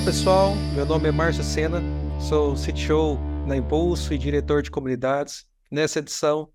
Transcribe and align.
Olá 0.00 0.06
pessoal, 0.06 0.54
meu 0.74 0.86
nome 0.86 1.08
é 1.10 1.12
Márcio 1.12 1.44
Sena, 1.44 1.82
sou 2.26 2.54
CTO 2.54 3.18
na 3.46 3.54
Impulso 3.54 4.14
e 4.14 4.18
diretor 4.18 4.62
de 4.62 4.70
comunidades. 4.70 5.44
Nessa 5.70 5.98
edição, 5.98 6.50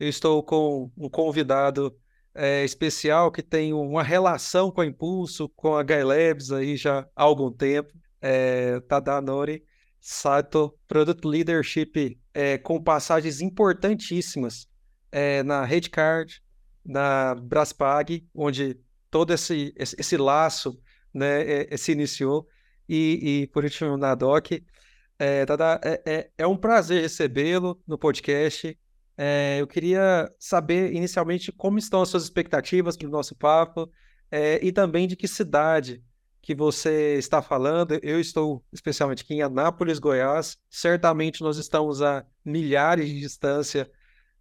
eu 0.00 0.08
estou 0.08 0.42
com 0.42 0.90
um 0.96 1.08
convidado 1.08 1.96
é, 2.34 2.64
especial 2.64 3.30
que 3.30 3.40
tem 3.40 3.72
uma 3.72 4.02
relação 4.02 4.72
com 4.72 4.80
a 4.80 4.86
Impulso, 4.86 5.48
com 5.50 5.76
a 5.76 5.82
Labs 5.82 6.50
aí 6.50 6.76
já 6.76 7.06
há 7.14 7.22
algum 7.22 7.52
tempo, 7.52 7.92
é, 8.20 8.80
Tadanori 8.80 9.62
Sato, 10.00 10.76
Product 10.88 11.24
Leadership, 11.24 12.18
é, 12.34 12.58
com 12.58 12.82
passagens 12.82 13.40
importantíssimas 13.40 14.66
é, 15.12 15.44
na 15.44 15.64
Redcard, 15.64 16.42
na 16.84 17.36
Braspag, 17.36 18.26
onde 18.34 18.76
todo 19.08 19.32
esse, 19.32 19.72
esse, 19.76 19.94
esse 19.96 20.16
laço 20.16 20.76
né, 21.14 21.66
é, 21.70 21.76
se 21.76 21.92
iniciou, 21.92 22.44
e, 22.88 23.42
e 23.42 23.46
por 23.48 23.64
último 23.64 23.96
na 23.96 24.14
DOC. 24.14 24.64
É, 25.18 25.44
Dada, 25.44 25.80
é, 25.84 26.02
é, 26.06 26.30
é 26.38 26.46
um 26.46 26.56
prazer 26.56 27.02
recebê-lo 27.02 27.80
no 27.86 27.98
podcast. 27.98 28.78
É, 29.16 29.58
eu 29.60 29.66
queria 29.66 30.32
saber 30.38 30.92
inicialmente 30.92 31.50
como 31.50 31.78
estão 31.78 32.02
as 32.02 32.08
suas 32.08 32.22
expectativas 32.22 32.96
para 32.96 33.08
o 33.08 33.10
nosso 33.10 33.34
papo 33.34 33.90
é, 34.30 34.64
e 34.64 34.70
também 34.70 35.08
de 35.08 35.16
que 35.16 35.26
cidade 35.26 36.02
que 36.40 36.54
você 36.54 37.16
está 37.18 37.42
falando. 37.42 37.98
Eu 38.02 38.20
estou 38.20 38.64
especialmente 38.72 39.22
aqui 39.22 39.34
em 39.34 39.42
Anápolis, 39.42 39.98
Goiás. 39.98 40.56
Certamente 40.70 41.42
nós 41.42 41.58
estamos 41.58 42.00
a 42.00 42.24
milhares 42.44 43.08
de 43.08 43.18
distância 43.18 43.90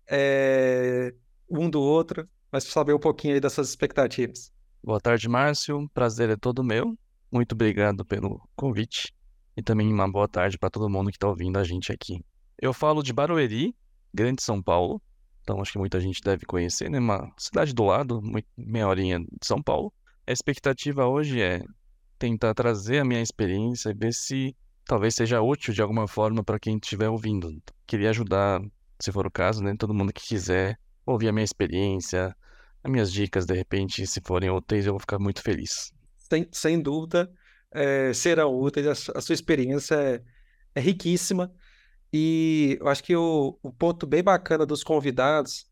é, 0.08 1.14
um 1.50 1.70
do 1.70 1.82
outro, 1.82 2.30
mas 2.52 2.64
para 2.64 2.74
saber 2.74 2.94
um 2.94 3.00
pouquinho 3.00 3.34
aí 3.34 3.40
dessas 3.40 3.70
expectativas. 3.70 4.54
Boa 4.84 5.02
tarde, 5.02 5.28
Márcio. 5.28 5.90
Prazer 5.94 6.30
é 6.30 6.38
todo 6.38 6.64
meu. 6.64 6.98
Muito 7.32 7.54
obrigado 7.54 8.06
pelo 8.06 8.42
convite 8.56 9.14
e 9.56 9.62
também 9.62 9.92
uma 9.92 10.10
boa 10.10 10.28
tarde 10.28 10.58
para 10.58 10.70
todo 10.70 10.90
mundo 10.90 11.10
que 11.10 11.18
está 11.18 11.28
ouvindo 11.28 11.58
a 11.58 11.64
gente 11.64 11.92
aqui. 11.92 12.24
Eu 12.60 12.74
falo 12.74 13.04
de 13.04 13.12
Barueri, 13.12 13.76
Grande 14.14 14.42
São 14.42 14.62
Paulo. 14.62 15.02
Então 15.42 15.62
acho 15.62 15.74
que 15.74 15.78
muita 15.78 16.00
gente 16.00 16.22
deve 16.22 16.46
conhecer, 16.46 16.90
né? 16.90 17.00
Uma 17.00 17.32
cidade 17.38 17.74
do 17.74 17.84
lado, 17.84 18.22
meia 18.56 18.88
horinha 18.88 19.20
de 19.20 19.46
São 19.46 19.62
Paulo. 19.62 19.94
A 20.26 20.32
expectativa 20.32 21.06
hoje 21.06 21.42
é 21.42 21.64
tentar 22.18 22.54
trazer 22.54 23.00
a 23.00 23.06
minha 23.06 23.22
experiência 23.22 23.90
e 23.90 23.94
ver 23.94 24.14
se 24.14 24.56
talvez 24.86 25.16
seja 25.16 25.42
útil 25.42 25.74
de 25.74 25.82
alguma 25.82 26.08
forma 26.08 26.44
para 26.44 26.60
quem 26.60 26.78
estiver 26.78 27.10
ouvindo. 27.10 27.62
Queria 27.86 28.10
ajudar, 28.10 28.62
se 29.00 29.12
for 29.12 29.28
o 29.28 29.32
caso, 29.32 29.64
né? 29.64 29.76
Todo 29.78 29.94
mundo 29.94 30.14
que 30.14 30.26
quiser 30.26 30.80
ouvir 31.06 31.30
a 31.30 31.32
minha 31.32 31.46
experiência, 31.46 32.36
as 32.84 32.92
minhas 32.92 33.12
dicas, 33.12 33.46
de 33.46 33.54
repente, 33.54 34.06
se 34.08 34.22
forem 34.22 34.50
úteis, 34.50 34.86
eu 34.86 34.94
vou 34.94 35.00
ficar 35.00 35.20
muito 35.20 35.42
feliz. 35.42 35.92
Sem, 36.30 36.48
sem 36.52 36.82
dúvida, 36.82 37.32
é, 37.72 38.14
serão 38.14 38.54
úteis. 38.60 38.88
A, 38.88 39.18
a 39.18 39.22
sua 39.22 39.34
experiência 39.34 39.96
é, 39.96 40.22
é, 40.76 40.80
riquíssima. 40.80 41.52
E 42.12 42.78
eu 42.80 42.88
acho 42.88 43.04
que 43.04 43.16
o, 43.16 43.58
o 43.62 43.72
ponto 43.72 44.08
bem 44.08 44.24
bacana 44.24 44.66
dos 44.66 44.84
convidados 44.84 45.66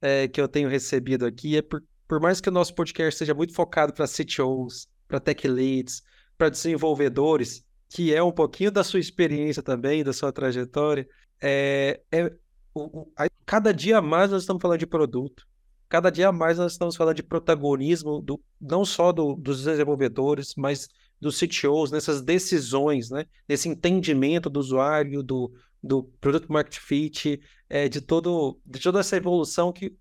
é, 0.00 0.26
que 0.28 0.40
eu 0.40 0.48
tenho 0.48 0.68
recebido 0.68 1.26
aqui 1.26 1.56
é 1.56 1.62
por, 1.62 1.82
por 2.08 2.20
mais 2.20 2.40
que 2.40 2.48
o 2.48 2.52
nosso 2.52 2.74
podcast 2.74 3.18
seja 3.18 3.34
muito 3.34 3.54
focado 3.54 3.92
para 3.92 4.06
CTOs, 4.06 4.88
para 5.06 5.20
tech 5.20 5.46
leads, 5.46 6.02
para 6.36 6.48
desenvolvedores, 6.48 7.64
que 7.88 8.14
é 8.14 8.22
um 8.22 8.32
pouquinho 8.32 8.70
da 8.70 8.82
sua 8.82 9.00
experiência 9.00 9.62
também, 9.62 10.02
da 10.02 10.12
sua 10.12 10.32
trajetória, 10.32 11.06
é, 11.40 12.00
é 12.10 12.32
o, 12.74 13.00
o, 13.00 13.12
a, 13.16 13.28
cada 13.44 13.72
dia 13.72 14.00
mais 14.00 14.30
nós 14.30 14.42
estamos 14.42 14.60
falando 14.60 14.78
de 14.78 14.86
produto, 14.86 15.46
cada 15.92 16.08
dia 16.08 16.32
mais 16.32 16.56
nós 16.56 16.72
estamos 16.72 16.96
falando 16.96 17.16
de 17.16 17.22
protagonismo, 17.22 18.22
do, 18.22 18.42
não 18.58 18.82
só 18.82 19.12
do, 19.12 19.34
dos 19.34 19.62
desenvolvedores, 19.62 20.54
mas 20.56 20.88
dos 21.20 21.38
CTOs, 21.38 21.90
nessas 21.90 22.22
decisões, 22.22 23.10
né? 23.10 23.26
nesse 23.46 23.68
entendimento 23.68 24.48
do 24.48 24.58
usuário, 24.58 25.22
do, 25.22 25.52
do 25.82 26.04
Product 26.18 26.50
Market 26.50 26.78
Fit, 26.78 27.38
é, 27.68 27.90
de, 27.90 28.00
todo, 28.00 28.58
de 28.64 28.80
toda 28.80 29.00
essa 29.00 29.18
evolução 29.18 29.70
que 29.70 29.94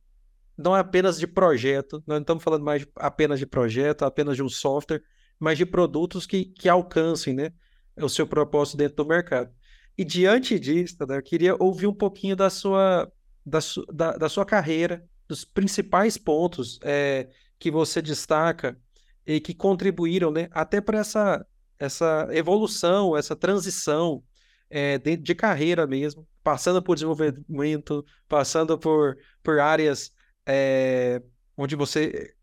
não 0.57 0.78
é 0.78 0.79
apenas 0.79 1.19
de 1.19 1.28
projeto, 1.28 2.02
nós 2.08 2.16
não 2.16 2.22
estamos 2.22 2.41
falando 2.41 2.63
mais 2.63 2.88
apenas 2.96 3.38
de 3.38 3.46
projeto, 3.46 4.03
apenas 4.03 4.38
de 4.38 4.44
um 4.44 4.47
software, 4.47 5.03
mas 5.38 5.58
de 5.58 5.66
produtos 5.66 6.25
que, 6.25 6.46
que 6.46 6.69
alcancem 6.69 7.34
né, 7.34 7.52
o 7.97 8.08
seu 8.08 8.25
propósito 8.25 8.78
dentro 8.78 8.96
do 8.96 9.06
mercado. 9.06 9.52
E 9.97 10.06
diante 10.06 10.58
disso, 10.58 10.96
né, 11.06 11.18
eu 11.18 11.22
queria 11.22 11.53
ouvir 11.59 11.88
um 11.88 11.94
pouquinho 11.94 12.38
da 12.38 12.50
sua, 12.50 13.12
da, 13.46 13.59
su, 13.59 13.85
da, 13.88 14.16
da 14.16 14.29
sua 14.29 14.46
carreira, 14.46 15.06
dos 15.31 15.46
principais 15.46 16.18
pontos 16.18 16.78
é, 16.84 17.30
que 17.58 17.72
você 17.72 18.02
destaca 18.02 18.78
e 19.25 19.40
que 19.40 19.53
contribuíram 19.53 20.30
né, 20.30 20.50
até 20.52 20.81
para 20.81 21.00
essa, 21.00 21.46
essa 21.80 22.28
evolução, 22.31 23.16
essa 23.16 23.34
transição 23.34 24.22
é, 24.70 24.97
de, 24.97 25.16
de, 25.16 25.34
carreira 25.34 25.88
mesmo, 25.88 26.28
passando 26.44 26.81
por 26.84 26.96
desenvolvimento, 26.96 28.03
passando 28.28 28.78
por, 28.78 29.18
por 29.41 29.58
áreas 29.59 30.12
é, 30.46 31.22
onde 31.56 31.78
você 31.78 32.36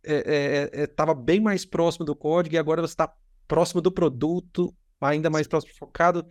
estava 0.73 1.13
bem 1.13 1.41
mais 1.41 1.67
próximo 1.67 2.07
do 2.07 2.17
código 2.17 2.55
e 2.55 2.59
agora 2.59 2.81
você 2.81 2.93
está 2.93 3.13
próximo 3.47 3.83
do 3.83 3.93
produto, 3.93 4.75
ainda 4.99 5.29
mais 5.29 5.47
próximo, 5.47 5.75
focado 5.79 6.27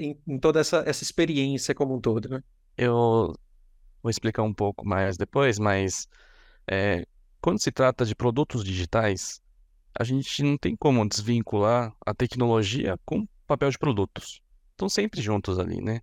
em, 0.00 0.20
em, 0.26 0.38
toda 0.38 0.58
essa, 0.58 0.82
essa 0.84 1.04
experiência 1.04 1.74
como 1.76 1.94
um 1.94 2.00
todo, 2.00 2.28
né? 2.28 2.42
Eu 2.76 3.34
vou 4.06 4.10
explicar 4.10 4.44
um 4.44 4.54
pouco 4.54 4.86
mais 4.86 5.16
depois, 5.16 5.58
mas 5.58 6.06
é, 6.70 7.04
quando 7.40 7.60
se 7.60 7.72
trata 7.72 8.04
de 8.04 8.14
produtos 8.14 8.62
digitais, 8.62 9.40
a 9.98 10.04
gente 10.04 10.44
não 10.44 10.56
tem 10.56 10.76
como 10.76 11.06
desvincular 11.08 11.92
a 12.06 12.14
tecnologia 12.14 12.96
com 13.04 13.20
o 13.20 13.28
papel 13.48 13.68
de 13.68 13.78
produtos. 13.78 14.40
Estão 14.70 14.88
sempre 14.88 15.20
juntos 15.20 15.58
ali, 15.58 15.80
né? 15.80 16.00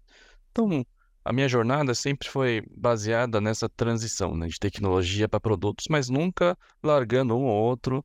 Então, 0.51 0.85
a 1.23 1.31
minha 1.31 1.47
jornada 1.47 1.95
sempre 1.95 2.27
foi 2.27 2.61
baseada 2.75 3.39
nessa 3.39 3.69
transição, 3.69 4.35
né, 4.35 4.47
de 4.47 4.59
tecnologia 4.59 5.29
para 5.29 5.39
produtos, 5.39 5.85
mas 5.89 6.09
nunca 6.09 6.57
largando 6.83 7.37
um 7.37 7.45
ou 7.45 7.63
outro 7.63 8.03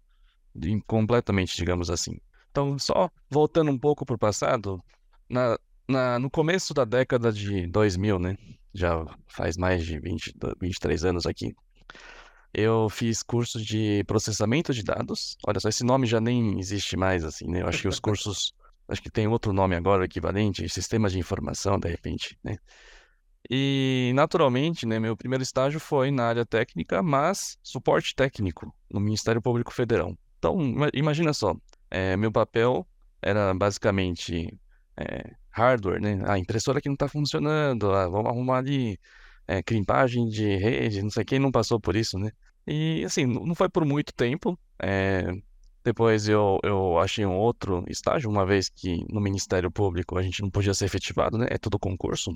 completamente, 0.86 1.56
digamos 1.56 1.90
assim. 1.90 2.20
Então, 2.52 2.78
só 2.78 3.10
voltando 3.28 3.70
um 3.70 3.78
pouco 3.78 4.06
para 4.06 4.14
o 4.14 4.18
passado, 4.18 4.80
na, 5.28 5.58
na, 5.88 6.18
no 6.18 6.30
começo 6.30 6.74
da 6.74 6.84
década 6.84 7.32
de 7.32 7.66
2000, 7.66 8.18
né, 8.18 8.36
já 8.74 9.04
faz 9.28 9.56
mais 9.56 9.84
de 9.84 9.98
20, 9.98 10.34
23 10.60 11.04
anos 11.04 11.26
aqui, 11.26 11.54
eu 12.52 12.88
fiz 12.88 13.22
cursos 13.22 13.64
de 13.64 14.02
processamento 14.04 14.72
de 14.72 14.82
dados. 14.82 15.36
Olha 15.46 15.60
só, 15.60 15.68
esse 15.68 15.84
nome 15.84 16.06
já 16.06 16.20
nem 16.20 16.58
existe 16.58 16.96
mais, 16.96 17.24
assim, 17.24 17.46
né? 17.46 17.62
Eu 17.62 17.68
acho 17.68 17.82
que 17.82 17.88
os 17.88 18.00
cursos, 18.00 18.54
acho 18.88 19.02
que 19.02 19.10
tem 19.10 19.26
outro 19.28 19.52
nome 19.52 19.76
agora 19.76 20.04
equivalente, 20.04 20.68
sistemas 20.68 21.12
de 21.12 21.18
informação, 21.18 21.78
de 21.78 21.88
repente, 21.88 22.38
né? 22.42 22.56
E, 23.50 24.12
naturalmente, 24.14 24.84
né, 24.84 24.98
meu 24.98 25.16
primeiro 25.16 25.42
estágio 25.42 25.78
foi 25.78 26.10
na 26.10 26.24
área 26.24 26.44
técnica, 26.44 27.02
mas 27.02 27.58
suporte 27.62 28.14
técnico 28.14 28.74
no 28.90 29.00
Ministério 29.00 29.40
Público 29.40 29.72
Federal. 29.72 30.16
Então, 30.38 30.58
imagina 30.92 31.32
só, 31.32 31.54
é, 31.90 32.16
meu 32.16 32.30
papel 32.30 32.86
era 33.22 33.54
basicamente 33.54 34.52
é, 34.96 35.34
hardware, 35.58 36.00
né? 36.00 36.22
A 36.26 36.38
impressora 36.38 36.80
que 36.80 36.88
não 36.88 36.94
está 36.94 37.08
funcionando, 37.08 37.92
ah, 37.92 38.08
vamos 38.08 38.26
arrumar 38.30 38.58
ali 38.58 38.98
é, 39.46 39.62
crimpagem 39.62 40.28
de 40.28 40.56
rede, 40.56 41.02
não 41.02 41.10
sei 41.10 41.24
quem 41.24 41.38
não 41.38 41.50
passou 41.50 41.80
por 41.80 41.96
isso, 41.96 42.18
né? 42.18 42.30
E 42.66 43.04
assim, 43.04 43.26
não 43.26 43.54
foi 43.54 43.68
por 43.68 43.84
muito 43.84 44.12
tempo. 44.14 44.58
É, 44.80 45.32
depois 45.82 46.28
eu, 46.28 46.58
eu 46.62 46.98
achei 46.98 47.24
um 47.24 47.36
outro 47.36 47.84
estágio, 47.88 48.30
uma 48.30 48.44
vez 48.44 48.68
que 48.68 49.04
no 49.10 49.20
Ministério 49.20 49.70
Público 49.70 50.18
a 50.18 50.22
gente 50.22 50.42
não 50.42 50.50
podia 50.50 50.74
ser 50.74 50.84
efetivado, 50.84 51.38
né? 51.38 51.46
É 51.50 51.58
tudo 51.58 51.78
concurso. 51.78 52.32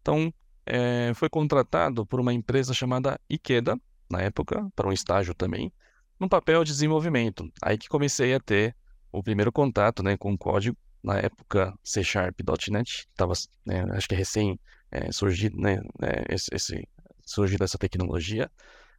Então, 0.00 0.32
é, 0.64 1.12
foi 1.14 1.28
contratado 1.28 2.06
por 2.06 2.18
uma 2.20 2.32
empresa 2.32 2.72
chamada 2.72 3.20
Ikeda, 3.30 3.78
na 4.10 4.20
época, 4.22 4.66
para 4.74 4.88
um 4.88 4.92
estágio 4.92 5.34
também, 5.34 5.72
no 6.18 6.28
papel 6.28 6.64
de 6.64 6.72
desenvolvimento. 6.72 7.50
Aí 7.62 7.76
que 7.76 7.88
comecei 7.88 8.34
a 8.34 8.40
ter 8.40 8.74
o 9.10 9.22
primeiro 9.22 9.52
contato 9.52 10.02
né, 10.02 10.16
com 10.16 10.32
o 10.32 10.38
código, 10.38 10.76
na 11.02 11.18
época 11.18 11.74
C 11.82 12.02
Sharp.net, 12.04 13.06
estava, 13.10 13.32
né, 13.66 13.84
acho 13.92 14.08
que 14.08 14.14
é 14.14 14.18
recém 14.18 14.58
é, 14.90 15.10
surgido, 15.10 15.56
né, 15.58 15.80
é, 16.02 16.34
esse, 16.34 16.54
esse, 16.54 16.88
surgido 17.24 17.64
essa 17.64 17.78
tecnologia, 17.78 18.50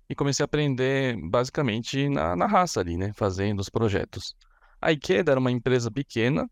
e 0.09 0.15
comecei 0.15 0.43
a 0.43 0.45
aprender 0.45 1.17
basicamente 1.29 2.09
na, 2.09 2.35
na 2.35 2.45
raça 2.45 2.79
ali, 2.79 2.97
né, 2.97 3.11
fazendo 3.13 3.59
os 3.59 3.69
projetos. 3.69 4.35
A 4.81 4.91
Ikeda 4.91 5.31
era 5.31 5.39
uma 5.39 5.51
empresa 5.51 5.89
pequena, 5.89 6.49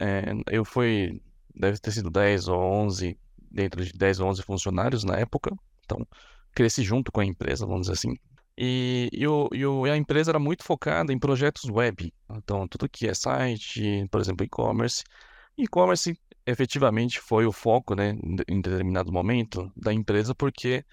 é, 0.00 0.32
eu 0.50 0.64
fui, 0.64 1.22
deve 1.54 1.78
ter 1.78 1.92
sido 1.92 2.10
10 2.10 2.48
ou 2.48 2.60
11, 2.60 3.16
dentro 3.50 3.84
de 3.84 3.92
10 3.92 4.20
ou 4.20 4.28
11 4.28 4.42
funcionários 4.42 5.04
na 5.04 5.16
época, 5.16 5.50
então 5.84 6.06
cresci 6.52 6.82
junto 6.82 7.12
com 7.12 7.20
a 7.20 7.24
empresa, 7.24 7.66
vamos 7.66 7.82
dizer 7.82 7.92
assim. 7.92 8.16
E, 8.60 9.08
e, 9.12 9.24
o, 9.24 9.48
e, 9.52 9.64
o, 9.64 9.86
e 9.86 9.90
a 9.90 9.96
empresa 9.96 10.32
era 10.32 10.38
muito 10.40 10.64
focada 10.64 11.12
em 11.12 11.18
projetos 11.18 11.70
web, 11.70 12.12
então 12.28 12.66
tudo 12.66 12.88
que 12.88 13.06
é 13.06 13.14
site, 13.14 14.04
por 14.10 14.20
exemplo, 14.20 14.44
e-commerce. 14.44 15.04
E-commerce 15.56 16.18
efetivamente 16.44 17.20
foi 17.20 17.46
o 17.46 17.52
foco, 17.52 17.94
né, 17.94 18.18
em 18.48 18.60
determinado 18.60 19.12
momento 19.12 19.70
da 19.76 19.92
empresa, 19.92 20.34
porque 20.34 20.84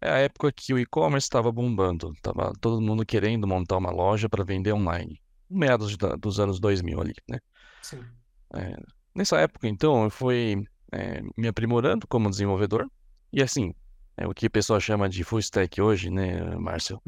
é 0.00 0.10
a 0.10 0.18
época 0.18 0.50
que 0.50 0.74
o 0.74 0.78
e-commerce 0.80 1.26
estava 1.26 1.52
bombando, 1.52 2.12
estava 2.12 2.52
todo 2.60 2.80
mundo 2.80 3.06
querendo 3.06 3.46
montar 3.46 3.76
uma 3.76 3.92
loja 3.92 4.28
para 4.28 4.42
vender 4.42 4.72
online, 4.72 5.22
meados 5.48 5.96
dos 5.96 6.40
anos 6.40 6.58
2000 6.58 7.00
ali, 7.00 7.14
né? 7.30 7.38
Sim. 7.82 8.04
É, 8.52 8.76
nessa 9.14 9.38
época, 9.38 9.68
então, 9.68 10.02
eu 10.02 10.10
fui 10.10 10.64
é, 10.90 11.22
me 11.36 11.46
aprimorando 11.46 12.04
como 12.08 12.28
desenvolvedor. 12.28 12.90
E 13.32 13.40
assim, 13.40 13.72
é 14.16 14.26
o 14.26 14.34
que 14.34 14.46
o 14.46 14.50
pessoal 14.50 14.80
chama 14.80 15.08
de 15.08 15.24
full 15.24 15.38
stack 15.38 15.80
hoje, 15.80 16.10
né, 16.10 16.56
Márcio? 16.56 17.00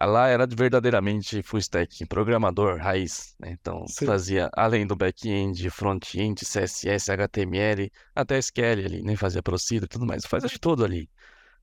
Lá 0.00 0.28
era 0.28 0.46
verdadeiramente 0.46 1.42
full 1.42 1.58
stack, 1.58 2.06
programador 2.06 2.78
raiz, 2.78 3.34
né? 3.38 3.56
Então, 3.60 3.86
Sim. 3.86 4.06
fazia 4.06 4.48
além 4.54 4.86
do 4.86 4.96
back-end, 4.96 5.68
front-end, 5.70 6.44
CSS, 6.44 7.10
HTML, 7.10 7.90
até 8.14 8.38
SQL 8.38 8.84
ali, 8.84 9.02
né? 9.02 9.16
Fazia 9.16 9.42
procedure 9.42 9.84
e 9.84 9.88
tudo 9.88 10.06
mais. 10.06 10.24
Faz 10.24 10.44
de 10.44 10.58
tudo 10.58 10.84
ali. 10.84 11.08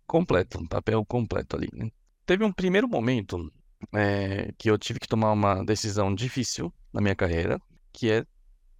Completo, 0.05 0.59
um 0.59 0.67
papel 0.67 1.03
completo 1.05 1.55
ali, 1.55 1.69
né? 1.73 1.89
Teve 2.25 2.43
um 2.43 2.51
primeiro 2.51 2.87
momento 2.87 3.51
é, 3.93 4.51
que 4.57 4.69
eu 4.69 4.77
tive 4.77 4.99
que 4.99 5.07
tomar 5.07 5.31
uma 5.31 5.63
decisão 5.63 6.13
difícil 6.13 6.71
na 6.93 7.01
minha 7.01 7.15
carreira, 7.15 7.59
que 7.91 8.11
é 8.11 8.25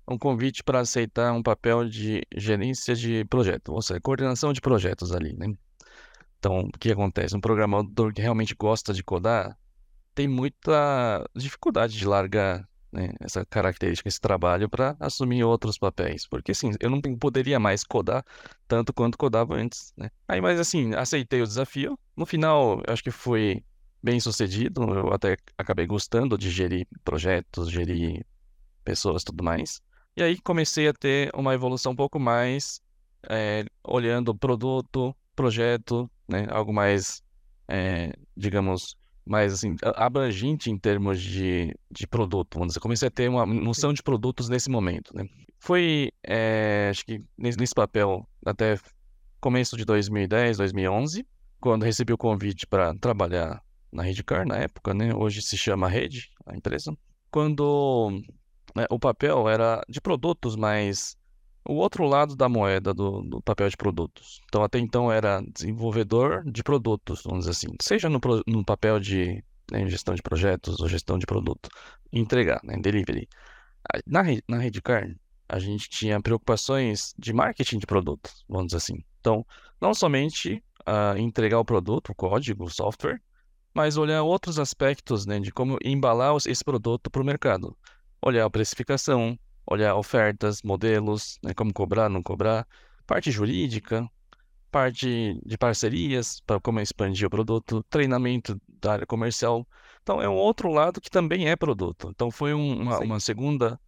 um 0.08 0.18
convite 0.18 0.64
para 0.64 0.80
aceitar 0.80 1.34
um 1.34 1.44
papel 1.44 1.88
de 1.88 2.22
gerência 2.36 2.96
de 2.96 3.26
projeto, 3.26 3.74
ou 3.74 3.82
seja, 3.82 4.00
coordenação 4.00 4.54
de 4.54 4.62
projetos 4.62 5.12
ali, 5.12 5.34
né? 5.34 5.54
Então, 6.40 6.62
o 6.62 6.80
que 6.80 6.92
acontece? 6.92 7.36
Um 7.36 7.42
programador 7.42 8.14
que 8.14 8.22
realmente 8.22 8.56
gosta 8.56 8.94
de 8.94 9.04
codar 9.04 9.58
tem 10.14 10.28
muita 10.28 11.24
dificuldade 11.36 11.98
de 11.98 12.06
largar 12.06 12.68
né, 12.92 13.10
essa 13.20 13.46
característica, 13.46 14.08
esse 14.08 14.20
trabalho 14.20 14.70
para 14.70 14.96
assumir 15.00 15.44
outros 15.44 15.78
papéis. 15.78 16.28
Porque, 16.28 16.52
assim, 16.52 16.72
eu 16.80 16.90
não 16.90 17.02
poderia 17.02 17.60
mais 17.60 17.84
codar 17.84 18.24
tanto 18.68 18.94
quanto 18.94 19.18
codava 19.18 19.56
antes, 19.56 19.94
né? 19.98 20.10
Aí, 20.28 20.42
mas, 20.42 20.60
assim, 20.60 20.94
aceitei 20.96 21.42
o 21.42 21.48
desafio. 21.48 22.00
No 22.16 22.26
final, 22.26 22.82
acho 22.88 23.04
que 23.04 23.12
foi 23.12 23.64
bem 24.02 24.20
sucedido. 24.20 24.82
Eu 24.94 25.14
até 25.14 25.38
acabei 25.58 25.86
gostando 25.86 26.38
de 26.38 26.50
gerir 26.50 26.88
projetos, 27.04 27.70
gerir 27.70 28.26
pessoas 28.84 29.24
tudo 29.24 29.44
mais. 29.44 29.82
E 30.18 30.24
aí 30.24 30.42
comecei 30.42 30.88
a 30.88 30.94
ter 30.94 31.30
uma 31.36 31.54
evolução 31.54 31.92
um 31.92 31.96
pouco 31.96 32.20
mais 32.20 32.82
é, 33.30 33.64
olhando 33.84 34.34
produto, 34.34 35.16
projeto, 35.36 36.10
né? 36.28 36.48
Algo 36.50 36.74
mais, 36.74 37.22
é, 37.68 38.12
digamos, 38.36 38.98
mais 39.24 39.54
assim, 39.54 39.76
abrangente 39.96 40.72
em 40.72 40.78
termos 40.80 41.22
de, 41.22 41.72
de 41.92 42.08
produto. 42.08 42.56
Vamos 42.56 42.70
dizer, 42.70 42.80
comecei 42.80 43.08
a 43.08 43.12
ter 43.12 43.30
uma 43.30 43.46
noção 43.46 43.94
de 43.94 44.02
produtos 44.02 44.50
nesse 44.50 44.72
momento, 44.72 45.16
né? 45.16 45.24
Foi, 45.60 46.12
é, 46.26 46.88
acho 46.90 47.06
que 47.06 47.24
nesse, 47.38 47.76
papel 47.76 48.28
até 48.44 48.80
começo 49.40 49.78
de 49.78 49.86
2010, 49.86 50.58
2011, 50.58 51.28
quando 51.60 51.84
recebi 51.84 52.12
o 52.12 52.18
convite 52.18 52.66
para 52.66 52.96
trabalhar 52.96 53.62
na 53.92 54.02
Redcar, 54.02 54.48
na 54.48 54.58
época, 54.58 54.96
né? 54.96 55.14
Hoje 55.14 55.44
se 55.44 55.56
chama 55.56 55.88
Rede, 55.88 56.32
a 56.44 56.56
empresa. 56.56 56.98
Quando 57.30 58.20
né, 58.78 58.86
o 58.92 59.00
papel 59.00 59.50
era 59.50 59.84
de 59.90 60.00
produtos, 60.00 60.56
mas 60.56 61.18
o 61.66 61.74
outro 61.74 62.06
lado 62.06 62.36
da 62.36 62.48
moeda 62.48 62.94
do, 62.94 63.22
do, 63.24 63.42
papel 63.42 63.68
de 63.68 63.76
produtos. 63.76 64.40
Então, 64.46 64.64
até 64.64 64.78
então 64.78 65.12
era 65.12 65.42
desenvolvedor 65.42 66.44
de 66.50 66.64
produtos, 66.64 67.24
vamos 67.24 67.40
dizer 67.46 67.52
assim, 67.52 67.76
seja 67.82 68.08
no, 68.08 68.20
no 68.46 68.64
papel 68.64 69.00
de 69.00 69.44
né, 69.72 69.86
gestão 69.90 70.14
de 70.14 70.22
projetos 70.22 70.80
ou 70.80 70.88
gestão 70.88 71.18
de 71.18 71.26
produto, 71.26 71.70
entregar, 72.14 72.62
né, 72.64 72.78
delivery. 72.78 73.28
Na, 74.06 74.22
na 74.48 74.60
Redcar, 74.60 75.10
a 75.50 75.60
gente 75.60 75.90
tinha 75.90 76.22
preocupações 76.22 77.16
de 77.18 77.34
marketing 77.34 77.80
de 77.80 77.88
produtos, 77.88 78.46
vamos 78.48 78.68
dizer 78.68 78.78
assim. 78.78 79.04
Então, 79.20 79.46
não 79.82 79.94
somente 79.94 80.64
uh, 80.88 81.18
entregar 81.18 81.60
o 81.60 81.66
produto, 81.66 82.12
o 82.12 82.16
código, 82.16 82.66
o 82.66 82.70
software, 82.70 83.20
mas 83.74 83.98
olhar 83.98 84.24
outros 84.24 84.60
aspectos 84.60 85.26
né, 85.26 85.40
de 85.40 85.52
como 85.52 85.78
embalar 85.84 86.36
esse 86.46 86.64
produto 86.64 87.10
para 87.10 87.22
o 87.22 87.26
mercado 87.26 87.76
olhar 88.22 88.46
a 88.46 88.50
precificação, 88.50 89.38
olhar 89.66 89.96
ofertas, 89.96 90.62
modelos, 90.64 91.38
né, 91.44 91.54
como 91.54 91.74
cobrar, 91.74 92.10
não 92.10 92.24
cobrar, 92.24 92.68
parte 93.06 93.32
jurídica, 93.32 94.08
parte 94.72 95.40
de 95.46 95.58
parcerias 95.58 96.42
para 96.42 96.60
como 96.60 96.80
expandir 96.80 97.28
o 97.28 97.30
produto, 97.30 97.84
treinamento 97.90 98.60
da 98.68 98.94
área 98.94 99.06
comercial. 99.06 99.68
Então 100.04 100.22
é 100.22 100.30
um 100.30 100.36
outro 100.36 100.72
lado 100.72 101.02
que 101.02 101.10
também 101.10 101.50
é 101.50 101.56
produto. 101.56 102.10
Então 102.14 102.32
foi 102.32 102.54
um, 102.54 102.82
uma, 102.82 103.00
uma, 103.00 103.20
segunda 103.20 103.80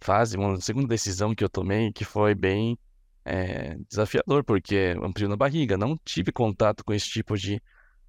fase, 0.00 0.36
uma 0.36 0.60
segunda 0.60 0.88
decisão 0.88 1.34
que 1.34 1.42
eu 1.42 1.48
tomei 1.48 1.92
que 1.92 2.04
foi 2.04 2.34
bem 2.34 2.78
é, 3.24 3.76
desafiador, 3.88 4.44
porque 4.44 4.94
ampliou 5.02 5.28
na 5.30 5.36
barriga. 5.36 5.76
Não 5.76 5.98
tive 6.04 6.30
contato 6.32 6.84
com 6.84 6.92
esse 6.92 7.08
tipo 7.08 7.36
de 7.36 7.60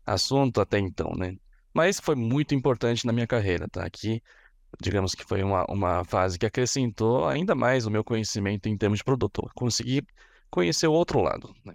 assunto 0.06 0.62
até 0.62 0.80
então, 0.80 1.12
né? 1.16 1.36
Mas 1.74 2.00
foi 2.00 2.16
muito 2.16 2.56
importante 2.56 3.06
na 3.06 3.14
minha 3.14 3.28
carreira, 3.28 3.68
tá? 3.68 3.86
Aqui 3.86 4.22
digamos 4.82 5.16
que 5.16 5.24
foi 5.24 5.44
uma, 5.44 5.66
uma 5.70 6.04
fase 6.04 6.38
que 6.38 6.46
acrescentou 6.46 7.28
ainda 7.28 7.56
mais 7.56 7.86
o 7.86 7.92
meu 7.92 8.04
conhecimento 8.04 8.68
em 8.68 8.78
termos 8.78 9.00
de 9.00 9.04
produto. 9.04 9.50
Consegui 9.56 10.06
conhecer 10.50 10.88
o 10.88 10.94
outro 10.94 11.22
lado. 11.22 11.54
Né? 11.66 11.74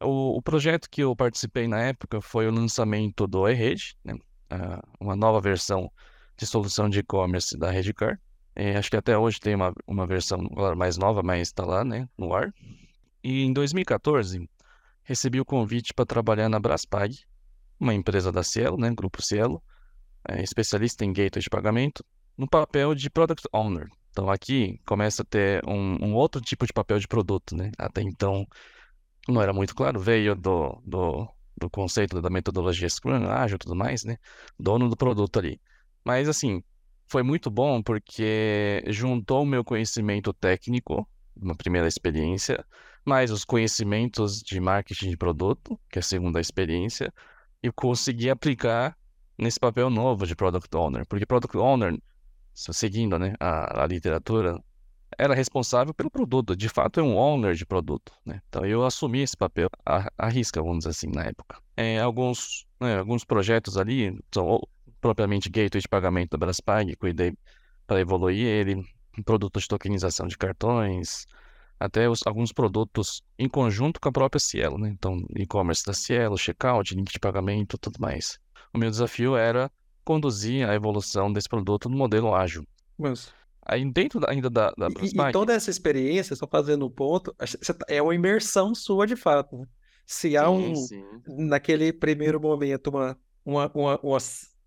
O, 0.00 0.36
o, 0.36 0.42
projeto 0.42 0.88
que 0.90 1.02
eu 1.02 1.14
participei 1.16 1.66
na 1.66 1.80
época 1.80 2.20
foi 2.20 2.46
o 2.46 2.52
lançamento 2.52 3.26
do 3.26 3.48
eRede, 3.48 3.96
né? 4.04 4.14
uh, 4.14 4.82
uma 5.00 5.16
nova 5.16 5.40
versão 5.40 5.90
de 6.36 6.46
solução 6.46 6.88
de 6.88 7.00
e-commerce 7.00 7.56
da 7.58 7.70
Redcar. 7.70 8.20
É, 8.54 8.76
acho 8.76 8.90
que 8.90 8.96
até 8.96 9.16
hoje 9.16 9.40
tem 9.40 9.54
uma, 9.54 9.72
uma 9.86 10.06
versão 10.06 10.38
mais 10.76 10.96
nova, 10.96 11.22
mas 11.22 11.48
está 11.48 11.64
lá 11.64 11.84
né, 11.84 12.08
no 12.16 12.32
ar. 12.34 12.54
E 13.22 13.42
em 13.42 13.52
2014, 13.52 14.48
recebi 15.02 15.40
o 15.40 15.44
convite 15.44 15.92
para 15.92 16.06
trabalhar 16.06 16.48
na 16.48 16.58
Braspag, 16.58 17.18
uma 17.78 17.92
empresa 17.92 18.32
da 18.32 18.42
Cielo, 18.42 18.78
né, 18.78 18.90
Grupo 18.94 19.20
Cielo, 19.20 19.62
é, 20.26 20.42
especialista 20.42 21.04
em 21.04 21.12
gateway 21.12 21.42
de 21.42 21.50
pagamento 21.50 22.04
no 22.36 22.48
papel 22.48 22.94
de 22.94 23.08
Product 23.10 23.46
Owner. 23.52 23.88
Então 24.10 24.30
aqui 24.30 24.80
começa 24.86 25.22
a 25.22 25.24
ter 25.24 25.62
um, 25.66 26.04
um, 26.04 26.14
outro 26.14 26.40
tipo 26.40 26.66
de 26.66 26.72
papel 26.72 26.98
de 26.98 27.06
produto, 27.06 27.54
né? 27.54 27.70
Até 27.78 28.02
então 28.02 28.46
não 29.28 29.42
era 29.42 29.52
muito 29.52 29.74
claro, 29.74 30.00
veio 30.00 30.34
do, 30.34 30.80
do, 30.84 31.28
do 31.56 31.68
conceito 31.70 32.20
da 32.22 32.30
metodologia 32.30 32.88
Scrum, 32.88 33.28
ágil 33.28 33.56
e 33.56 33.58
tudo 33.58 33.74
mais, 33.74 34.04
né? 34.04 34.16
Dono 34.58 34.88
do 34.88 34.96
produto 34.96 35.38
ali. 35.38 35.60
Mas 36.04 36.28
assim, 36.28 36.62
foi 37.08 37.22
muito 37.22 37.50
bom 37.50 37.82
porque 37.82 38.82
juntou 38.88 39.42
o 39.42 39.46
meu 39.46 39.64
conhecimento 39.64 40.32
técnico, 40.32 41.08
uma 41.36 41.54
primeira 41.54 41.86
experiência, 41.86 42.64
mais 43.04 43.30
os 43.30 43.44
conhecimentos 43.44 44.40
de 44.40 44.60
marketing 44.60 45.10
de 45.10 45.16
produto, 45.16 45.78
que 45.90 45.98
é 45.98 46.00
a 46.00 46.02
segunda 46.02 46.40
experiência, 46.40 47.12
e 47.62 47.70
consegui 47.70 48.30
aplicar 48.30 48.96
nesse 49.38 49.60
papel 49.60 49.90
novo 49.90 50.26
de 50.26 50.34
Product 50.34 50.74
Owner. 50.76 51.06
Porque 51.06 51.26
Product 51.26 51.56
Owner 51.56 51.96
seguindo 52.56 53.18
né, 53.18 53.34
a, 53.38 53.84
a 53.84 53.86
literatura, 53.86 54.58
era 55.18 55.34
responsável 55.34 55.92
pelo 55.94 56.10
produto. 56.10 56.56
De 56.56 56.68
fato, 56.68 56.98
é 57.00 57.02
um 57.02 57.16
owner 57.16 57.54
de 57.54 57.66
produto. 57.66 58.12
Né? 58.24 58.40
Então, 58.48 58.64
eu 58.64 58.84
assumi 58.84 59.20
esse 59.20 59.36
papel 59.36 59.68
à, 59.84 60.10
à 60.16 60.28
risca, 60.28 60.60
vamos 60.60 60.78
dizer 60.78 60.90
assim, 60.90 61.08
na 61.08 61.24
época. 61.24 61.58
É, 61.76 62.00
alguns, 62.00 62.66
né, 62.80 62.98
alguns 62.98 63.24
projetos 63.24 63.76
ali, 63.76 64.18
são 64.32 64.60
propriamente 65.00 65.48
gateway 65.48 65.80
de 65.80 65.88
pagamento 65.88 66.30
da 66.30 66.38
Braspag, 66.38 66.96
cuidei 66.96 67.36
para 67.86 68.00
evoluir 68.00 68.44
ele, 68.44 68.84
produtos 69.24 69.62
de 69.62 69.68
tokenização 69.68 70.26
de 70.26 70.36
cartões, 70.36 71.26
até 71.78 72.08
os, 72.08 72.26
alguns 72.26 72.52
produtos 72.52 73.22
em 73.38 73.48
conjunto 73.48 74.00
com 74.00 74.08
a 74.08 74.12
própria 74.12 74.40
Cielo. 74.40 74.78
Né? 74.78 74.88
Então, 74.88 75.22
e-commerce 75.36 75.84
da 75.84 75.92
Cielo, 75.92 76.36
checkout, 76.38 76.94
link 76.94 77.12
de 77.12 77.20
pagamento, 77.20 77.78
tudo 77.78 78.00
mais. 78.00 78.38
O 78.72 78.78
meu 78.78 78.90
desafio 78.90 79.36
era 79.36 79.70
conduzir 80.06 80.66
a 80.66 80.74
evolução 80.74 81.32
desse 81.32 81.48
produto 81.48 81.88
no 81.90 81.96
modelo 81.96 82.32
ágil. 82.32 82.64
Mas... 82.96 83.34
Aí 83.68 83.84
dentro 83.90 84.20
ainda 84.28 84.48
da, 84.48 84.70
da 84.78 84.86
e, 85.02 85.08
e, 85.08 85.32
toda 85.32 85.52
essa 85.52 85.68
experiência, 85.68 86.36
só 86.36 86.46
fazendo 86.46 86.86
um 86.86 86.90
ponto, 86.90 87.34
tá, 87.34 87.44
é 87.88 88.00
uma 88.00 88.14
imersão 88.14 88.72
sua 88.72 89.08
de 89.08 89.16
fato. 89.16 89.58
Né? 89.58 89.66
Se 90.06 90.36
há 90.36 90.44
sim, 90.44 90.50
um, 90.50 90.74
sim. 90.76 91.04
naquele 91.26 91.92
primeiro 91.92 92.40
momento, 92.40 92.86
uma, 92.90 93.18
uma, 93.44 93.72
uma, 93.74 94.00
uma, 94.00 94.18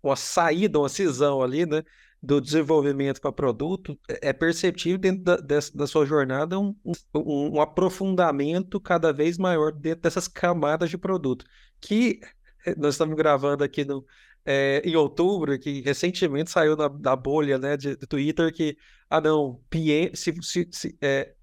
uma 0.02 0.16
saída, 0.16 0.78
uma 0.78 0.90
cisão 0.90 1.42
ali, 1.42 1.64
né? 1.64 1.82
do 2.22 2.38
desenvolvimento 2.38 3.22
para 3.22 3.32
produto, 3.32 3.98
é, 4.06 4.28
é 4.28 4.32
perceptível 4.34 4.98
dentro 4.98 5.24
da, 5.24 5.36
dessa, 5.38 5.74
da 5.74 5.86
sua 5.86 6.04
jornada 6.04 6.58
um, 6.58 6.76
um, 7.14 7.54
um, 7.54 7.60
aprofundamento 7.62 8.78
cada 8.78 9.10
vez 9.14 9.38
maior 9.38 9.72
dentro 9.72 10.02
dessas 10.02 10.28
camadas 10.28 10.90
de 10.90 10.98
produto. 10.98 11.46
Que 11.80 12.20
nós 12.76 12.94
estamos 12.94 13.16
gravando 13.16 13.64
aqui 13.64 13.86
no, 13.86 14.04
é, 14.44 14.82
em 14.84 14.96
outubro, 14.96 15.58
que 15.58 15.80
recentemente 15.82 16.50
saiu 16.50 16.76
na, 16.76 16.88
da 16.88 17.14
bolha 17.14 17.58
né, 17.58 17.76
de, 17.76 17.96
de, 17.96 18.06
Twitter, 18.06 18.52
que, 18.52 18.76
ah 19.08 19.20
não, 19.20 19.60
PM, 19.68 20.16
se, 20.16 20.34
se, 20.42 20.68
se 20.70 20.98
é, 21.00 21.34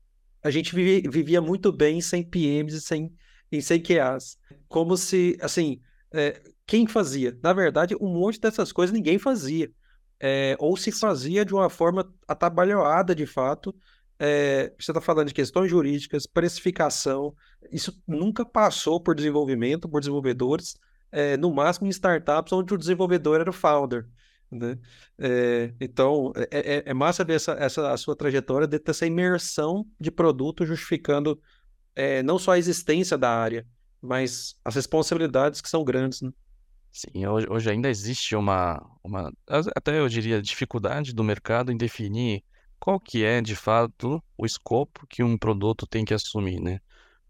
a 0.44 0.50
gente 0.50 0.74
vivia, 0.74 1.10
vivia, 1.10 1.42
muito 1.42 1.72
bem 1.72 2.02
sem 2.02 2.24
PMs 2.24 2.76
e 2.76 2.82
sem, 2.82 3.14
e 3.52 3.62
sem 3.62 3.82
QAs. 3.82 4.38
Como 4.68 4.98
se, 4.98 5.38
assim, 5.42 5.80
é, 6.12 6.42
quem 6.66 6.88
fazia? 6.88 7.38
Na 7.42 7.54
verdade, 7.54 7.96
um 8.00 8.14
monte 8.14 8.40
dessas 8.40 8.72
coisas 8.72 8.94
ninguém 8.94 9.20
fazia. 9.20 9.72
É, 10.20 10.56
ou 10.60 10.76
se 10.76 10.92
fazia 10.92 11.46
de 11.46 11.54
uma 11.54 11.70
forma 11.70 12.12
atabalhoada, 12.28 13.14
de 13.14 13.26
fato. 13.26 13.76
É, 14.20 14.74
você 14.80 14.92
está 14.92 15.00
falando 15.00 15.28
de 15.28 15.34
questões 15.34 15.70
jurídicas, 15.70 16.26
precificação, 16.26 17.36
isso 17.72 18.02
nunca 18.08 18.44
passou 18.44 19.00
por 19.00 19.14
desenvolvimento, 19.14 19.88
por 19.88 20.00
desenvolvedores 20.00 20.76
é, 21.12 21.38
no 21.38 21.54
máximo 21.54 21.88
em 21.88 21.90
startups 21.90 22.54
onde 22.54 22.74
o 22.74 22.78
desenvolvedor 22.78 23.40
era 23.42 23.50
o 23.50 23.54
founder. 23.54 24.08
né? 24.52 24.78
É, 25.18 25.74
então, 25.80 26.32
é, 26.36 26.78
é, 26.78 26.84
é 26.88 26.94
massa 26.94 27.24
ver 27.24 27.36
essa, 27.36 27.54
essa 27.54 27.92
a 27.92 27.98
sua 27.98 28.16
trajetória 28.16 28.68
de 28.68 28.80
ter 28.80 28.92
essa 28.92 29.06
imersão 29.06 29.86
de 30.00 30.12
produto 30.12 30.66
justificando 30.66 31.42
é, 31.96 32.22
não 32.24 32.38
só 32.38 32.52
a 32.52 32.60
existência 32.60 33.18
da 33.18 33.30
área, 33.30 33.66
mas 34.02 34.56
as 34.64 34.76
responsabilidades 34.76 35.62
que 35.62 35.70
são 35.70 35.84
grandes, 35.84 36.22
né? 36.22 36.32
Sim, 36.92 37.28
hoje, 37.28 37.48
hoje 37.50 37.70
ainda 37.70 37.90
existe 37.90 38.36
uma, 38.36 38.84
uma, 39.04 39.32
até 39.76 40.00
eu 40.00 40.08
diria, 40.08 40.42
dificuldade 40.42 41.14
do 41.14 41.24
mercado 41.24 41.72
em 41.72 41.78
definir 41.78 42.44
qual 42.80 43.00
que 43.00 43.24
é, 43.24 43.42
de 43.42 43.56
fato, 43.56 44.24
o 44.38 44.46
escopo 44.46 45.06
que 45.08 45.24
um 45.24 45.38
produto 45.38 45.86
tem 45.86 46.06
que 46.06 46.14
assumir, 46.14 46.60
né? 46.60 46.80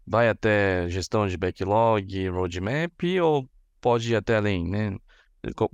Vai 0.06 0.28
até 0.28 0.88
gestão 0.88 1.26
de 1.26 1.36
backlog, 1.36 2.28
roadmap, 2.28 3.02
ou 3.22 3.48
pode 3.80 4.12
ir 4.12 4.16
até 4.16 4.36
além, 4.36 4.68
né? 4.68 4.96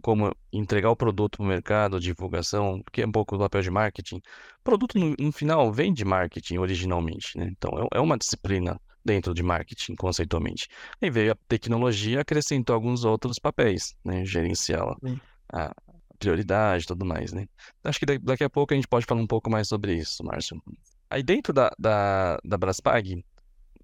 como 0.02 0.34
entregar 0.52 0.90
o 0.90 0.96
produto 0.96 1.38
para 1.38 1.44
o 1.44 1.48
mercado, 1.48 2.00
divulgação, 2.00 2.82
que 2.92 3.02
é 3.02 3.06
um 3.06 3.12
pouco 3.12 3.36
do 3.36 3.42
papel 3.42 3.62
de 3.62 3.70
marketing. 3.70 4.16
O 4.16 4.62
produto, 4.62 4.98
no, 4.98 5.14
no 5.18 5.32
final, 5.32 5.72
vem 5.72 5.92
de 5.92 6.04
marketing 6.04 6.58
originalmente, 6.58 7.38
né? 7.38 7.48
Então, 7.50 7.70
é, 7.92 7.98
é 7.98 8.00
uma 8.00 8.18
disciplina 8.18 8.80
dentro 9.04 9.34
de 9.34 9.42
marketing, 9.42 9.94
conceitualmente. 9.96 10.68
Aí 11.00 11.10
veio 11.10 11.32
a 11.32 11.36
tecnologia, 11.48 12.20
acrescentou 12.20 12.74
alguns 12.74 13.04
outros 13.04 13.38
papéis, 13.38 13.94
né? 14.04 14.24
Gerenciar 14.24 14.96
a 15.52 15.74
prioridade 16.18 16.84
e 16.84 16.86
tudo 16.86 17.04
mais, 17.04 17.32
né? 17.32 17.46
Acho 17.82 17.98
que 17.98 18.18
daqui 18.18 18.44
a 18.44 18.50
pouco 18.50 18.72
a 18.72 18.76
gente 18.76 18.88
pode 18.88 19.06
falar 19.06 19.20
um 19.20 19.26
pouco 19.26 19.50
mais 19.50 19.68
sobre 19.68 19.94
isso, 19.94 20.24
Márcio. 20.24 20.62
Aí 21.10 21.22
dentro 21.22 21.52
da, 21.52 21.70
da, 21.78 22.38
da 22.44 22.56
Braspag, 22.56 23.24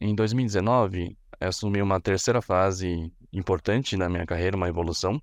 em 0.00 0.14
2019, 0.14 1.16
eu 1.40 1.48
assumi 1.48 1.82
uma 1.82 2.00
terceira 2.00 2.40
fase 2.40 3.12
importante 3.32 3.96
na 3.96 4.08
minha 4.08 4.26
carreira, 4.26 4.56
uma 4.56 4.68
evolução, 4.68 5.20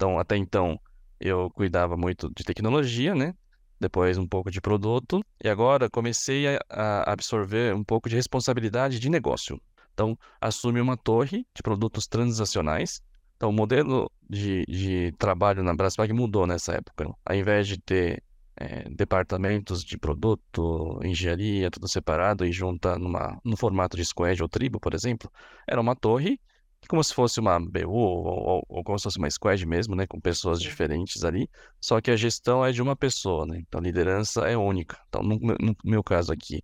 então, 0.00 0.18
até 0.18 0.34
então, 0.36 0.80
eu 1.20 1.50
cuidava 1.50 1.94
muito 1.96 2.30
de 2.34 2.42
tecnologia, 2.42 3.14
né? 3.14 3.34
Depois 3.78 4.16
um 4.16 4.26
pouco 4.26 4.50
de 4.50 4.58
produto, 4.58 5.22
e 5.44 5.48
agora 5.48 5.90
comecei 5.90 6.46
a, 6.70 7.12
absorver 7.12 7.74
um 7.74 7.84
pouco 7.84 8.08
de 8.08 8.16
responsabilidade 8.16 8.98
de 8.98 9.10
negócio. 9.10 9.60
Então, 9.92 10.18
assumi 10.40 10.80
uma 10.80 10.96
torre 10.96 11.46
de 11.54 11.62
produtos 11.62 12.06
transacionais. 12.06 13.02
Então, 13.36 13.50
o 13.50 13.52
modelo 13.52 14.10
de, 14.28 14.64
de 14.66 15.12
trabalho 15.18 15.62
na 15.62 15.74
Braspag 15.74 16.12
mudou 16.14 16.46
nessa 16.46 16.72
época. 16.72 17.10
Ao 17.24 17.36
invés 17.36 17.68
de 17.68 17.78
ter 17.78 18.22
é, 18.56 18.88
departamentos 18.88 19.84
de 19.84 19.98
produto, 19.98 20.98
engenharia, 21.04 21.70
tudo 21.70 21.88
separado 21.88 22.46
e 22.46 22.52
junta 22.52 22.98
numa, 22.98 23.38
no 23.44 23.56
formato 23.56 23.98
de 23.98 24.04
squad 24.04 24.42
ou 24.42 24.48
tribo, 24.48 24.80
por 24.80 24.94
exemplo, 24.94 25.30
era 25.66 25.80
uma 25.80 25.94
torre 25.94 26.40
como 26.88 27.02
se 27.04 27.14
fosse 27.14 27.40
uma 27.40 27.58
BU 27.60 27.90
ou, 27.92 28.26
ou, 28.26 28.66
ou, 28.68 28.84
como 28.84 28.98
se 28.98 29.04
fosse 29.04 29.18
uma 29.18 29.30
squad 29.30 29.64
mesmo, 29.66 29.94
né, 29.94 30.06
com 30.06 30.20
pessoas 30.20 30.60
diferentes 30.60 31.24
ali, 31.24 31.48
só 31.80 32.00
que 32.00 32.10
a 32.10 32.16
gestão 32.16 32.64
é 32.64 32.72
de 32.72 32.82
uma 32.82 32.96
pessoa, 32.96 33.46
né, 33.46 33.58
então 33.58 33.80
a 33.80 33.82
liderança 33.84 34.48
é 34.48 34.56
única. 34.56 34.98
Então, 35.08 35.22
no, 35.22 35.38
no 35.38 35.76
meu 35.84 36.02
caso 36.02 36.32
aqui, 36.32 36.62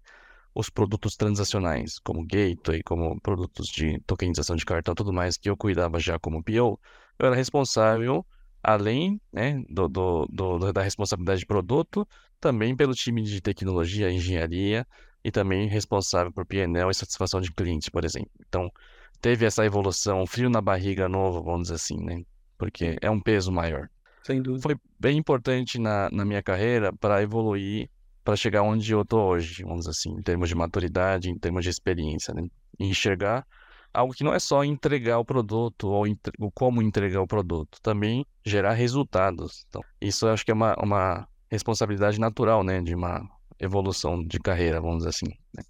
os 0.54 0.70
produtos 0.70 1.16
transacionais, 1.16 1.98
como 1.98 2.26
Gateway, 2.26 2.82
como 2.82 3.20
produtos 3.20 3.68
de 3.68 4.00
tokenização 4.06 4.56
de 4.56 4.64
cartão 4.64 4.94
tudo 4.94 5.12
mais, 5.12 5.36
que 5.36 5.50
eu 5.50 5.56
cuidava 5.56 6.00
já 6.00 6.18
como 6.18 6.42
PO, 6.42 6.80
eu 7.18 7.26
era 7.26 7.34
responsável, 7.36 8.26
além 8.62 9.20
né, 9.32 9.62
do, 9.68 9.88
do, 9.88 10.26
do, 10.30 10.72
da 10.72 10.82
responsabilidade 10.82 11.40
de 11.40 11.46
produto, 11.46 12.08
também 12.40 12.74
pelo 12.76 12.94
time 12.94 13.22
de 13.22 13.40
tecnologia, 13.40 14.10
engenharia, 14.10 14.86
e 15.22 15.30
também 15.30 15.66
responsável 15.66 16.32
por 16.32 16.46
PNL 16.46 16.90
e 16.90 16.94
satisfação 16.94 17.40
de 17.40 17.52
cliente, 17.52 17.90
por 17.90 18.04
exemplo. 18.04 18.30
Então, 18.46 18.70
teve 19.20 19.44
essa 19.44 19.64
evolução, 19.64 20.22
um 20.22 20.26
frio 20.26 20.48
na 20.48 20.60
barriga 20.60 21.08
novo, 21.08 21.42
vamos 21.42 21.62
dizer 21.62 21.74
assim, 21.74 21.98
né? 22.02 22.22
Porque 22.58 22.96
é 23.00 23.10
um 23.10 23.20
peso 23.20 23.52
maior. 23.52 23.88
Sem 24.22 24.42
dúvida. 24.42 24.62
Foi 24.62 24.76
bem 24.98 25.18
importante 25.18 25.78
na, 25.78 26.08
na 26.10 26.24
minha 26.24 26.42
carreira 26.42 26.92
para 26.92 27.22
evoluir, 27.22 27.88
para 28.24 28.36
chegar 28.36 28.62
onde 28.62 28.92
eu 28.92 29.04
tô 29.04 29.20
hoje, 29.22 29.62
vamos 29.62 29.80
dizer 29.80 29.90
assim, 29.90 30.18
em 30.18 30.22
termos 30.22 30.48
de 30.48 30.54
maturidade, 30.54 31.30
em 31.30 31.38
termos 31.38 31.64
de 31.64 31.70
experiência, 31.70 32.34
né? 32.34 32.48
Enxergar 32.78 33.46
algo 33.96 34.12
que 34.12 34.22
não 34.22 34.34
é 34.34 34.38
só 34.38 34.62
entregar 34.62 35.18
o 35.18 35.24
produto 35.24 35.88
ou, 35.88 36.06
entre, 36.06 36.32
ou 36.38 36.50
como 36.50 36.82
entregar 36.82 37.22
o 37.22 37.26
produto, 37.26 37.80
também 37.82 38.26
gerar 38.44 38.74
resultados. 38.74 39.64
Então, 39.68 39.82
isso 40.00 40.26
eu 40.26 40.32
acho 40.32 40.44
que 40.44 40.50
é 40.50 40.54
uma, 40.54 40.74
uma 40.82 41.26
responsabilidade 41.50 42.20
natural, 42.20 42.62
né, 42.62 42.82
de 42.82 42.94
uma 42.94 43.26
evolução 43.58 44.22
de 44.22 44.38
carreira, 44.38 44.80
vamos 44.80 44.98
dizer 44.98 45.10
assim. 45.10 45.26
Né? 45.54 45.62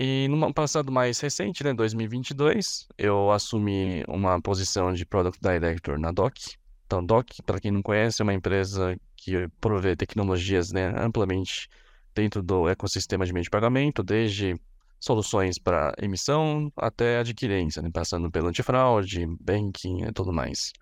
E 0.00 0.28
no 0.28 0.54
passado 0.54 0.92
mais 0.92 1.18
recente, 1.18 1.64
né, 1.64 1.74
2022, 1.74 2.86
eu 2.96 3.32
assumi 3.32 4.04
uma 4.06 4.40
posição 4.40 4.92
de 4.92 5.04
Product 5.04 5.40
Director 5.42 5.98
na 5.98 6.12
DOC. 6.12 6.56
Então, 6.86 7.04
DOC, 7.04 7.42
para 7.44 7.58
quem 7.58 7.72
não 7.72 7.82
conhece, 7.82 8.22
é 8.22 8.24
uma 8.24 8.32
empresa 8.32 8.96
que 9.16 9.48
provê 9.60 9.96
tecnologias 9.96 10.70
né, 10.70 10.94
amplamente 10.96 11.68
dentro 12.14 12.44
do 12.44 12.68
ecossistema 12.68 13.26
de 13.26 13.32
meio 13.32 13.42
de 13.42 13.50
pagamento, 13.50 14.04
desde 14.04 14.54
soluções 15.00 15.58
para 15.58 15.92
emissão 15.98 16.72
até 16.76 17.18
adquirência, 17.18 17.82
né, 17.82 17.90
passando 17.92 18.30
pelo 18.30 18.46
antifraude, 18.46 19.26
banking 19.40 20.04
e 20.04 20.12
tudo 20.12 20.32
mais. 20.32 20.72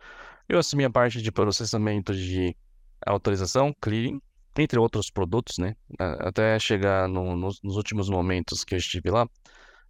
Eu 0.47 0.59
assumi 0.59 0.85
a 0.85 0.91
parte 0.91 1.23
de 1.23 1.33
processamento 1.33 2.15
de 2.15 2.55
autorização, 3.07 3.75
clearing, 3.81 4.21
entre 4.63 4.79
outros 4.79 5.11
produtos, 5.11 5.59
né? 5.59 5.75
Até 5.99 6.59
chegar 6.59 7.09
no, 7.09 7.37
nos, 7.37 7.61
nos, 7.63 7.77
últimos 7.77 8.09
momentos 8.09 8.65
que 8.65 8.75
eu 8.75 8.79
estive 8.79 9.11
lá, 9.11 9.29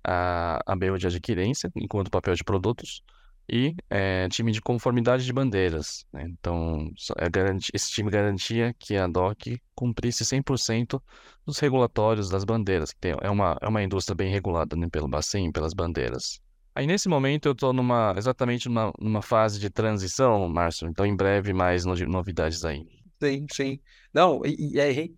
a, 0.05 0.61
a 0.67 0.77
BU 0.77 0.99
de 0.99 1.07
adquirência, 1.07 1.71
enquanto 1.77 2.11
papel 2.11 2.35
de 2.35 2.45
produtos, 2.45 3.03
e 3.49 3.77
é, 3.89 4.29
time 4.29 4.51
de 4.51 4.61
conformidade 4.61 5.25
de 5.25 5.33
bandeiras. 5.33 6.05
Né? 6.13 6.27
Então, 6.29 6.91
é 7.19 7.27
esse 7.73 7.91
time 7.91 8.11
garantia 8.11 8.75
que 8.79 8.97
a 8.97 9.07
DOC 9.07 9.61
cumprisse 9.75 10.25
100% 10.25 11.01
dos 11.45 11.59
regulatórios 11.59 12.29
das 12.29 12.45
bandeiras, 12.45 12.93
que 12.93 13.01
tem, 13.01 13.15
é, 13.21 13.31
uma, 13.31 13.57
é 13.61 13.69
uma 13.69 13.83
indústria 13.83 14.15
bem 14.15 14.31
regulada 14.31 14.77
né? 14.77 14.89
pelo 14.91 15.09
Bacen, 15.09 15.53
pelas 15.53 15.73
bandeiras. 15.73 16.41
Aí, 16.75 16.87
nesse 16.87 17.09
momento, 17.09 17.47
eu 17.47 17.53
estou 17.53 17.73
numa, 17.73 18.15
exatamente 18.19 18.69
numa, 18.69 18.93
numa 18.99 19.23
fase 19.23 19.59
de 19.59 19.71
transição, 19.71 20.47
Márcio, 20.49 20.87
então 20.89 21.07
em 21.07 21.17
breve 21.17 21.55
mais 21.55 21.85
novidades 21.87 22.65
aí. 22.65 22.87
Sim, 23.23 23.47
sim. 23.53 23.81
Não, 24.13 24.43
e, 24.45 24.79
é 24.79 25.09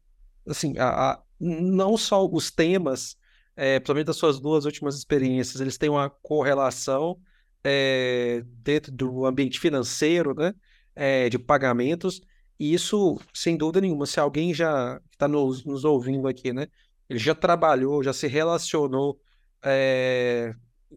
assim, 0.48 0.78
a, 0.78 1.12
a- 1.12 1.22
não 1.40 1.96
só 1.96 2.26
os 2.28 2.50
temas, 2.50 3.16
é, 3.56 3.78
principalmente 3.80 4.06
das 4.06 4.16
suas 4.16 4.38
duas 4.40 4.64
últimas 4.64 4.96
experiências, 4.96 5.60
eles 5.60 5.76
têm 5.78 5.88
uma 5.90 6.08
correlação 6.10 7.20
é, 7.64 8.42
dentro 8.46 8.92
do 8.92 9.26
ambiente 9.26 9.58
financeiro, 9.60 10.34
né? 10.34 10.54
é, 10.94 11.28
de 11.28 11.38
pagamentos, 11.38 12.20
e 12.58 12.72
isso, 12.74 13.18
sem 13.34 13.56
dúvida 13.56 13.80
nenhuma, 13.80 14.06
se 14.06 14.18
alguém 14.20 14.52
já 14.54 15.00
está 15.12 15.28
nos, 15.28 15.64
nos 15.64 15.84
ouvindo 15.84 16.26
aqui, 16.28 16.52
né? 16.52 16.66
Ele 17.08 17.18
já 17.18 17.34
trabalhou, 17.34 18.02
já 18.02 18.12
se 18.12 18.26
relacionou, 18.26 19.20
é, 19.62 20.54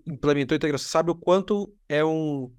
implementou 0.07 0.55
integração, 0.55 0.87
sabe 0.89 1.11
o 1.11 1.15
quanto 1.15 1.73
é 1.87 2.03
um 2.03 2.51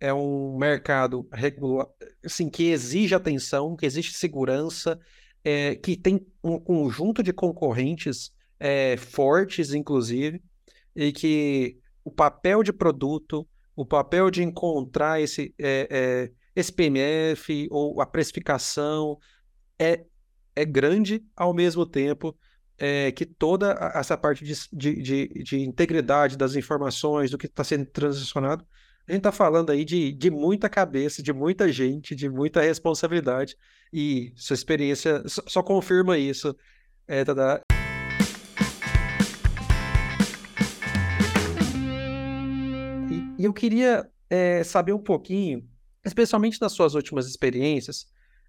é 0.00 0.12
um 0.12 0.56
mercado 0.56 1.26
regular, 1.32 1.86
assim, 2.24 2.48
que 2.48 2.70
exige 2.70 3.14
atenção, 3.14 3.76
que 3.76 3.86
exige 3.86 4.12
segurança, 4.12 4.98
é, 5.44 5.74
que 5.76 5.96
tem 5.96 6.26
um 6.42 6.58
conjunto 6.58 7.22
de 7.22 7.32
concorrentes 7.32 8.32
é, 8.58 8.96
fortes, 8.96 9.72
inclusive, 9.72 10.42
e 10.94 11.12
que 11.12 11.78
o 12.04 12.10
papel 12.10 12.62
de 12.62 12.72
produto, 12.72 13.46
o 13.74 13.84
papel 13.84 14.30
de 14.30 14.42
encontrar 14.42 15.20
esse, 15.20 15.54
é, 15.58 15.88
é 15.90 16.32
esse 16.54 16.72
PMF 16.72 17.68
ou 17.70 18.00
a 18.00 18.06
precificação 18.06 19.18
é, 19.78 20.04
é 20.54 20.64
grande 20.64 21.22
ao 21.36 21.52
mesmo 21.52 21.84
tempo 21.84 22.36
é, 22.78 23.12
que 23.12 23.24
toda 23.24 23.72
essa 23.94 24.16
parte 24.16 24.44
de, 24.44 24.54
de, 24.72 25.02
de, 25.02 25.28
de 25.42 25.60
integridade 25.60 26.36
das 26.36 26.54
informações, 26.56 27.30
do 27.30 27.38
que 27.38 27.46
está 27.46 27.64
sendo 27.64 27.86
transacionado, 27.86 28.66
a 29.08 29.12
gente 29.12 29.20
está 29.20 29.30
falando 29.30 29.70
aí 29.70 29.84
de, 29.84 30.10
de 30.12 30.30
muita 30.30 30.68
cabeça, 30.68 31.22
de 31.22 31.32
muita 31.32 31.70
gente, 31.70 32.14
de 32.14 32.28
muita 32.28 32.60
responsabilidade. 32.60 33.56
E 33.92 34.32
sua 34.34 34.54
experiência 34.54 35.22
só, 35.28 35.42
só 35.46 35.62
confirma 35.62 36.18
isso, 36.18 36.56
é. 37.06 37.22
E, 43.08 43.42
e 43.42 43.44
eu 43.44 43.52
queria 43.52 44.10
é, 44.28 44.64
saber 44.64 44.92
um 44.92 45.02
pouquinho, 45.02 45.64
especialmente 46.04 46.60
nas 46.60 46.72
suas 46.72 46.94
últimas 46.94 47.28
experiências, 47.28 48.06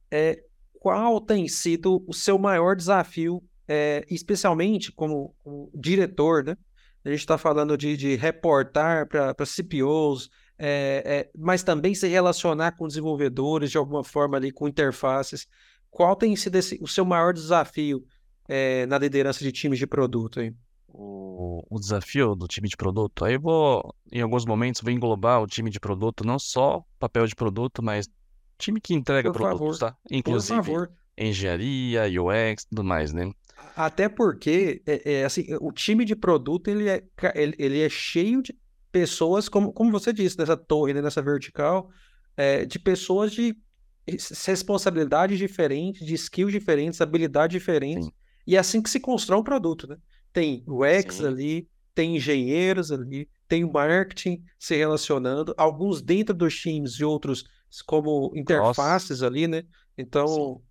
é, 0.10 0.42
qual 0.80 1.22
tem 1.22 1.48
sido 1.48 2.04
o 2.08 2.14
seu 2.14 2.40
maior 2.40 2.76
desafio, 2.76 3.44
é, 3.68 4.04
especialmente 4.10 4.92
como, 4.92 5.36
como 5.44 5.70
diretor, 5.76 6.44
né? 6.44 6.58
A 7.06 7.10
gente 7.10 7.20
está 7.20 7.38
falando 7.38 7.78
de, 7.78 7.96
de 7.96 8.16
reportar 8.16 9.08
para 9.08 9.46
CPOs, 9.46 10.30
é, 10.60 11.04
é, 11.06 11.30
mas 11.38 11.64
também 11.64 11.94
se 11.94 12.08
relacionar 12.08 12.74
com 12.74 12.88
desenvolvedores 12.88 13.72
de 13.72 13.78
alguma 13.78 14.04
forma 14.04 14.38
ali, 14.38 14.52
com 14.52 14.68
interfaces. 14.68 15.48
Qual 15.90 16.16
tem 16.16 16.36
sido 16.36 16.56
esse, 16.56 16.78
o 16.82 16.88
seu 16.88 17.06
maior 17.06 17.34
desafio 17.34 18.04
é, 18.48 18.86
na 18.86 18.98
liderança 18.98 19.44
de 19.44 19.52
times 19.52 19.80
de 19.80 19.88
produto 19.88 20.40
aí? 20.40 20.54
O, 20.88 21.64
o 21.70 21.80
desafio 21.80 22.34
do 22.34 22.48
time 22.48 22.68
de 22.68 22.76
produto, 22.76 23.24
aí 23.24 23.36
eu 23.36 23.42
vou, 23.42 23.94
em 24.12 24.22
alguns 24.22 24.46
momentos, 24.46 24.82
vou 24.82 24.92
englobar 24.92 25.42
o 25.42 25.48
time 25.48 25.70
de 25.70 25.80
produto, 25.80 26.26
não 26.26 26.40
só 26.40 26.84
papel 26.98 27.28
de 27.28 27.36
produto, 27.36 27.84
mas 27.84 28.10
time 28.58 28.82
que 28.82 28.96
entrega 28.96 29.32
Por 29.32 29.38
produtos, 29.38 29.80
favor, 29.80 29.94
tá? 29.94 29.98
Inclusive 30.10 30.88
engenharia, 31.18 32.04
UX, 32.22 32.66
tudo 32.66 32.84
mais, 32.84 33.12
né? 33.12 33.32
Até 33.76 34.08
porque, 34.08 34.82
é, 34.86 35.14
é, 35.14 35.26
assim, 35.26 35.46
o 35.60 35.72
time 35.72 36.06
de 36.06 36.16
produto, 36.16 36.68
ele 36.68 36.90
é, 36.90 37.04
ele, 37.36 37.56
ele 37.58 37.82
é 37.82 37.90
cheio 37.90 38.42
de 38.42 38.56
pessoas, 38.92 39.50
como, 39.50 39.74
como 39.74 39.92
você 39.92 40.14
disse, 40.14 40.38
nessa 40.38 40.58
torre, 40.58 40.94
né, 40.94 41.02
nessa 41.02 41.22
vertical, 41.22 41.90
é, 42.36 42.66
de 42.66 42.80
pessoas 42.80 43.32
de 43.32 43.56
res- 44.08 44.46
responsabilidades 44.46 45.38
diferentes, 45.38 46.06
de 46.06 46.14
skills 46.16 46.52
diferentes, 46.52 47.02
habilidades 47.02 47.54
diferentes, 47.60 48.06
Sim, 48.06 48.12
e 48.46 48.56
é 48.56 48.60
assim 48.60 48.82
que 48.82 48.90
se 48.90 49.00
constrói 49.00 49.40
um 49.40 49.44
produto, 49.44 49.88
né? 49.88 49.98
Tem 50.32 50.64
UX 50.68 51.22
sim, 51.22 51.24
ali, 51.24 51.68
tem 51.94 52.16
engenheiros 52.16 52.92
ali, 52.92 53.30
tem 53.48 53.64
o 53.64 53.72
marketing 53.72 54.44
se 54.60 54.76
relacionando, 54.76 55.54
alguns 55.58 56.02
dentro 56.02 56.34
dos 56.36 56.56
times 56.56 56.94
e 57.00 57.04
outros 57.04 57.44
como 57.86 58.32
interfaces 58.36 59.22
ali, 59.24 59.48
né? 59.48 59.64
sim. 60.26 60.52
Então, 60.52 60.62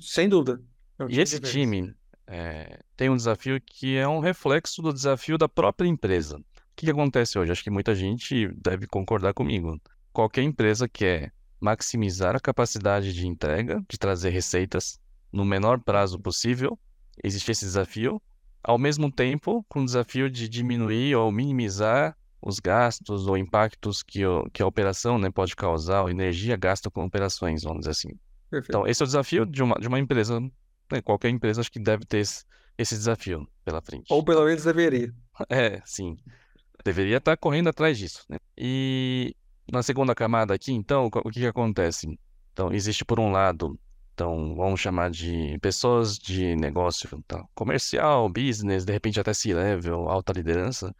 sem 0.00 0.28
dúvida, 0.28 0.62
é 0.98 1.04
um 1.04 1.08
E 1.08 1.20
esse 1.20 1.38
diverso. 1.38 1.40
time 1.40 1.94
eh, 2.26 2.80
tem 2.96 3.08
um 3.10 3.16
desafio 3.16 3.60
que 3.60 3.96
é 3.96 4.06
um 4.08 4.18
reflexo 4.20 4.82
do 4.82 4.92
desafio 4.92 5.38
da 5.38 5.48
própria 5.48 5.88
empresa. 5.88 6.40
O 6.76 6.78
que 6.78 6.84
que 6.84 6.92
acontece 6.92 7.38
hoje? 7.38 7.50
Acho 7.52 7.64
que 7.64 7.70
muita 7.70 7.94
gente 7.94 8.48
deve 8.48 8.86
concordar 8.86 9.32
comigo. 9.32 9.80
Qualquer 10.12 10.42
empresa 10.42 10.86
quer 10.86 11.32
maximizar 11.58 12.36
a 12.36 12.40
capacidade 12.40 13.14
de 13.14 13.26
entrega, 13.26 13.82
de 13.88 13.96
trazer 13.96 14.28
receitas 14.28 15.00
no 15.32 15.42
menor 15.42 15.80
prazo 15.80 16.20
possível. 16.20 16.78
Existe 17.24 17.50
esse 17.50 17.64
desafio, 17.64 18.20
ao 18.62 18.76
mesmo 18.76 19.10
tempo 19.10 19.64
com 19.70 19.80
o 19.80 19.84
desafio 19.86 20.28
de 20.28 20.50
diminuir 20.50 21.14
ou 21.16 21.32
minimizar 21.32 22.14
os 22.42 22.60
gastos 22.60 23.26
ou 23.26 23.38
impactos 23.38 24.02
que, 24.02 24.26
o- 24.26 24.44
que 24.52 24.62
a 24.62 24.66
operação, 24.66 25.18
né, 25.18 25.30
pode 25.30 25.56
causar, 25.56 26.02
ou 26.02 26.10
energia 26.10 26.56
gasta 26.58 26.90
com 26.90 27.06
operações, 27.06 27.62
vamos 27.62 27.80
dizer 27.80 27.92
assim. 27.92 28.10
Perfeito. 28.50 28.68
Então, 28.68 28.86
esse 28.86 29.02
é 29.02 29.04
o 29.04 29.06
desafio 29.06 29.46
de 29.46 29.62
uma, 29.62 29.76
de 29.76 29.88
uma 29.88 29.98
empresa, 29.98 30.38
né? 30.38 31.00
Qualquer 31.02 31.30
empresa 31.30 31.62
acho 31.62 31.72
que 31.72 31.80
deve 31.80 32.04
ter 32.04 32.18
esse, 32.18 32.44
esse 32.76 32.94
desafio 32.94 33.48
pela 33.64 33.80
frente. 33.80 34.12
Ou 34.12 34.22
pelo 34.22 34.44
menos 34.44 34.62
deveria. 34.62 35.10
É, 35.48 35.80
sim, 35.86 36.16
deveria 36.86 37.16
estar 37.16 37.36
correndo 37.36 37.68
atrás 37.68 37.98
disso, 37.98 38.24
né? 38.28 38.38
E 38.56 39.34
na 39.70 39.82
segunda 39.82 40.14
camada 40.14 40.54
aqui, 40.54 40.72
então, 40.72 41.06
o 41.06 41.30
que 41.30 41.40
que 41.40 41.46
acontece? 41.46 42.18
Então, 42.52 42.72
existe 42.72 43.04
por 43.04 43.18
um 43.18 43.32
lado, 43.32 43.78
então, 44.14 44.54
vamos 44.54 44.80
chamar 44.80 45.10
de 45.10 45.58
pessoas 45.60 46.16
de 46.16 46.54
negócio, 46.56 47.22
tá? 47.26 47.44
Comercial, 47.54 48.28
business, 48.28 48.84
de 48.84 48.92
repente 48.92 49.18
até 49.18 49.34
C-level, 49.34 50.08
alta 50.08 50.32
liderança, 50.32 50.94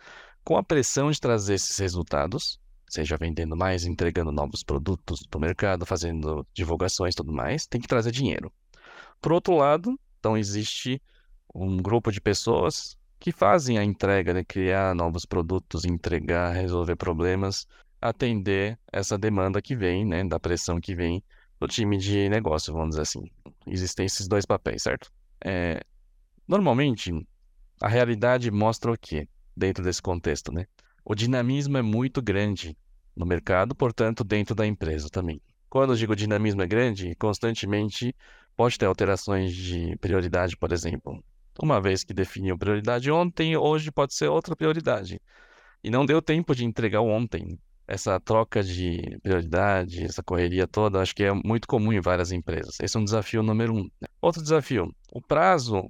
com 0.44 0.56
a 0.56 0.62
pressão 0.62 1.10
de 1.10 1.20
trazer 1.20 1.54
esses 1.54 1.78
resultados, 1.78 2.60
seja 2.88 3.16
vendendo 3.16 3.56
mais, 3.56 3.84
entregando 3.84 4.32
novos 4.32 4.62
produtos 4.62 5.24
para 5.26 5.38
o 5.38 5.40
mercado, 5.40 5.86
fazendo 5.86 6.46
divulgações 6.52 7.14
e 7.14 7.16
tudo 7.16 7.32
mais, 7.32 7.66
tem 7.66 7.80
que 7.80 7.88
trazer 7.88 8.10
dinheiro. 8.10 8.52
Por 9.20 9.32
outro 9.32 9.56
lado, 9.56 9.98
então 10.18 10.36
existe 10.36 11.00
um 11.54 11.76
grupo 11.76 12.10
de 12.10 12.20
pessoas 12.20 12.96
que 13.18 13.32
fazem 13.32 13.78
a 13.78 13.84
entrega, 13.84 14.32
né? 14.34 14.44
Criar 14.44 14.94
novos 14.94 15.24
produtos, 15.24 15.84
entregar, 15.84 16.52
resolver 16.52 16.96
problemas, 16.96 17.66
atender 18.00 18.78
essa 18.92 19.16
demanda 19.18 19.60
que 19.62 19.74
vem, 19.74 20.04
né? 20.04 20.24
Da 20.24 20.38
pressão 20.38 20.80
que 20.80 20.94
vem 20.94 21.22
do 21.58 21.66
time 21.66 21.96
de 21.96 22.28
negócio, 22.28 22.72
vamos 22.72 22.90
dizer 22.90 23.02
assim. 23.02 23.30
Existem 23.66 24.06
esses 24.06 24.28
dois 24.28 24.44
papéis, 24.44 24.82
certo? 24.82 25.10
É, 25.44 25.80
normalmente, 26.46 27.12
a 27.80 27.88
realidade 27.88 28.50
mostra 28.50 28.92
o 28.92 28.98
quê? 28.98 29.28
Dentro 29.56 29.82
desse 29.82 30.02
contexto, 30.02 30.52
né? 30.52 30.66
O 31.04 31.14
dinamismo 31.14 31.78
é 31.78 31.82
muito 31.82 32.20
grande 32.20 32.76
no 33.14 33.24
mercado, 33.24 33.74
portanto, 33.74 34.22
dentro 34.22 34.54
da 34.54 34.66
empresa 34.66 35.08
também. 35.08 35.40
Quando 35.68 35.92
eu 35.92 35.96
digo 35.96 36.14
dinamismo 36.14 36.62
é 36.62 36.66
grande, 36.66 37.14
constantemente 37.16 38.14
pode 38.56 38.78
ter 38.78 38.86
alterações 38.86 39.54
de 39.54 39.96
prioridade, 39.98 40.56
por 40.56 40.72
exemplo. 40.72 41.22
Uma 41.62 41.80
vez 41.80 42.04
que 42.04 42.12
definiu 42.14 42.58
prioridade 42.58 43.10
ontem, 43.10 43.56
hoje 43.56 43.90
pode 43.90 44.14
ser 44.14 44.28
outra 44.28 44.54
prioridade. 44.54 45.20
E 45.82 45.90
não 45.90 46.04
deu 46.04 46.20
tempo 46.20 46.54
de 46.54 46.64
entregar 46.64 47.00
ontem. 47.00 47.58
Essa 47.88 48.18
troca 48.18 48.62
de 48.62 49.18
prioridade, 49.22 50.04
essa 50.04 50.22
correria 50.22 50.66
toda, 50.66 51.00
acho 51.00 51.14
que 51.14 51.22
é 51.22 51.32
muito 51.32 51.68
comum 51.68 51.92
em 51.92 52.00
várias 52.00 52.32
empresas. 52.32 52.80
Esse 52.80 52.96
é 52.96 53.00
um 53.00 53.04
desafio 53.04 53.42
número 53.42 53.74
um. 53.74 53.88
Outro 54.20 54.42
desafio, 54.42 54.92
o 55.12 55.22
prazo 55.22 55.88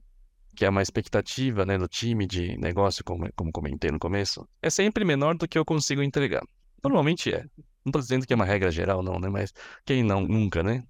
que 0.57 0.65
é 0.65 0.71
uma 0.71 0.83
expectativa, 0.83 1.67
né, 1.67 1.77
do 1.77 1.87
time 1.87 2.27
de 2.27 2.57
negócio, 2.57 3.05
como, 3.05 3.31
como 3.37 3.53
comentei 3.53 3.91
no 3.91 3.99
começo, 3.99 4.49
é 4.63 4.71
sempre 4.71 5.05
menor 5.05 5.37
do 5.37 5.47
que 5.47 5.59
eu 5.59 5.65
consigo 5.67 6.03
entregar. 6.03 6.43
Normalmente 6.83 7.33
é. 7.33 7.45
Não 7.85 7.91
estou 7.91 8.01
dizendo 8.01 8.27
que 8.27 8.33
é 8.33 8.37
uma 8.37 8.45
regra 8.45 8.71
geral, 8.71 9.03
não, 9.03 9.21
né? 9.21 9.29
Mas 9.29 9.53
quem 9.85 10.03
não, 10.03 10.23
nunca, 10.23 10.63
né? 10.63 10.83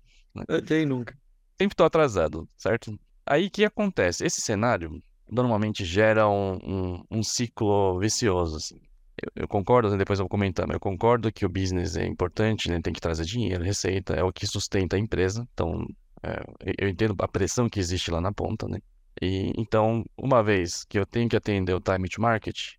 Eh, 0.48 0.62
Quem 0.62 0.86
nunca? 0.86 1.14
Sempre 1.58 1.74
estou 1.74 1.86
atrasado, 1.86 2.48
certo? 2.56 2.98
Aí 3.26 3.46
o 3.46 3.50
que 3.50 3.64
acontece? 3.64 4.24
Esse 4.24 4.40
cenário 4.40 5.02
normalmente 5.30 5.84
gera 5.84 6.28
um, 6.28 6.54
um, 6.98 7.04
um 7.10 7.22
ciclo 7.22 7.98
vicioso, 7.98 8.56
assim. 8.56 8.80
Eu, 9.20 9.42
eu 9.42 9.48
concordo, 9.48 9.90
né, 9.90 9.96
depois 9.96 10.18
eu 10.18 10.24
vou 10.24 10.30
comentar, 10.30 10.66
mas 10.66 10.74
eu 10.74 10.80
concordo 10.80 11.32
que 11.32 11.44
o 11.44 11.48
business 11.48 11.96
é 11.96 12.06
importante, 12.06 12.70
né? 12.70 12.80
Tem 12.80 12.92
que 12.92 13.00
trazer 13.00 13.24
dinheiro, 13.24 13.64
receita, 13.64 14.14
é 14.14 14.22
o 14.22 14.32
que 14.32 14.46
sustenta 14.46 14.96
a 14.96 14.98
empresa. 14.98 15.46
Então, 15.52 15.86
é, 16.22 16.40
eu- 16.78 16.88
entendo 16.88 17.14
a 17.20 17.28
pressão 17.28 17.68
que 17.68 17.80
existe 17.80 18.10
lá 18.10 18.20
na 18.20 18.32
ponta, 18.32 18.68
né? 18.68 18.78
E 19.20 19.52
então, 19.56 20.04
uma 20.16 20.42
vez 20.42 20.84
que 20.84 20.98
eu 20.98 21.06
tenho 21.06 21.28
que 21.28 21.36
atender 21.36 21.72
o 21.74 21.80
time 21.80 22.08
to 22.08 22.20
market, 22.20 22.74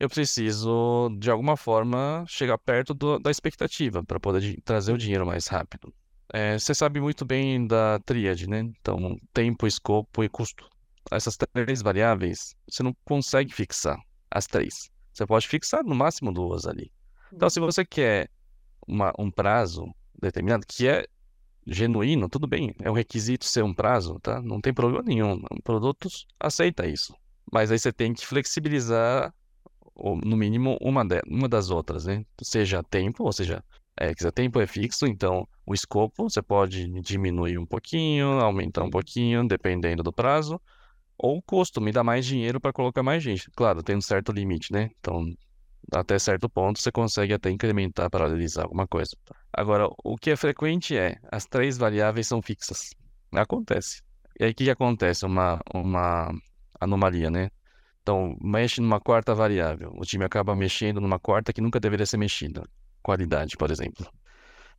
eu 0.00 0.08
preciso, 0.08 1.10
de 1.18 1.30
alguma 1.30 1.56
forma, 1.56 2.24
chegar 2.28 2.58
perto 2.58 2.94
do- 2.94 3.18
da 3.18 3.30
expectativa 3.30 4.04
para 4.04 4.20
poder 4.20 4.60
trazer 4.64 4.92
o 4.92 4.98
dinheiro 4.98 5.26
mais 5.26 5.46
rápido. 5.48 5.94
É, 6.32 6.58
você 6.58 6.74
sabe 6.74 7.00
muito 7.00 7.24
bem 7.24 7.66
da 7.66 7.98
tríade, 8.00 8.48
né? 8.48 8.60
Então, 8.60 9.16
tempo, 9.32 9.66
escopo 9.66 10.22
e 10.22 10.28
custo. 10.28 10.68
Essas 11.10 11.36
três 11.36 11.82
variáveis, 11.82 12.54
você 12.68 12.82
não 12.82 12.94
consegue 13.04 13.52
fixar 13.52 13.98
as 14.30 14.46
três. 14.46 14.90
Você 15.12 15.26
pode 15.26 15.48
fixar 15.48 15.82
no 15.82 15.94
máximo 15.94 16.32
duas 16.32 16.66
ali. 16.66 16.90
Então, 17.32 17.50
se 17.50 17.58
você 17.58 17.84
quer 17.84 18.28
uma- 18.86 19.12
um 19.18 19.30
prazo 19.30 19.92
determinado, 20.20 20.64
que 20.66 20.86
é 20.86 21.04
genuíno, 21.66 22.28
tudo 22.28 22.46
bem, 22.46 22.74
é 22.80 22.90
um 22.90 22.94
requisito 22.94 23.44
ser 23.44 23.62
um 23.64 23.74
prazo, 23.74 24.18
tá? 24.20 24.40
Não 24.40 24.60
tem 24.60 24.72
problema 24.72 25.02
nenhum. 25.02 25.40
O 25.50 25.62
produto 25.62 26.08
aceita 26.38 26.86
isso. 26.86 27.14
Mas 27.52 27.70
aí 27.70 27.78
você 27.78 27.92
tem 27.92 28.12
que 28.14 28.26
flexibilizar, 28.26 29.34
ou, 29.94 30.16
no 30.16 30.36
mínimo, 30.36 30.78
uma, 30.80 31.04
de- 31.04 31.22
uma 31.28 31.48
das 31.48 31.70
outras, 31.70 32.06
né? 32.06 32.24
Seja 32.42 32.82
tempo, 32.82 33.24
ou 33.24 33.32
seja, 33.32 33.62
é, 34.00 34.14
que 34.14 34.22
se 34.22 34.32
tempo 34.32 34.58
é 34.58 34.66
fixo, 34.66 35.06
então 35.06 35.46
o 35.66 35.74
escopo 35.74 36.30
você 36.30 36.40
pode 36.40 36.88
diminuir 37.02 37.58
um 37.58 37.66
pouquinho, 37.66 38.40
aumentar 38.40 38.82
um 38.82 38.88
pouquinho, 38.90 39.46
dependendo 39.46 40.02
do 40.02 40.10
prazo. 40.10 40.58
Ou 41.18 41.36
o 41.36 41.42
custo, 41.42 41.82
me 41.82 41.92
dá 41.92 42.02
mais 42.02 42.24
dinheiro 42.24 42.58
para 42.58 42.72
colocar 42.72 43.02
mais 43.02 43.22
gente. 43.22 43.50
Claro, 43.50 43.82
tem 43.82 43.94
um 43.94 44.00
certo 44.00 44.32
limite, 44.32 44.72
né? 44.72 44.90
Então, 44.98 45.26
até 45.92 46.18
certo 46.18 46.48
ponto, 46.48 46.80
você 46.80 46.90
consegue 46.90 47.34
até 47.34 47.50
incrementar, 47.50 48.08
paralelizar 48.08 48.64
alguma 48.64 48.86
coisa. 48.88 49.14
Agora, 49.52 49.86
o 50.02 50.16
que 50.16 50.30
é 50.30 50.36
frequente 50.36 50.96
é, 50.96 51.16
as 51.30 51.44
três 51.44 51.76
variáveis 51.76 52.26
são 52.26 52.40
fixas. 52.40 52.94
Acontece. 53.32 54.02
E 54.40 54.44
aí, 54.44 54.52
o 54.52 54.54
que 54.54 54.64
que 54.64 54.70
acontece? 54.70 55.26
Uma, 55.26 55.60
uma 55.74 56.32
anomalia, 56.80 57.30
né? 57.30 57.50
Então, 58.00 58.34
mexe 58.40 58.80
numa 58.80 58.98
quarta 58.98 59.34
variável. 59.34 59.92
O 59.94 60.06
time 60.06 60.24
acaba 60.24 60.56
mexendo 60.56 61.02
numa 61.02 61.18
quarta 61.18 61.52
que 61.52 61.60
nunca 61.60 61.78
deveria 61.78 62.06
ser 62.06 62.16
mexida. 62.16 62.62
Qualidade, 63.02 63.56
por 63.56 63.70
exemplo. 63.70 64.06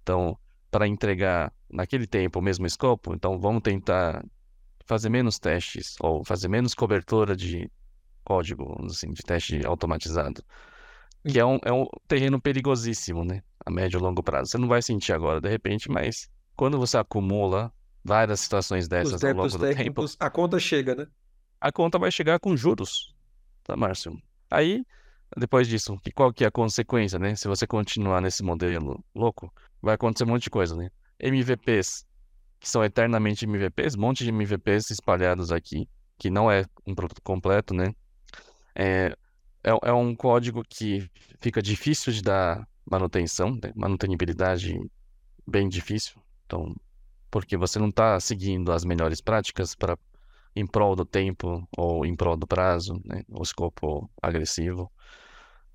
Então, 0.02 0.38
para 0.70 0.88
entregar 0.88 1.54
naquele 1.70 2.08
tempo 2.08 2.40
o 2.40 2.42
mesmo 2.42 2.66
escopo, 2.66 3.14
então 3.14 3.40
vamos 3.40 3.62
tentar 3.62 4.24
fazer 4.86 5.10
menos 5.10 5.40
testes 5.40 5.96
ou 6.00 6.24
fazer 6.24 6.48
menos 6.48 6.74
cobertura 6.74 7.36
de 7.36 7.70
código, 8.24 8.78
assim, 8.86 9.12
de 9.12 9.22
teste 9.24 9.66
automatizado, 9.66 10.44
que 11.28 11.40
é 11.40 11.46
um, 11.46 11.60
é 11.64 11.72
um 11.72 11.86
terreno 12.08 12.40
perigosíssimo, 12.42 13.24
né? 13.24 13.42
A 13.66 13.72
médio 13.72 14.00
e 14.00 14.02
longo 14.02 14.24
prazo. 14.24 14.52
Você 14.52 14.58
não 14.58 14.68
vai 14.68 14.82
sentir 14.82 15.14
agora, 15.14 15.40
de 15.40 15.50
repente, 15.50 15.90
mas 15.90 16.30
quando 16.56 16.78
você 16.78 16.98
acumula 16.98 17.72
várias 18.04 18.40
situações 18.40 18.88
dessas 18.88 19.24
ao 19.24 19.34
longo 19.34 19.48
do 19.48 19.76
tempo, 19.76 20.06
a 20.20 20.30
conta 20.30 20.60
chega, 20.60 20.96
né? 20.96 21.08
a 21.62 21.72
conta 21.72 22.00
vai 22.00 22.12
chegar 22.12 22.40
com 22.40 22.58
juros, 22.58 23.14
tá, 23.64 23.78
Márcio? 23.78 24.20
Aí, 24.50 24.84
depois 25.38 25.68
disso, 25.68 25.98
que- 26.04 26.12
qual 26.12 26.34
que 26.34 26.44
é 26.44 26.48
a 26.48 26.52
consequência, 26.52 27.18
né? 27.20 27.36
Se 27.36 27.48
você 27.48 27.66
continuar 27.68 28.22
nesse 28.22 28.44
modelo 28.44 29.04
louco, 29.16 29.54
vai 29.82 29.96
acontecer 29.96 30.24
um 30.26 30.28
monte 30.28 30.44
de 30.44 30.50
coisa, 30.50 30.76
né? 30.76 30.90
MVPs, 31.20 32.06
que 32.60 32.70
são 32.70 32.84
eternamente 32.84 33.46
MVPs, 33.46 33.96
um 33.96 34.02
monte 34.02 34.24
de 34.24 34.30
MVPs 34.32 34.90
espalhados 34.92 35.52
aqui, 35.52 35.88
que 36.18 36.30
não 36.30 36.52
é 36.52 36.66
um 36.86 36.94
produto 36.96 37.22
completo, 37.22 37.74
né? 37.74 37.94
É, 38.76 39.16
é, 39.64 39.72
é 39.90 39.94
um 39.94 40.16
código 40.16 40.64
que 40.68 41.10
fica 41.40 41.62
difícil 41.62 42.14
de 42.14 42.22
dar 42.22 42.68
manutenção, 42.86 43.52
né? 43.52 43.72
Manutenibilidade 43.76 44.80
bem 45.48 45.70
difícil. 45.70 46.22
Então, 46.46 46.76
porque 47.30 47.58
você 47.58 47.80
não 47.80 47.90
está 47.90 48.20
seguindo 48.20 48.72
as 48.72 48.84
melhores 48.84 49.22
práticas 49.22 49.76
para 49.76 49.98
em 50.56 50.66
prol 50.66 50.96
do 50.96 51.06
tempo 51.06 51.68
ou 51.78 52.06
em 52.06 52.16
prol 52.16 52.36
do 52.36 52.48
prazo, 52.48 53.02
né? 53.06 53.24
O 53.30 53.42
escopo 53.42 54.10
agressivo. 54.22 54.92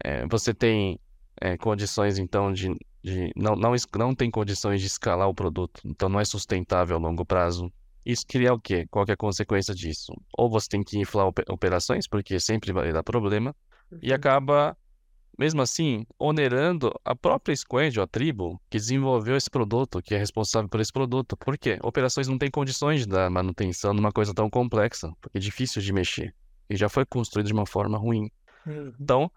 É, 0.02 0.26
você 0.26 0.52
tem 0.52 1.00
é, 1.40 1.56
condições, 1.56 2.18
então, 2.18 2.52
de, 2.52 2.74
de 3.02 3.32
não, 3.36 3.56
não, 3.56 3.74
não 3.96 4.14
tem 4.14 4.30
condições 4.30 4.80
de 4.80 4.86
escalar 4.86 5.28
o 5.28 5.34
produto, 5.34 5.80
então 5.84 6.08
não 6.08 6.20
é 6.20 6.24
sustentável 6.24 6.96
a 6.96 6.98
longo 6.98 7.24
prazo. 7.24 7.72
Isso 8.04 8.24
cria 8.26 8.52
o 8.54 8.60
quê? 8.60 8.86
Qual 8.88 9.04
que 9.04 9.10
é 9.10 9.14
a 9.14 9.16
consequência 9.16 9.74
disso? 9.74 10.12
Ou 10.38 10.48
você 10.48 10.68
tem 10.68 10.82
que 10.82 10.98
inflar 10.98 11.26
operações, 11.48 12.06
porque 12.06 12.38
sempre 12.38 12.72
vai 12.72 12.92
dar 12.92 13.02
problema, 13.02 13.54
e 14.02 14.12
acaba, 14.12 14.76
mesmo 15.38 15.60
assim, 15.62 16.06
onerando 16.18 16.92
a 17.04 17.14
própria 17.14 17.54
squad, 17.54 18.00
a 18.00 18.06
tribo, 18.06 18.60
que 18.70 18.78
desenvolveu 18.78 19.36
esse 19.36 19.50
produto, 19.50 20.02
que 20.02 20.14
é 20.14 20.18
responsável 20.18 20.68
por 20.68 20.80
esse 20.80 20.92
produto. 20.92 21.36
Por 21.36 21.58
quê? 21.58 21.78
Operações 21.82 22.28
não 22.28 22.38
têm 22.38 22.50
condições 22.50 23.00
de 23.00 23.06
dar 23.06 23.30
manutenção 23.30 23.92
numa 23.92 24.12
coisa 24.12 24.32
tão 24.32 24.48
complexa, 24.48 25.12
porque 25.20 25.38
é 25.38 25.40
difícil 25.40 25.82
de 25.82 25.92
mexer, 25.92 26.34
e 26.70 26.76
já 26.76 26.88
foi 26.88 27.04
construído 27.04 27.46
de 27.46 27.52
uma 27.52 27.66
forma 27.66 27.98
ruim. 27.98 28.30
Uhum. 28.66 28.92
Então, 29.00 29.30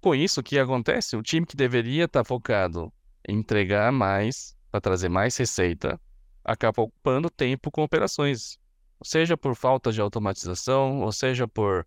com 0.00 0.14
isso, 0.14 0.40
o 0.40 0.42
que 0.42 0.58
acontece? 0.58 1.16
O 1.16 1.22
time 1.22 1.46
que 1.46 1.56
deveria 1.56 2.04
estar 2.04 2.24
focado 2.24 2.92
em 3.28 3.38
entregar 3.38 3.92
mais, 3.92 4.56
para 4.70 4.80
trazer 4.80 5.08
mais 5.08 5.36
receita, 5.36 6.00
acaba 6.44 6.82
ocupando 6.82 7.30
tempo 7.30 7.70
com 7.70 7.82
operações. 7.82 8.58
Seja 9.04 9.36
por 9.36 9.54
falta 9.54 9.92
de 9.92 10.00
automatização, 10.00 11.00
ou 11.00 11.12
seja 11.12 11.46
por, 11.46 11.86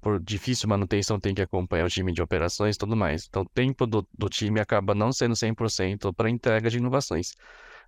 por 0.00 0.20
difícil 0.20 0.68
manutenção, 0.68 1.18
tem 1.18 1.34
que 1.34 1.42
acompanhar 1.42 1.84
o 1.84 1.88
time 1.88 2.12
de 2.12 2.22
operações 2.22 2.76
e 2.76 2.78
tudo 2.78 2.96
mais. 2.96 3.26
Então, 3.28 3.42
o 3.42 3.48
tempo 3.48 3.86
do, 3.86 4.06
do 4.16 4.28
time 4.28 4.60
acaba 4.60 4.94
não 4.94 5.12
sendo 5.12 5.34
100% 5.34 6.14
para 6.14 6.30
entrega 6.30 6.70
de 6.70 6.78
inovações. 6.78 7.34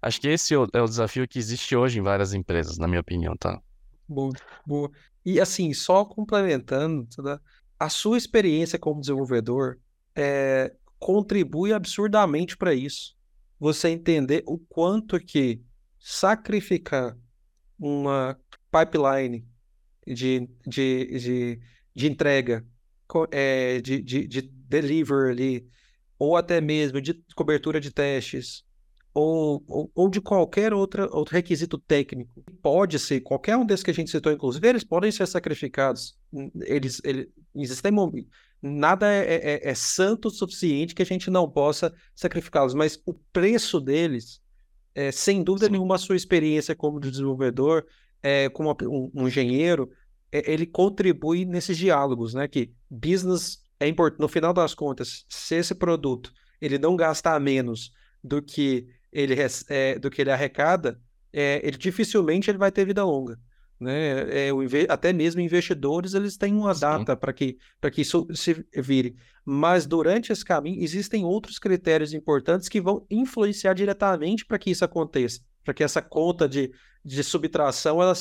Acho 0.03 0.21
que 0.21 0.29
esse 0.29 0.55
é 0.55 0.59
o, 0.59 0.67
é 0.73 0.81
o 0.81 0.87
desafio 0.87 1.29
que 1.29 1.39
existe 1.39 1.77
hoje 1.77 1.99
em 1.99 2.03
várias 2.03 2.33
empresas, 2.33 2.79
na 2.79 2.89
minha 2.89 3.01
opinião, 3.01 3.37
tá? 3.37 3.61
Boa, 4.09 4.33
boa. 4.67 4.91
E 5.25 5.39
assim, 5.39 5.73
só 5.73 6.05
complementando, 6.05 7.07
tá? 7.23 7.41
a 7.79 7.89
sua 7.89 8.19
experiência 8.19 8.79
como 8.79 9.01
desenvolvedor 9.01 9.79
é, 10.15 10.75
contribui 10.99 11.73
absurdamente 11.73 12.57
para 12.57 12.75
isso. 12.75 13.17
Você 13.59 13.89
entender 13.89 14.43
o 14.47 14.59
quanto 14.59 15.19
que 15.19 15.63
sacrificar 15.99 17.17
uma 17.79 18.39
pipeline 18.71 19.47
de, 20.07 20.49
de, 20.67 21.19
de, 21.19 21.61
de 22.01 22.11
entrega, 22.11 22.65
é, 23.31 23.81
de, 23.81 24.01
de, 24.01 24.27
de 24.27 24.43
delivery 24.43 25.31
ali, 25.31 25.67
ou 26.19 26.37
até 26.37 26.61
mesmo 26.61 27.01
de 27.01 27.15
cobertura 27.35 27.81
de 27.81 27.91
testes, 27.91 28.65
ou, 29.13 29.63
ou, 29.67 29.91
ou, 29.95 30.09
de 30.09 30.21
qualquer 30.21 30.73
outra, 30.73 31.05
outro 31.15 31.35
requisito 31.35 31.77
técnico. 31.77 32.43
Pode 32.63 32.99
ser, 32.99 33.21
qualquer 33.21 33.57
um 33.57 33.67
desses 33.67 33.83
que 33.83 33.91
a 33.91 33.95
gente 33.95 34.11
citou, 34.11 34.33
inclusive, 34.33 34.67
eles 34.67 34.85
podem 34.85 35.11
ser 35.11 35.27
sacrificados. 35.27 36.17
Eles, 36.63 37.01
eles 37.05 37.27
existem 37.55 37.93
nada 38.63 39.13
é, 39.13 39.19
é, 39.19 39.53
é, 39.53 39.71
é 39.71 39.75
santo 39.75 40.29
o 40.29 40.31
suficiente 40.31 40.95
que 40.95 41.03
a 41.03 41.07
gente 41.07 41.31
não 41.31 41.51
possa 41.51 41.93
sacrificá-los, 42.15 42.75
mas 42.75 43.03
o 43.05 43.15
preço 43.33 43.81
deles, 43.81 44.41
é, 44.95 45.11
sem 45.11 45.43
dúvida 45.43 45.67
Sim. 45.67 45.73
nenhuma, 45.73 45.97
a 45.97 45.99
sua 45.99 46.17
experiência 46.17 46.75
como 46.75 47.01
desenvolvedor, 47.01 47.85
é, 48.23 48.49
como 48.49 48.77
um, 49.15 49.27
engenheiro, 49.27 49.91
ele 50.33 50.67
contribui 50.67 51.45
nesses 51.45 51.77
diálogos, 51.77 52.35
né? 52.35 52.47
Que 52.47 52.73
business 52.89 53.59
é 53.79 53.89
importante. 53.89 54.21
No 54.21 54.29
final 54.29 54.53
das 54.53 54.75
contas, 54.75 55.25
se 55.29 55.55
esse 55.57 55.75
produto 55.75 56.33
ele 56.61 56.79
não 56.79 56.97
gastar 56.97 57.41
menos 57.41 57.91
do 58.23 58.43
que 58.43 58.87
ele, 59.13 59.35
é, 59.69 59.99
do 59.99 60.11
que 60.11 60.21
ele 60.21 60.31
arrecada, 60.31 61.01
é, 61.33 61.61
ele 61.67 61.77
dificilmente 61.77 62.51
ele 62.51 62.59
vai 62.59 62.71
ter 62.71 62.85
vida 62.85 63.05
longa. 63.05 63.39
Né? 63.81 64.49
É, 64.49 64.53
o, 64.53 64.61
até 64.91 65.11
mesmo 65.11 65.41
investidores 65.41 66.13
eles 66.13 66.37
têm 66.37 66.55
uma 66.55 66.75
data 66.75 67.17
para 67.17 67.33
que, 67.33 67.57
que 67.93 68.03
isso 68.03 68.27
se 68.35 68.65
vire. 68.77 69.17
Mas 69.43 69.87
durante 69.87 70.31
esse 70.31 70.45
caminho 70.45 70.83
existem 70.83 71.25
outros 71.25 71.59
critérios 71.59 72.13
importantes 72.13 72.69
que 72.69 72.81
vão 72.81 73.07
influenciar 73.11 73.73
diretamente 73.73 74.45
para 74.45 74.59
que 74.59 74.71
isso 74.71 74.85
aconteça, 74.85 75.41
para 75.65 75.73
que 75.73 75.83
essa 75.83 76.03
conta 76.03 76.47
de, 76.47 76.71
de 77.03 77.25
subtração 77.25 78.03
ela, 78.03 78.13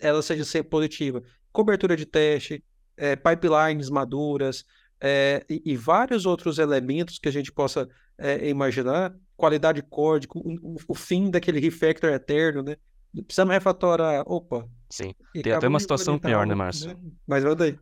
ela 0.00 0.22
seja 0.22 0.44
sempre 0.44 0.70
positiva. 0.70 1.22
Cobertura 1.52 1.96
de 1.96 2.06
teste, 2.06 2.64
é, 2.96 3.16
pipelines 3.16 3.88
maduras 3.90 4.64
é, 5.00 5.44
e, 5.48 5.62
e, 5.64 5.76
vários 5.76 6.26
outros 6.26 6.58
elementos 6.58 7.18
que 7.18 7.28
a 7.28 7.32
gente 7.32 7.50
possa 7.50 7.88
é, 8.18 8.48
imaginar 8.48 9.14
qualidade 9.36 9.80
de 9.80 9.88
código, 9.88 10.38
o, 10.38 10.76
o, 10.86 10.94
fim 10.94 11.30
daquele 11.30 11.58
refactor 11.58 12.10
eterno, 12.10 12.62
né? 12.62 12.76
Precisamos 13.24 13.54
refatorar. 13.54 14.22
Opa. 14.26 14.68
Sim. 14.90 15.14
Tem 15.42 15.52
até 15.52 15.66
uma 15.66 15.80
situação 15.80 16.18
pior, 16.18 16.46
né, 16.46 16.54
Márcio? 16.54 16.88
Né? 16.88 16.96
Mas 17.26 17.42
vai 17.42 17.54
daí. 17.54 17.78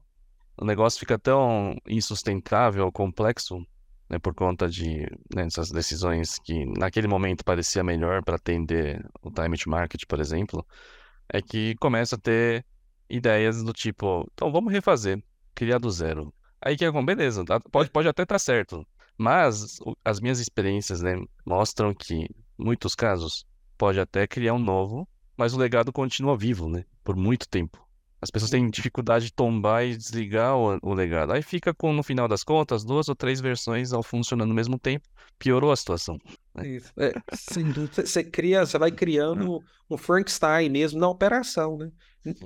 O 0.57 0.65
negócio 0.65 1.01
fica 1.01 1.19
tão 1.19 1.77
insustentável, 1.87 2.91
complexo, 2.93 3.67
né, 4.09 4.19
por 4.19 4.35
conta 4.35 4.69
de 4.69 5.01
né, 5.35 5.47
essas 5.47 5.71
decisões 5.71 6.39
que 6.39 6.65
naquele 6.79 7.07
momento 7.07 7.45
parecia 7.45 7.83
melhor 7.85 8.25
para 8.25 8.37
atender 8.37 9.05
o 9.23 9.31
time 9.31 9.57
to 9.57 9.69
market, 9.69 10.03
por 10.09 10.21
exemplo, 10.21 10.65
é 11.29 11.43
que 11.43 11.75
começa 11.77 12.17
a 12.17 12.19
ter 12.19 12.65
ideias 13.09 13.63
do 13.63 13.73
tipo, 13.73 14.29
então 14.33 14.51
vamos 14.51 14.73
refazer, 14.73 15.23
criar 15.55 15.79
do 15.79 15.91
zero. 15.91 16.33
Aí 16.61 16.77
que 16.77 16.85
é 16.85 16.93
com 16.93 17.05
beleza, 17.05 17.45
pode, 17.71 17.91
pode 17.91 18.09
até 18.09 18.23
estar 18.23 18.35
tá 18.35 18.39
certo, 18.39 18.87
mas 19.17 19.79
as 20.05 20.21
minhas 20.21 20.39
experiências, 20.39 21.03
né, 21.03 21.17
mostram 21.45 21.95
que, 21.95 22.15
em 22.15 22.29
muitos 22.57 22.95
casos, 22.95 23.45
pode 23.77 23.99
até 23.99 24.27
criar 24.27 24.55
um 24.55 24.59
novo, 24.59 25.09
mas 25.37 25.55
o 25.55 25.59
legado 25.59 25.93
continua 25.93 26.37
vivo, 26.37 26.69
né, 26.69 26.85
por 27.05 27.17
muito 27.17 27.49
tempo. 27.49 27.89
As 28.21 28.31
pessoas 28.31 28.51
têm 28.51 28.69
dificuldade 28.69 29.27
de 29.27 29.33
tombar 29.33 29.85
e 29.85 29.97
desligar 29.97 30.57
o, 30.57 30.79
o 30.83 30.93
legado. 30.93 31.33
Aí 31.33 31.41
fica 31.41 31.73
com, 31.73 31.93
no 31.93 32.03
final 32.03 32.27
das 32.27 32.43
contas, 32.43 32.85
duas 32.85 33.09
ou 33.09 33.15
três 33.15 33.41
versões 33.41 33.93
ao 33.93 34.03
funcionando 34.03 34.51
ao 34.51 34.57
mesmo 34.57 34.77
tempo. 34.77 35.09
Piorou 35.39 35.71
a 35.71 35.77
situação. 35.77 36.19
Né? 36.53 36.69
Isso. 36.69 36.93
É, 36.97 37.13
sem 37.33 37.71
dúvida. 37.71 38.05
Você 38.05 38.25
cria, 38.25 38.67
você 38.67 38.77
vai 38.77 38.91
criando 38.91 39.63
um 39.89 39.97
Frankenstein 39.97 40.69
mesmo 40.69 40.99
na 40.99 41.09
operação, 41.09 41.79
né? 41.79 41.93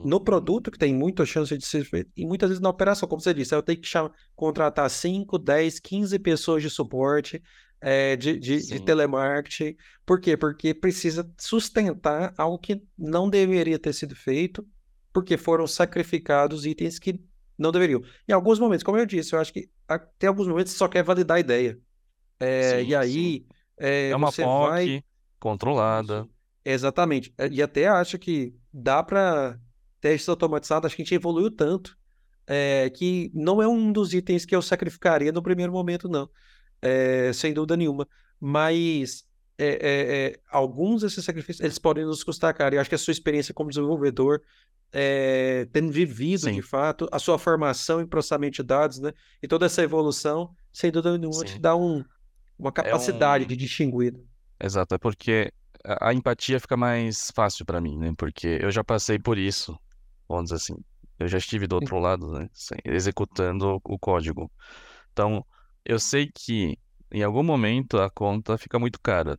No 0.05 0.21
produto, 0.21 0.71
que 0.71 0.79
tem 0.79 0.95
muita 0.95 1.25
chance 1.25 1.57
de 1.57 1.65
ser 1.65 1.85
feito, 1.85 2.11
e 2.17 2.27
muitas 2.27 2.49
vezes 2.49 2.61
na 2.63 2.69
operação, 2.69 3.09
como 3.09 3.21
você 3.21 3.33
disse, 3.33 3.55
eu 3.55 3.63
tenho 3.63 3.81
que 3.81 3.87
chamar, 3.87 4.13
contratar 4.35 4.89
5, 4.89 5.39
10, 5.39 5.81
15 5.81 6.19
pessoas 6.19 6.63
de 6.63 6.71
suporte, 6.71 7.43
é, 7.81 8.15
de, 8.17 8.39
de, 8.39 8.65
de, 8.65 8.81
telemarketing. 8.81 9.77
Por 10.07 10.21
quê? 10.21 10.37
Porque 10.37 10.73
precisa 10.73 11.29
sustentar 11.37 12.33
algo 12.39 12.59
que 12.59 12.81
não 12.97 13.29
deveria 13.29 13.79
ter 13.79 13.93
sido 13.93 14.15
feito, 14.15 14.67
porque 15.13 15.37
foram 15.37 15.67
sacrificados 15.67 16.65
itens 16.65 16.99
que 16.99 17.21
não 17.59 17.73
deveriam. 17.73 18.03
Em 18.29 18.33
alguns 18.33 18.59
momentos, 18.59 18.85
como 18.85 18.99
eu 18.99 19.05
disse, 19.05 19.35
eu 19.35 19.41
acho 19.41 19.53
que 19.53 19.69
até 19.87 20.29
alguns 20.29 20.47
momentos 20.47 20.73
você 20.73 20.79
só 20.79 20.89
quer 20.89 21.03
validar 21.03 21.37
a 21.37 21.41
ideia. 21.41 21.79
É, 22.39 22.81
sim, 22.81 22.89
e 22.89 22.95
aí. 22.95 23.47
É, 23.79 24.11
é, 24.11 24.17
uma 24.17 24.33
POC 24.33 24.69
vai... 24.69 25.05
controlada. 25.39 26.29
Exatamente. 26.65 27.35
E 27.51 27.61
até 27.61 27.89
acho 27.89 28.19
que 28.19 28.55
dá 28.73 29.03
para 29.03 29.59
testes 30.03 30.29
automatizados, 30.29 30.87
acho 30.87 30.97
que 30.97 31.03
a 31.03 31.05
gente 31.05 31.15
evoluiu 31.15 31.51
tanto 31.51 31.97
é, 32.47 32.91
que 32.91 33.31
não 33.33 33.63
é 33.63 33.69
um 33.69 33.93
dos 33.93 34.13
itens 34.13 34.45
que 34.45 34.55
eu 34.55 34.61
sacrificaria 34.61 35.33
no 35.33 35.43
primeiro 35.43 35.73
momento, 35.73 36.09
não. 36.09 36.29
É, 36.83 37.33
sem 37.33 37.55
dúvida 37.55 37.77
nenhuma. 37.77 38.07
Mas 38.41 39.25
é, 39.57 39.67
é, 39.67 40.27
é, 40.27 40.41
alguns 40.51 41.03
desses 41.03 41.25
sacrifícios 41.25 41.61
eles 41.61 41.79
podem 41.79 42.05
nos 42.05 42.25
custar 42.25 42.53
caro. 42.53 42.75
E 42.75 42.79
acho 42.79 42.91
que 42.91 42.97
a 42.97 42.99
sua 42.99 43.13
experiência 43.13 43.55
como 43.55 43.71
desenvolvedor, 43.71 44.43
é, 44.93 45.69
tendo 45.73 45.93
vivido 45.93 46.43
Sim. 46.43 46.55
de 46.55 46.63
fato, 46.63 47.09
a 47.13 47.19
sua 47.21 47.39
formação 47.39 48.01
em 48.01 48.07
processamento 48.07 48.57
de 48.57 48.63
dados, 48.65 48.99
né? 48.99 49.13
E 49.41 49.47
toda 49.47 49.67
essa 49.67 49.83
evolução, 49.83 50.53
sem 50.73 50.91
dúvida 50.91 51.17
nenhuma, 51.17 51.47
Sim. 51.47 51.55
te 51.55 51.59
dá 51.61 51.77
um, 51.77 52.05
uma 52.59 52.73
capacidade 52.73 53.45
um... 53.45 53.47
de 53.47 53.57
distinguir. 53.57 54.15
Exato, 54.61 54.97
é 54.97 54.99
porque 54.99 55.53
a 55.85 56.13
empatia 56.13 56.61
fica 56.61 56.77
mais 56.77 57.31
fácil 57.35 57.65
para 57.65 57.81
mim, 57.81 57.97
né? 57.97 58.13
Porque 58.19 58.59
eu 58.61 58.71
já 58.71 58.83
passei 58.83 59.19
por 59.19 59.39
isso 59.39 59.79
vamos 60.33 60.51
dizer 60.51 60.57
assim. 60.57 60.85
Eu 61.19 61.29
já 61.29 61.39
estive 61.39 61.67
do 61.67 61.77
outro 61.77 61.99
lado, 61.99 62.33
né, 62.33 62.49
executando 62.85 63.81
o 63.85 63.99
código. 63.99 64.51
Então, 65.13 65.45
eu 65.85 65.99
sei 65.99 66.31
que 66.33 66.77
em 67.13 67.23
algum 67.23 67.43
momento 67.43 67.99
a 67.99 68.11
conta 68.11 68.59
fica 68.59 68.79
muito 68.79 69.01
cara. 69.01 69.39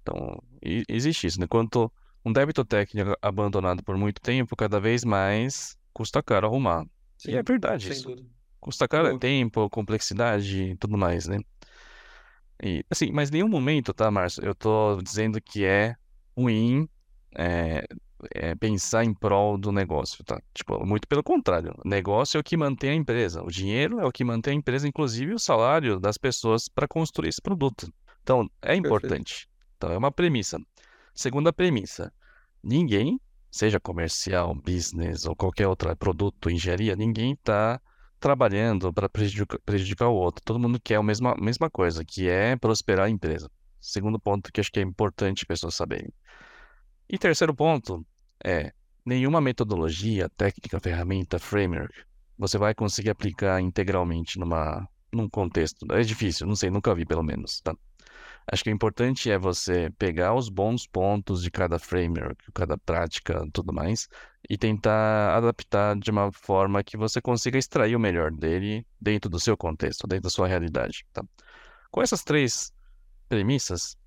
Então, 0.00 0.42
existe 0.88 1.26
isso, 1.26 1.40
né? 1.40 1.46
Quanto 1.46 1.92
um 2.24 2.32
débito 2.32 2.64
técnico 2.64 3.14
abandonado 3.20 3.82
por 3.82 3.96
muito 3.96 4.20
tempo, 4.20 4.56
cada 4.56 4.80
vez 4.80 5.04
mais 5.04 5.76
custa 5.92 6.22
caro 6.22 6.46
arrumar. 6.46 6.84
Sim, 7.16 7.32
e 7.32 7.36
é 7.36 7.42
verdade 7.42 7.90
isso. 7.90 8.08
Dúvida. 8.08 8.26
Custa 8.60 8.88
caro 8.88 9.08
é 9.08 9.18
tempo, 9.18 9.68
complexidade 9.70 10.62
e 10.62 10.76
tudo 10.76 10.96
mais, 10.96 11.26
né? 11.26 11.40
E, 12.62 12.84
assim, 12.90 13.10
mas 13.12 13.30
em 13.30 13.34
nenhum 13.34 13.48
momento, 13.48 13.94
tá, 13.94 14.10
Márcio? 14.10 14.44
Eu 14.44 14.54
tô 14.54 15.00
dizendo 15.02 15.40
que 15.40 15.64
é 15.64 15.94
ruim 16.36 16.88
é, 17.36 17.84
é, 18.34 18.54
pensar 18.54 19.04
em 19.04 19.14
prol 19.14 19.56
do 19.56 19.70
negócio, 19.70 20.24
tá? 20.24 20.40
Tipo, 20.54 20.84
muito 20.84 21.06
pelo 21.06 21.22
contrário. 21.22 21.74
O 21.84 21.88
negócio 21.88 22.38
é 22.38 22.40
o 22.40 22.44
que 22.44 22.56
mantém 22.56 22.90
a 22.90 22.94
empresa. 22.94 23.42
O 23.42 23.50
dinheiro 23.50 24.00
é 24.00 24.04
o 24.04 24.12
que 24.12 24.24
mantém 24.24 24.54
a 24.54 24.56
empresa, 24.56 24.88
inclusive 24.88 25.34
o 25.34 25.38
salário 25.38 25.98
das 26.00 26.18
pessoas 26.18 26.68
para 26.68 26.88
construir 26.88 27.28
esse 27.28 27.40
produto. 27.40 27.92
Então, 28.22 28.48
é 28.62 28.74
importante. 28.74 29.46
Perfeito. 29.46 29.48
Então, 29.76 29.92
é 29.92 29.98
uma 29.98 30.10
premissa. 30.10 30.58
Segunda 31.14 31.52
premissa: 31.52 32.12
ninguém, 32.62 33.20
seja 33.50 33.80
comercial, 33.80 34.54
business 34.54 35.24
ou 35.24 35.34
qualquer 35.34 35.66
outro 35.66 35.94
produto, 35.96 36.50
engenharia, 36.50 36.94
ninguém 36.94 37.32
está 37.32 37.80
trabalhando 38.20 38.92
para 38.92 39.08
prejudicar, 39.08 39.58
prejudicar, 39.64 40.08
o 40.08 40.14
outro. 40.14 40.42
Todo 40.44 40.58
mundo 40.58 40.80
quer 40.82 40.96
a 40.96 41.02
mesma, 41.02 41.34
mesma 41.40 41.70
coisa, 41.70 42.04
que 42.04 42.28
é 42.28 42.56
prosperar 42.56 43.06
a 43.06 43.10
empresa. 43.10 43.50
Segundo 43.80 44.18
ponto 44.18 44.52
que 44.52 44.60
acho 44.60 44.72
que 44.72 44.80
é 44.80 44.82
importante 44.82 45.46
pessoas 45.46 45.74
saberem. 45.74 46.12
E 47.08 47.18
terceiro 47.18 47.54
ponto 47.54 48.06
é 48.44 48.72
nenhuma 49.04 49.40
metodologia, 49.40 50.28
técnica, 50.28 50.78
ferramenta, 50.78 51.38
framework 51.38 52.08
você 52.38 52.56
vai 52.56 52.74
conseguir 52.74 53.10
aplicar 53.10 53.60
integralmente 53.60 54.38
numa, 54.38 54.88
num 55.12 55.28
contexto. 55.28 55.84
É 55.92 56.00
difícil, 56.02 56.46
não 56.46 56.54
sei, 56.54 56.70
nunca 56.70 56.94
vi 56.94 57.04
pelo 57.04 57.22
menos, 57.22 57.60
tá? 57.60 57.74
Acho 58.50 58.64
que 58.64 58.70
o 58.70 58.72
importante 58.72 59.30
é 59.30 59.36
você 59.36 59.90
pegar 59.98 60.34
os 60.34 60.48
bons 60.48 60.86
pontos 60.86 61.42
de 61.42 61.50
cada 61.50 61.78
framework, 61.78 62.50
cada 62.54 62.78
prática, 62.78 63.44
tudo 63.52 63.74
mais, 63.74 64.08
e 64.48 64.56
tentar 64.56 65.36
adaptar 65.36 65.98
de 65.98 66.10
uma 66.10 66.32
forma 66.32 66.82
que 66.82 66.96
você 66.96 67.20
consiga 67.20 67.58
extrair 67.58 67.94
o 67.94 68.00
melhor 68.00 68.30
dele 68.30 68.86
dentro 68.98 69.28
do 69.28 69.38
seu 69.38 69.56
contexto, 69.56 70.06
dentro 70.06 70.24
da 70.24 70.30
sua 70.30 70.46
realidade, 70.46 71.04
tá? 71.12 71.22
Com 71.90 72.00
essas 72.00 72.24
três 72.24 72.72
premissas, 73.28 73.97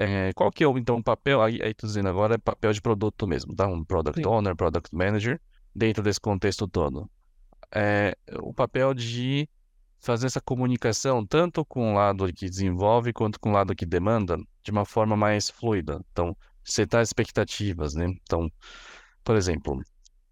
é, 0.00 0.32
qual 0.32 0.50
que 0.50 0.64
é 0.64 0.66
o, 0.66 0.78
então, 0.78 0.96
o 0.96 1.02
papel, 1.02 1.42
aí, 1.42 1.60
aí 1.62 1.74
tô 1.74 1.86
dizendo 1.86 2.08
agora, 2.08 2.36
é 2.36 2.38
papel 2.38 2.72
de 2.72 2.80
produto 2.80 3.26
mesmo, 3.26 3.54
tá? 3.54 3.66
Um 3.66 3.84
Product 3.84 4.18
Sim. 4.18 4.26
Owner, 4.26 4.56
Product 4.56 4.96
Manager, 4.96 5.38
dentro 5.76 6.02
desse 6.02 6.18
contexto 6.18 6.66
todo. 6.66 7.10
É, 7.70 8.16
o 8.40 8.54
papel 8.54 8.94
de 8.94 9.46
fazer 10.00 10.26
essa 10.26 10.40
comunicação 10.40 11.26
tanto 11.26 11.62
com 11.66 11.92
o 11.92 11.94
lado 11.94 12.32
que 12.32 12.48
desenvolve 12.48 13.12
quanto 13.12 13.38
com 13.38 13.50
o 13.50 13.52
lado 13.52 13.76
que 13.76 13.84
demanda 13.84 14.38
de 14.62 14.70
uma 14.70 14.86
forma 14.86 15.18
mais 15.18 15.50
fluida. 15.50 16.00
Então, 16.10 16.34
setar 16.64 17.02
expectativas, 17.02 17.94
né? 17.94 18.06
Então, 18.06 18.50
por 19.22 19.36
exemplo, 19.36 19.82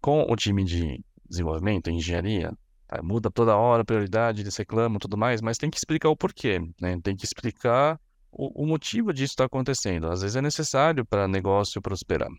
com 0.01 0.23
o 0.23 0.35
time 0.35 0.63
de 0.63 0.99
desenvolvimento, 1.29 1.91
engenharia, 1.91 2.51
tá, 2.87 3.03
muda 3.03 3.29
toda 3.29 3.55
hora 3.55 3.83
a 3.83 3.85
prioridade, 3.85 4.41
eles 4.41 4.57
reclamam 4.57 4.95
e 4.95 4.99
tudo 4.99 5.15
mais, 5.15 5.41
mas 5.43 5.59
tem 5.59 5.69
que 5.69 5.77
explicar 5.77 6.09
o 6.09 6.17
porquê, 6.17 6.59
né? 6.81 6.99
Tem 7.03 7.15
que 7.15 7.23
explicar 7.23 7.99
o, 8.31 8.63
o 8.63 8.67
motivo 8.67 9.13
disso 9.13 9.33
estar 9.33 9.45
acontecendo. 9.45 10.07
Às 10.09 10.21
vezes 10.21 10.35
é 10.35 10.41
necessário 10.41 11.05
para 11.05 11.27
negócio 11.27 11.81
prosperar. 11.81 12.29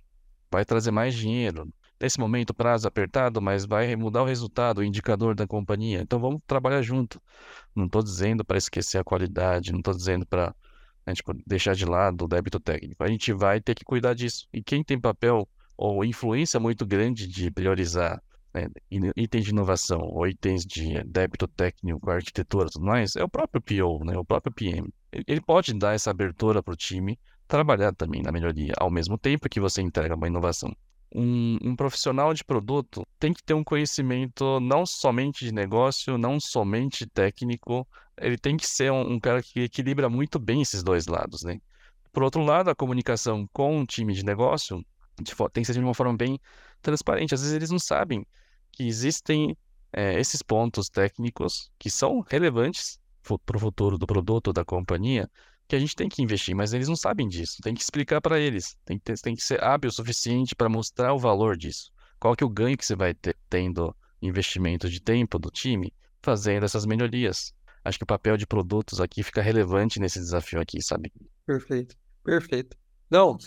Vai 0.50 0.64
trazer 0.64 0.90
mais 0.90 1.14
dinheiro, 1.14 1.72
nesse 2.00 2.18
momento 2.18 2.54
prazo 2.54 2.88
apertado, 2.88 3.40
mas 3.42 3.66
vai 3.66 3.94
mudar 3.94 4.22
o 4.22 4.26
resultado, 4.26 4.78
o 4.78 4.84
indicador 4.84 5.34
da 5.34 5.46
companhia. 5.46 6.00
Então 6.00 6.18
vamos 6.18 6.40
trabalhar 6.46 6.82
junto. 6.82 7.20
Não 7.74 7.86
estou 7.86 8.02
dizendo 8.02 8.44
para 8.44 8.58
esquecer 8.58 8.98
a 8.98 9.04
qualidade, 9.04 9.70
não 9.70 9.80
estou 9.80 9.94
dizendo 9.94 10.26
para 10.26 10.54
né, 11.06 11.12
tipo, 11.12 11.32
deixar 11.46 11.74
de 11.74 11.84
lado 11.84 12.24
o 12.24 12.28
débito 12.28 12.58
técnico. 12.58 13.02
A 13.04 13.08
gente 13.08 13.32
vai 13.32 13.60
ter 13.60 13.74
que 13.74 13.84
cuidar 13.84 14.14
disso. 14.14 14.48
E 14.52 14.62
quem 14.62 14.82
tem 14.82 14.98
papel 14.98 15.48
ou 15.76 16.04
influência 16.04 16.58
muito 16.58 16.86
grande 16.86 17.26
de 17.26 17.50
priorizar 17.50 18.22
né, 18.52 18.68
itens 19.16 19.44
de 19.44 19.50
inovação 19.50 20.00
ou 20.00 20.26
itens 20.26 20.64
de 20.64 21.02
débito 21.04 21.46
técnico, 21.46 22.10
arquitetura 22.10 22.66
e 22.68 22.70
tudo 22.72 22.84
mais, 22.84 23.16
é 23.16 23.22
o 23.22 23.28
próprio 23.28 23.62
PO, 23.62 24.04
né, 24.04 24.18
o 24.18 24.24
próprio 24.24 24.52
PM. 24.52 24.92
Ele 25.12 25.40
pode 25.40 25.74
dar 25.74 25.94
essa 25.94 26.10
abertura 26.10 26.62
para 26.62 26.72
o 26.72 26.76
time 26.76 27.18
trabalhar 27.48 27.92
também 27.94 28.22
na 28.22 28.30
melhoria, 28.30 28.72
ao 28.78 28.90
mesmo 28.90 29.18
tempo 29.18 29.48
que 29.48 29.58
você 29.58 29.82
entrega 29.82 30.14
uma 30.14 30.28
inovação 30.28 30.72
um, 31.14 31.58
um, 31.62 31.76
profissional 31.76 32.32
de 32.32 32.44
produto 32.44 33.06
tem 33.18 33.32
que 33.32 33.42
ter 33.42 33.54
um 33.54 33.64
conhecimento 33.64 34.60
não 34.60 34.86
somente 34.86 35.44
de 35.44 35.52
negócio, 35.52 36.16
não 36.16 36.38
somente 36.38 37.06
técnico, 37.06 37.86
ele 38.16 38.38
tem 38.38 38.56
que 38.56 38.66
ser 38.66 38.92
um, 38.92 39.14
um 39.14 39.20
cara 39.20 39.42
que 39.42 39.60
equilibra 39.60 40.08
muito 40.08 40.38
bem 40.38 40.62
esses 40.62 40.82
dois 40.82 41.06
lados, 41.06 41.42
né? 41.42 41.60
Por 42.12 42.22
outro 42.22 42.42
lado, 42.42 42.70
a 42.70 42.74
comunicação 42.74 43.48
com 43.52 43.80
o 43.80 43.86
time 43.86 44.12
de 44.12 44.24
negócio 44.24 44.84
de, 45.20 45.34
tem 45.52 45.62
que 45.62 45.64
ser 45.64 45.72
de 45.74 45.80
uma 45.80 45.94
forma 45.94 46.16
bem 46.16 46.40
transparente. 46.82 47.34
Às 47.34 47.40
vezes 47.40 47.54
eles 47.54 47.70
não 47.70 47.78
sabem 47.78 48.26
que 48.72 48.86
existem 48.86 49.56
é, 49.92 50.18
esses 50.18 50.42
pontos 50.42 50.88
técnicos 50.88 51.70
que 51.78 51.90
são 51.90 52.20
relevantes 52.20 52.99
para 53.22 53.56
o 53.56 53.60
futuro 53.60 53.98
do 53.98 54.06
produto 54.06 54.52
da 54.52 54.64
companhia, 54.64 55.28
que 55.68 55.76
a 55.76 55.78
gente 55.78 55.94
tem 55.94 56.08
que 56.08 56.22
investir, 56.22 56.54
mas 56.54 56.72
eles 56.72 56.88
não 56.88 56.96
sabem 56.96 57.28
disso. 57.28 57.58
Tem 57.62 57.74
que 57.74 57.82
explicar 57.82 58.20
para 58.20 58.40
eles. 58.40 58.76
Tem 58.84 58.98
que, 58.98 59.04
ter, 59.04 59.18
tem 59.20 59.34
que 59.34 59.42
ser 59.42 59.62
hábil 59.62 59.88
o 59.88 59.92
suficiente 59.92 60.54
para 60.54 60.68
mostrar 60.68 61.14
o 61.14 61.18
valor 61.18 61.56
disso. 61.56 61.92
Qual 62.18 62.34
que 62.34 62.42
é 62.42 62.46
o 62.46 62.50
ganho 62.50 62.76
que 62.76 62.84
você 62.84 62.96
vai 62.96 63.14
ter 63.14 63.36
tendo 63.48 63.94
investimento 64.20 64.88
de 64.88 65.00
tempo 65.00 65.38
do 65.38 65.50
time 65.50 65.92
fazendo 66.22 66.64
essas 66.64 66.84
melhorias. 66.84 67.52
Acho 67.84 67.98
que 67.98 68.04
o 68.04 68.06
papel 68.06 68.36
de 68.36 68.46
produtos 68.46 69.00
aqui 69.00 69.22
fica 69.22 69.40
relevante 69.40 69.98
nesse 69.98 70.18
desafio 70.18 70.60
aqui, 70.60 70.82
sabe? 70.82 71.10
Perfeito, 71.46 71.96
perfeito. 72.22 72.76
Não, 73.10 73.38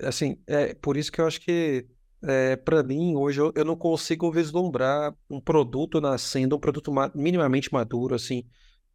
assim, 0.00 0.36
é 0.46 0.74
por 0.74 0.96
isso 0.96 1.10
que 1.10 1.20
eu 1.20 1.26
acho 1.26 1.40
que 1.40 1.86
é, 2.22 2.54
para 2.54 2.82
mim, 2.82 3.16
hoje, 3.16 3.40
eu, 3.40 3.52
eu, 3.56 3.64
não 3.64 3.74
consigo 3.74 4.30
vislumbrar 4.30 5.12
um 5.28 5.40
produto 5.40 6.00
nascendo, 6.00 6.54
um 6.54 6.60
produto 6.60 6.92
ma 6.92 7.10
minimamente 7.14 7.72
maduro, 7.72 8.14
assim, 8.14 8.44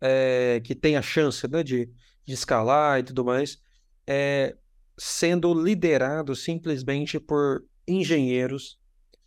é, 0.02 0.62
que 0.64 0.76
tenha 0.76 1.02
chance 1.02 1.48
né, 1.48 1.64
de, 1.64 1.90
de 2.26 2.34
escalar 2.34 3.00
e 3.00 3.04
tudo 3.04 3.26
mais, 3.26 3.58
é, 4.06 4.56
sendo 4.98 5.54
liderado 5.54 6.36
simplesmente 6.36 7.20
por 7.20 7.64
engenheiros. 7.88 8.80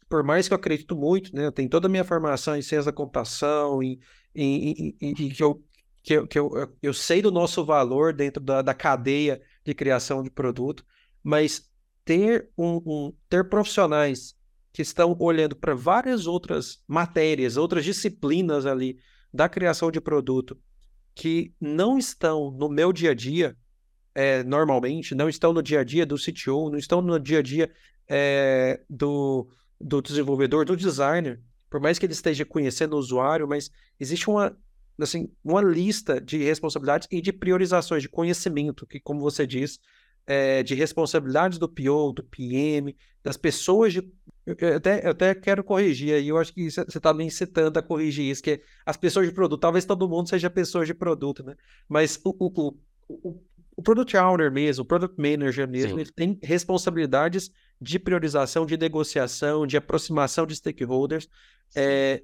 Por 0.09 0.23
mais 0.23 0.49
que 0.49 0.55
eu 0.55 0.57
acredito 0.57 0.97
muito, 0.97 1.35
né? 1.35 1.47
Eu 1.47 1.53
tenho 1.53 1.69
toda 1.69 1.87
a 1.87 1.91
minha 1.91 2.05
formação 2.05 2.57
em 2.57 2.63
ciência 2.63 2.91
da 2.91 2.93
computação 2.93 3.83
e 3.83 4.01
que, 4.35 5.37
eu, 5.43 5.65
que, 6.03 6.15
eu, 6.15 6.27
que 6.27 6.39
eu, 6.39 6.77
eu 6.83 6.95
sei 6.95 7.23
do 7.23 7.31
nosso 7.31 7.65
valor 7.65 8.13
dentro 8.13 8.43
da, 8.43 8.63
da 8.63 8.75
cadeia 8.75 9.41
de 9.65 9.75
criação 9.75 10.23
de 10.23 10.31
produto, 10.31 10.85
mas 11.23 11.69
ter, 12.05 12.51
um, 12.57 12.77
um 12.85 13.13
ter 13.29 13.49
profissionais 13.49 14.35
que 14.73 14.83
estão 14.83 15.17
olhando 15.19 15.57
para 15.57 15.75
várias 15.75 16.27
outras 16.27 16.83
matérias, 16.87 17.57
outras 17.57 17.85
disciplinas 17.85 18.67
ali 18.67 18.99
da 19.33 19.49
criação 19.49 19.90
de 19.90 20.01
produto 20.01 20.59
que 21.14 21.53
não 21.61 21.99
estão 21.99 22.51
no 22.51 22.69
meu 22.69 22.93
dia 22.93 23.11
a 23.11 23.14
dia, 23.14 23.57
é, 24.14 24.43
normalmente, 24.43 25.14
não 25.14 25.29
estão 25.29 25.53
no 25.53 25.62
dia 25.62 25.81
a 25.81 25.85
dia 25.85 26.05
do 26.05 26.16
CTO, 26.16 26.71
não 26.71 26.79
estão 26.79 27.01
no 27.01 27.19
dia 27.19 27.38
a 27.38 27.43
dia 27.43 27.71
é, 28.09 28.81
do, 28.88 29.49
do 29.81 30.03
desenvolvedor, 30.03 30.64
do 30.64 30.77
designer, 30.77 31.40
por 31.69 31.81
mais 31.81 31.99
que 31.99 32.07
ele 32.07 32.12
esteja 32.12 32.45
conhecendo 32.45 32.95
o 32.95 32.99
usuário, 32.99 33.47
mas 33.47 33.71
existe 33.99 34.29
uma, 34.29 34.57
assim, 34.99 35.31
uma 35.45 35.62
lista 35.62 36.21
de 36.21 36.38
responsabilidades 36.38 37.07
e 37.11 37.21
de 37.21 37.33
priorizações 37.33 38.03
de 38.03 38.09
conhecimento, 38.09 38.87
que, 38.87 38.99
como 38.99 39.21
você 39.21 39.47
diz, 39.47 39.79
é, 40.27 40.62
de 40.62 40.75
responsabilidades 40.75 41.59
do 41.59 41.69
PO, 41.69 42.12
do 42.12 42.25
PM, 42.25 42.97
das 43.23 43.37
pessoas 43.37 43.93
de. 43.93 44.03
Eu 44.59 44.77
até, 44.77 45.07
eu 45.07 45.11
até 45.11 45.35
quero 45.35 45.63
corrigir 45.63 46.15
aí, 46.15 46.29
eu 46.29 46.39
acho 46.39 46.53
que 46.53 46.71
você 46.71 46.81
está 46.83 47.13
me 47.13 47.25
incitando 47.25 47.77
a 47.79 47.83
corrigir 47.83 48.31
isso, 48.31 48.43
que 48.43 48.61
as 48.85 48.97
pessoas 48.97 49.27
de 49.27 49.35
produto, 49.35 49.61
talvez 49.61 49.85
todo 49.85 50.09
mundo 50.09 50.29
seja 50.29 50.51
pessoas 50.51 50.87
de 50.87 50.95
produto, 50.95 51.43
né? 51.43 51.55
Mas 51.89 52.21
o, 52.25 52.35
o, 52.39 52.75
o, 53.09 53.41
o 53.77 53.83
Product 53.83 54.17
Owner 54.17 54.51
mesmo, 54.51 54.83
o 54.83 54.87
Product 54.87 55.17
Manager 55.21 55.69
mesmo, 55.69 55.95
Sim. 55.95 56.01
ele 56.01 56.13
tem 56.13 56.39
responsabilidades 56.43 57.51
de 57.81 57.99
priorização, 57.99 58.67
de 58.67 58.77
negociação, 58.77 59.67
de 59.67 59.77
aproximação 59.77 60.47
de 60.47 60.55
stakeholders, 60.57 61.29
é, 61.75 62.23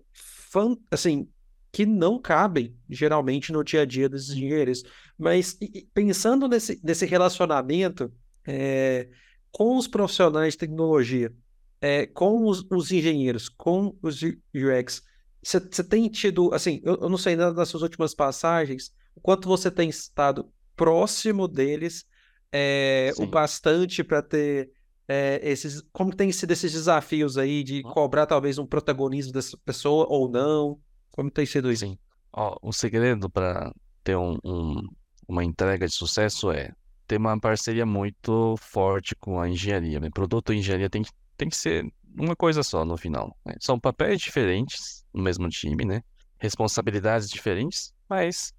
assim, 0.91 1.29
que 1.73 1.87
não 1.87 2.19
cabem 2.19 2.75
geralmente 2.89 3.53
no 3.53 3.63
dia 3.63 3.83
a 3.83 3.85
dia 3.85 4.09
dos 4.09 4.31
engenheiros. 4.31 4.83
Mas 5.19 5.59
pensando 5.95 6.49
nesse, 6.49 6.81
nesse 6.83 7.07
relacionamento 7.07 8.13
é, 8.47 9.09
com 9.51 9.77
os 9.77 9.89
profissionais 9.89 10.55
de 10.55 10.59
tecnologia, 10.59 11.33
é, 11.81 12.07
com 12.07 12.47
os, 12.47 12.65
os, 12.71 12.91
engenheiros, 12.91 13.49
com 13.49 13.97
os 14.03 14.21
UX, 14.23 15.03
você 15.43 15.85
tem 15.85 16.09
tido, 16.09 16.53
assim, 16.53 16.81
eu, 16.85 16.97
eu 17.03 17.09
não 17.09 17.19
sei 17.19 17.37
nas 17.37 17.69
suas 17.69 17.83
últimas 17.83 18.15
passagens, 18.15 18.93
o 19.15 19.21
quanto 19.21 19.49
você 19.49 19.71
tem 19.71 19.89
estado 19.89 20.51
próximo 20.75 21.47
deles 21.49 22.05
é, 22.53 23.13
o 23.19 23.27
bastante 23.27 24.03
para 24.03 24.23
ter 24.23 24.71
é, 25.09 25.41
esses. 25.43 25.83
Como 25.93 26.15
tem 26.15 26.31
sido 26.33 26.53
esses 26.53 26.73
desafios 26.73 27.39
aí 27.39 27.63
de 27.63 27.83
cobrar 27.83 28.27
talvez 28.27 28.59
um 28.59 28.67
protagonismo 28.67 29.33
dessa 29.33 29.57
pessoa 29.65 30.07
ou 30.09 30.31
não? 30.31 30.79
Como 31.11 31.31
tem 31.31 31.47
sido 31.47 31.71
isso? 31.71 31.87
Sim. 31.87 31.99
Ó, 32.33 32.57
o 32.63 32.73
segredo 32.73 33.31
para 33.31 33.73
ter 34.03 34.17
um, 34.17 34.37
um, 34.45 34.83
uma 35.29 35.45
entrega 35.45 35.87
de 35.87 35.95
sucesso 35.95 36.51
é 36.51 36.73
ter 37.07 37.19
uma 37.19 37.39
parceria 37.39 37.87
muito 37.87 38.57
forte 38.59 39.15
com 39.17 39.41
a 39.41 39.49
engenharia. 39.49 40.01
Né? 40.01 40.11
Produto 40.13 40.53
e 40.53 40.59
engenharia 40.59 40.91
tem 40.91 41.03
que, 41.03 41.11
tem 41.37 41.49
que 41.49 41.57
ser 41.57 41.91
uma 42.19 42.35
coisa 42.35 42.63
só 42.63 42.85
no 42.85 42.97
final. 42.97 43.37
Né? 43.45 43.55
São 43.61 43.79
papéis 43.79 44.21
diferentes 44.21 45.05
no 45.13 45.23
mesmo 45.23 45.49
time, 45.49 45.85
né? 45.85 46.03
Responsabilidades 46.39 47.31
diferentes, 47.31 47.95
mas 48.09 48.53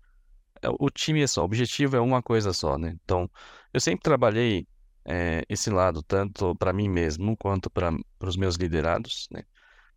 é, 0.61 0.67
o 0.79 0.89
time 0.89 1.21
é 1.21 1.27
só, 1.27 1.41
o 1.41 1.45
objetivo 1.45 1.95
é 1.95 1.99
uma 1.99 2.21
coisa 2.21 2.53
só, 2.53 2.77
né? 2.77 2.95
Então, 3.03 3.29
eu 3.73 3.79
sempre 3.79 4.01
trabalhei 4.03 4.67
é, 5.05 5.43
esse 5.47 5.69
lado, 5.69 6.03
tanto 6.03 6.55
para 6.55 6.73
mim 6.73 6.89
mesmo 6.89 7.35
quanto 7.37 7.69
para 7.69 7.95
os 8.21 8.35
meus 8.35 8.55
liderados, 8.55 9.27
né? 9.31 9.43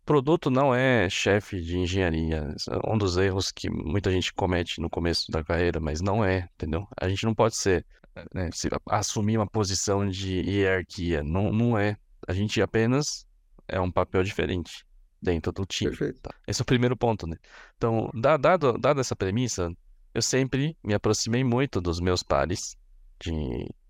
Produto 0.05 0.49
não 0.49 0.73
é 0.73 1.07
chefe 1.09 1.61
de 1.61 1.77
engenharia. 1.77 2.55
é 2.69 2.91
um 2.91 2.97
dos 2.97 3.17
erros 3.17 3.51
que 3.51 3.69
muita 3.69 4.11
gente 4.11 4.33
comete 4.33 4.81
no 4.81 4.89
começo 4.89 5.31
da 5.31 5.43
carreira, 5.43 5.79
mas 5.79 6.01
não 6.01 6.25
é, 6.25 6.49
entendeu? 6.55 6.87
A 6.99 7.07
gente 7.07 7.23
não 7.23 7.35
pode 7.35 7.55
ser, 7.55 7.85
né, 8.33 8.49
assumir 8.87 9.37
uma 9.37 9.47
posição 9.47 10.07
de 10.07 10.41
hierarquia. 10.41 11.21
Não, 11.23 11.51
não 11.51 11.77
é. 11.77 11.95
A 12.27 12.33
gente 12.33 12.61
apenas 12.61 13.25
é 13.67 13.79
um 13.79 13.91
papel 13.91 14.23
diferente 14.23 14.85
dentro 15.21 15.51
do 15.51 15.65
time. 15.65 15.91
Perfeito. 15.91 16.21
Tá? 16.21 16.33
Esse 16.47 16.61
é 16.61 16.63
o 16.63 16.65
primeiro 16.65 16.97
ponto, 16.97 17.27
né? 17.27 17.37
Então, 17.77 18.09
dado, 18.13 18.77
dado 18.77 18.99
essa 18.99 19.15
premissa, 19.15 19.71
eu 20.13 20.21
sempre 20.21 20.75
me 20.83 20.93
aproximei 20.93 21.43
muito 21.43 21.79
dos 21.79 21.99
meus 21.99 22.23
pares 22.23 22.75
de, 23.19 23.31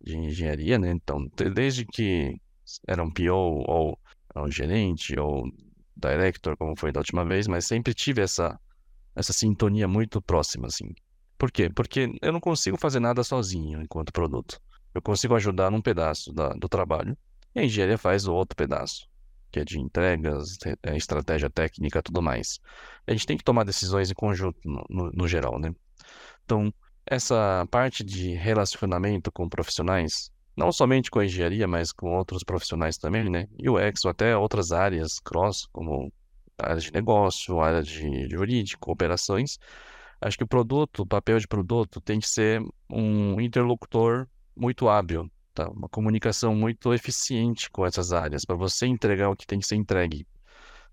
de 0.02 0.18
engenharia, 0.18 0.78
né? 0.78 0.92
Então, 0.92 1.28
desde 1.54 1.86
que 1.86 2.40
era 2.88 3.04
um 3.04 3.12
PO 3.12 3.64
ou 3.68 4.00
um 4.36 4.52
gerente 4.52 5.18
ou 5.20 5.44
director, 5.96 6.58
como 6.58 6.76
foi 6.76 6.92
da 6.92 7.00
última 7.00 7.26
vez, 7.26 7.48
mas 7.48 7.66
sempre 7.66 7.94
tive 7.94 8.22
essa, 8.22 8.60
essa 9.16 9.34
sintonia 9.34 9.88
muito 9.88 10.22
próxima, 10.22 10.68
assim. 10.68 10.94
Por 11.38 11.52
quê? 11.52 11.70
Porque 11.70 12.14
eu 12.22 12.32
não 12.32 12.40
consigo 12.40 12.78
fazer 12.78 13.00
nada 13.00 13.24
sozinho 13.24 13.82
enquanto 13.82 14.14
produto. 14.14 14.60
Eu 14.94 15.02
consigo 15.02 15.36
ajudar 15.36 15.72
num 15.72 15.82
pedaço 15.82 16.32
da, 16.34 16.50
do 16.50 16.68
trabalho 16.70 17.18
e 17.54 17.60
a 17.60 17.64
engenharia 17.64 17.98
faz 17.98 18.28
o 18.28 18.34
outro 18.34 18.56
pedaço, 18.56 19.08
que 19.52 19.60
é 19.60 19.66
de 19.66 19.80
entregas, 19.80 20.58
é, 20.84 20.96
estratégia 20.96 21.50
técnica 21.50 22.02
tudo 22.02 22.22
mais. 22.22 22.60
A 23.08 23.12
gente 23.12 23.26
tem 23.26 23.38
que 23.38 23.44
tomar 23.44 23.64
decisões 23.64 24.10
em 24.10 24.14
conjunto, 24.14 24.60
no, 24.66 24.86
no, 24.90 25.12
no 25.12 25.28
geral, 25.28 25.60
né? 25.60 25.74
Então, 26.46 26.74
essa 27.06 27.68
parte 27.70 28.04
de 28.04 28.34
relacionamento 28.34 29.32
com 29.32 29.50
profissionais, 29.50 30.32
não 30.56 30.72
somente 30.72 31.10
com 31.10 31.20
a 31.20 31.26
engenharia, 31.26 31.68
mas 31.68 31.92
com 31.92 32.16
outros 32.16 32.44
profissionais 32.44 32.98
também, 32.98 33.30
né? 33.30 33.48
UX 33.60 34.06
ou 34.06 34.12
até 34.12 34.36
outras 34.36 34.72
áreas 34.72 35.20
cross, 35.20 35.68
como 35.72 36.12
área 36.58 36.80
de 36.82 36.92
negócio, 36.94 37.60
área 37.60 37.82
de 37.82 38.30
jurídico, 38.30 38.92
operações. 38.92 39.58
Acho 40.22 40.38
que 40.38 40.44
o 40.44 40.48
produto, 40.48 41.02
o 41.02 41.08
papel 41.08 41.40
de 41.40 41.48
produto 41.48 42.00
tem 42.00 42.20
que 42.20 42.30
ser 42.30 42.62
um 42.90 43.42
interlocutor 43.42 44.28
muito 44.56 44.88
hábil, 44.88 45.30
tá? 45.66 45.70
Uma 45.72 45.88
comunicação 45.90 46.56
muito 46.56 46.94
eficiente 46.94 47.70
com 47.70 47.86
essas 47.86 48.12
áreas, 48.12 48.46
para 48.46 48.56
você 48.56 48.86
entregar 48.86 49.30
o 49.30 49.36
que 49.36 49.46
tem 49.46 49.60
que 49.60 49.68
ser 49.68 49.76
entregue. 49.76 50.26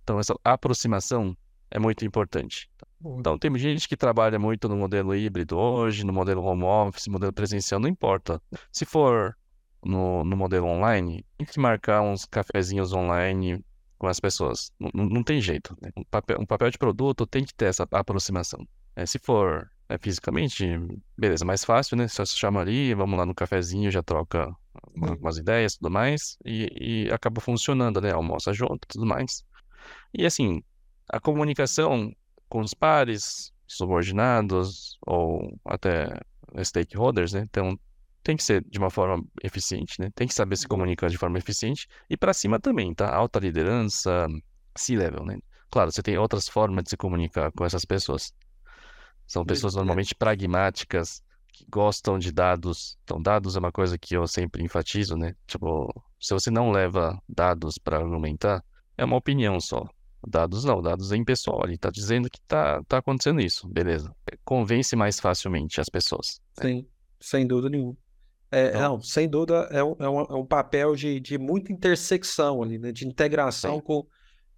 Então, 0.03 0.19
essa 0.19 0.35
aproximação 0.45 1.37
é 1.71 1.79
muito 1.79 2.05
importante. 2.05 2.71
Tá? 2.77 2.87
Então, 3.19 3.39
tem 3.39 3.57
gente 3.59 3.89
que 3.89 3.97
trabalha 3.97 4.39
muito 4.39 4.69
no 4.69 4.77
modelo 4.77 5.15
híbrido 5.15 5.57
hoje, 5.57 6.05
no 6.05 6.13
modelo 6.13 6.43
home 6.43 6.65
office, 6.65 7.07
modelo 7.09 7.33
presencial, 7.33 7.81
não 7.81 7.89
importa. 7.89 8.41
Se 8.73 8.85
for 8.85 9.37
no, 9.85 10.25
no 10.25 10.37
modelo 10.37 10.67
online, 10.67 11.25
tem 11.37 11.47
que 11.47 11.61
marcar 11.61 12.03
uns 12.03 12.25
cafezinhos 12.25 12.93
online 12.93 13.65
com 13.99 14.07
as 14.07 14.21
pessoas. 14.21 14.73
Não, 14.79 15.07
não 15.07 15.23
tem 15.23 15.41
jeito. 15.41 15.77
Né? 15.81 15.91
Um, 15.97 16.05
papel, 16.05 16.39
um 16.41 16.47
papel 16.47 16.71
de 16.71 16.79
produto 16.79 17.27
tem 17.27 17.45
que 17.45 17.55
ter 17.55 17.67
essa 17.67 17.87
aproximação. 17.93 18.67
É, 18.97 19.07
se 19.07 19.19
for 19.19 19.71
é, 19.89 19.99
fisicamente, 19.99 20.67
beleza, 21.17 21.45
mais 21.45 21.65
fácil, 21.65 21.97
né? 21.97 22.09
Só 22.09 22.25
se 22.25 22.37
chama 22.37 22.61
ali, 22.61 22.95
vamos 22.95 23.19
lá 23.19 23.25
no 23.25 23.35
cafezinho, 23.35 23.91
já 23.91 24.03
troca 24.03 24.55
umas 24.95 25.39
ideias 25.39 25.75
e 25.75 25.79
tudo 25.79 25.91
mais, 25.91 26.37
e, 26.45 27.07
e 27.07 27.13
acaba 27.13 27.41
funcionando, 27.41 28.01
né? 28.01 28.13
Almoça 28.13 28.53
junto 28.53 28.87
tudo 28.89 29.07
mais. 29.07 29.45
E 30.13 30.27
assim, 30.27 30.63
a 31.09 31.19
comunicação 31.21 32.13
com 32.49 32.61
os 32.61 32.75
pares, 32.75 33.53
subordinados 33.67 34.99
ou 35.07 35.59
até 35.65 36.21
stakeholders, 36.63 37.33
né? 37.33 37.45
Então, 37.49 37.79
tem 38.23 38.37
que 38.37 38.43
ser 38.43 38.63
de 38.65 38.79
uma 38.79 38.91
forma 38.91 39.25
eficiente, 39.43 40.01
né? 40.01 40.11
Tem 40.15 40.27
que 40.27 40.35
saber 40.35 40.57
se 40.57 40.67
comunicar 40.67 41.09
de 41.09 41.17
forma 41.17 41.39
eficiente 41.39 41.87
e 42.11 42.17
para 42.17 42.35
cima 42.35 42.59
também, 42.61 42.95
tá? 42.95 43.15
Alta 43.15 43.39
liderança, 43.39 44.27
C-level, 44.77 45.25
né? 45.25 45.39
Claro, 45.71 45.93
você 45.93 46.03
tem 46.03 46.17
outras 46.19 46.49
formas 46.49 46.85
de 46.85 46.91
se 46.91 46.97
comunicar 46.97 47.53
com 47.53 47.65
essas 47.65 47.85
pessoas. 47.85 48.33
São 49.29 49.45
pessoas 49.45 49.75
normalmente 49.75 50.15
pragmáticas, 50.15 51.23
que 51.53 51.67
gostam 51.71 52.19
de 52.19 52.33
dados. 52.33 52.97
Então, 53.05 53.21
dados 53.21 53.57
é 53.57 53.59
uma 53.59 53.71
coisa 53.71 53.99
que 53.99 54.17
eu 54.17 54.27
sempre 54.27 54.65
enfatizo, 54.65 55.17
né? 55.17 55.35
Tipo, 55.47 55.93
se 56.19 56.33
você 56.33 56.51
não 56.51 56.71
leva 56.71 57.21
dados 57.29 57.77
para 57.77 57.99
argumentar, 57.99 58.65
é 58.97 59.05
uma 59.05 59.17
opinião 59.17 59.61
só. 59.61 59.87
Dados 60.27 60.65
não, 60.65 60.81
dados 60.81 61.13
é 61.13 61.17
impessoal. 61.17 61.61
Ele 61.65 61.75
está 61.75 61.91
dizendo 61.91 62.31
que 62.31 62.39
está 62.39 62.83
tá 62.85 62.99
acontecendo 62.99 63.41
isso, 63.41 63.69
beleza. 63.69 64.15
Convence 64.45 64.97
mais 64.97 65.21
facilmente 65.21 65.79
as 65.79 65.91
pessoas. 65.91 66.41
Né? 66.59 66.71
Sim, 66.71 66.87
sem 67.21 67.47
dúvida 67.47 67.69
nenhuma. 67.69 67.97
É, 68.51 68.69
então, 68.69 68.81
não, 68.81 69.03
sem 69.03 69.29
dúvida 69.29 69.69
é 69.71 69.85
um, 69.85 69.95
é 69.99 70.09
um, 70.09 70.21
é 70.21 70.35
um 70.35 70.47
papel 70.47 70.97
de, 70.97 71.21
de 71.21 71.37
muita 71.37 71.71
intersecção 71.71 72.63
ali, 72.63 72.79
né? 72.79 72.93
De 72.93 73.07
integração 73.07 73.79
com, 73.79 74.07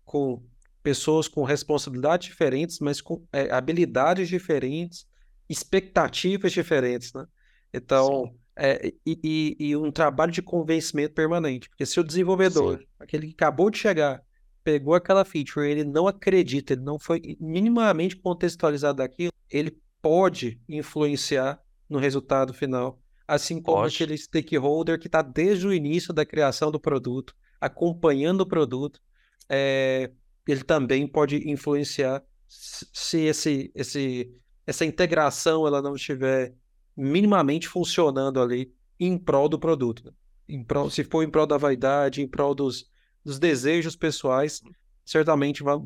com 0.04 0.40
pessoas 0.82 1.28
com 1.28 1.44
responsabilidades 1.44 2.28
diferentes, 2.28 2.78
mas 2.80 3.00
com 3.00 3.24
é, 3.32 3.50
habilidades 3.50 4.28
diferentes, 4.28 5.06
expectativas 5.48 6.52
diferentes, 6.52 7.12
né? 7.12 7.26
Então, 7.72 8.34
é, 8.56 8.92
e, 9.06 9.56
e, 9.58 9.76
um 9.76 9.90
trabalho 9.90 10.32
de 10.32 10.42
convencimento 10.42 11.14
permanente. 11.14 11.68
Porque 11.68 11.86
se 11.86 11.98
o 12.00 12.04
desenvolvedor, 12.04 12.78
Sim. 12.78 12.84
aquele 12.98 13.28
que 13.28 13.34
acabou 13.34 13.70
de 13.70 13.78
chegar, 13.78 14.22
pegou 14.62 14.94
aquela 14.94 15.24
feature, 15.24 15.68
ele 15.68 15.84
não 15.84 16.06
acredita, 16.06 16.72
ele 16.72 16.82
não 16.82 16.98
foi 16.98 17.36
minimamente 17.40 18.16
contextualizado 18.16 18.98
daquilo, 18.98 19.32
ele 19.48 19.80
pode 20.02 20.60
influenciar 20.68 21.60
no 21.88 21.98
resultado 21.98 22.52
final. 22.52 23.00
Assim 23.26 23.62
como 23.62 23.78
pode. 23.78 23.94
aquele 23.94 24.18
stakeholder 24.18 24.98
que 24.98 25.06
está 25.06 25.22
desde 25.22 25.66
o 25.66 25.72
início 25.72 26.12
da 26.12 26.26
criação 26.26 26.70
do 26.70 26.80
produto, 26.80 27.34
acompanhando 27.60 28.42
o 28.42 28.46
produto, 28.46 29.00
é, 29.48 30.10
ele 30.46 30.64
também 30.64 31.06
pode 31.06 31.48
influenciar 31.48 32.22
se 32.48 33.20
esse, 33.20 33.70
esse, 33.74 34.30
essa 34.66 34.84
integração 34.84 35.66
ela 35.66 35.80
não 35.80 35.94
estiver 35.94 36.54
minimamente 36.96 37.68
funcionando 37.68 38.40
ali 38.40 38.72
em 38.98 39.16
prol 39.16 39.48
do 39.48 39.58
produto. 39.58 40.04
Né? 40.04 40.12
Em 40.48 40.64
prol, 40.64 40.90
se 40.90 41.04
for 41.04 41.22
em 41.22 41.30
prol 41.30 41.46
da 41.46 41.56
vaidade, 41.56 42.20
em 42.20 42.28
prol 42.28 42.54
dos, 42.54 42.90
dos 43.24 43.38
desejos 43.38 43.94
pessoais, 43.94 44.60
certamente 45.04 45.62
vai, 45.62 45.76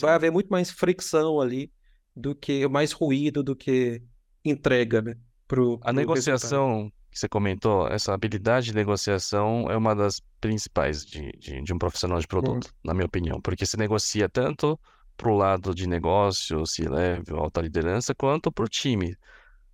vai 0.00 0.14
haver 0.14 0.30
muito 0.30 0.48
mais 0.48 0.70
fricção 0.70 1.40
ali 1.40 1.72
do 2.14 2.34
que 2.34 2.66
mais 2.68 2.92
ruído 2.92 3.42
do 3.42 3.54
que 3.54 4.02
entrega, 4.44 5.00
né? 5.00 5.16
Pro, 5.46 5.74
a 5.82 5.86
pro 5.86 5.92
negociação 5.94 6.68
resultado. 6.68 6.99
Que 7.10 7.18
você 7.18 7.28
comentou, 7.28 7.88
essa 7.88 8.14
habilidade 8.14 8.66
de 8.66 8.74
negociação 8.74 9.70
é 9.70 9.76
uma 9.76 9.94
das 9.94 10.20
principais 10.40 11.04
de, 11.04 11.32
de, 11.32 11.60
de 11.60 11.72
um 11.72 11.78
profissional 11.78 12.20
de 12.20 12.26
produto, 12.26 12.72
na 12.84 12.94
minha 12.94 13.06
opinião, 13.06 13.40
porque 13.40 13.66
se 13.66 13.76
negocia 13.76 14.28
tanto 14.28 14.78
pro 15.16 15.34
lado 15.34 15.74
de 15.74 15.86
negócio, 15.86 16.64
se 16.66 16.82
leve 16.88 17.32
alta 17.32 17.60
liderança, 17.60 18.14
quanto 18.14 18.50
pro 18.50 18.68
time. 18.68 19.16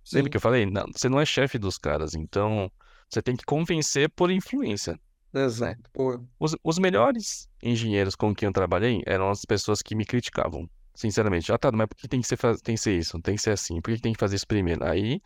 Sim. 0.03 0.17
Lembra 0.17 0.31
que 0.31 0.37
eu 0.37 0.41
falei? 0.41 0.65
Não, 0.65 0.85
você 0.91 1.07
não 1.07 1.19
é 1.19 1.25
chefe 1.25 1.57
dos 1.57 1.77
caras, 1.77 2.15
então 2.15 2.71
você 3.09 3.21
tem 3.21 3.35
que 3.35 3.45
convencer 3.45 4.09
por 4.09 4.31
influência. 4.31 4.99
Exato. 5.33 5.79
Né? 5.97 6.19
Os, 6.39 6.55
os 6.63 6.79
melhores 6.79 7.49
engenheiros 7.61 8.15
com 8.15 8.33
quem 8.33 8.47
eu 8.47 8.53
trabalhei 8.53 9.01
eram 9.05 9.29
as 9.29 9.45
pessoas 9.45 9.81
que 9.81 9.95
me 9.95 10.05
criticavam. 10.05 10.69
Sinceramente, 10.93 11.51
ah 11.51 11.57
tá, 11.57 11.71
mas 11.71 11.87
por 11.87 11.95
que 11.95 12.07
tem 12.07 12.19
que 12.21 12.27
ser, 12.27 12.37
tem 12.63 12.75
que 12.75 12.81
ser 12.81 12.97
isso? 12.97 13.19
Tem 13.21 13.35
que 13.35 13.41
ser 13.41 13.51
assim, 13.51 13.79
por 13.79 13.93
que 13.93 14.01
tem 14.01 14.13
que 14.13 14.19
fazer 14.19 14.35
isso 14.35 14.47
primeiro? 14.47 14.83
Aí, 14.83 15.21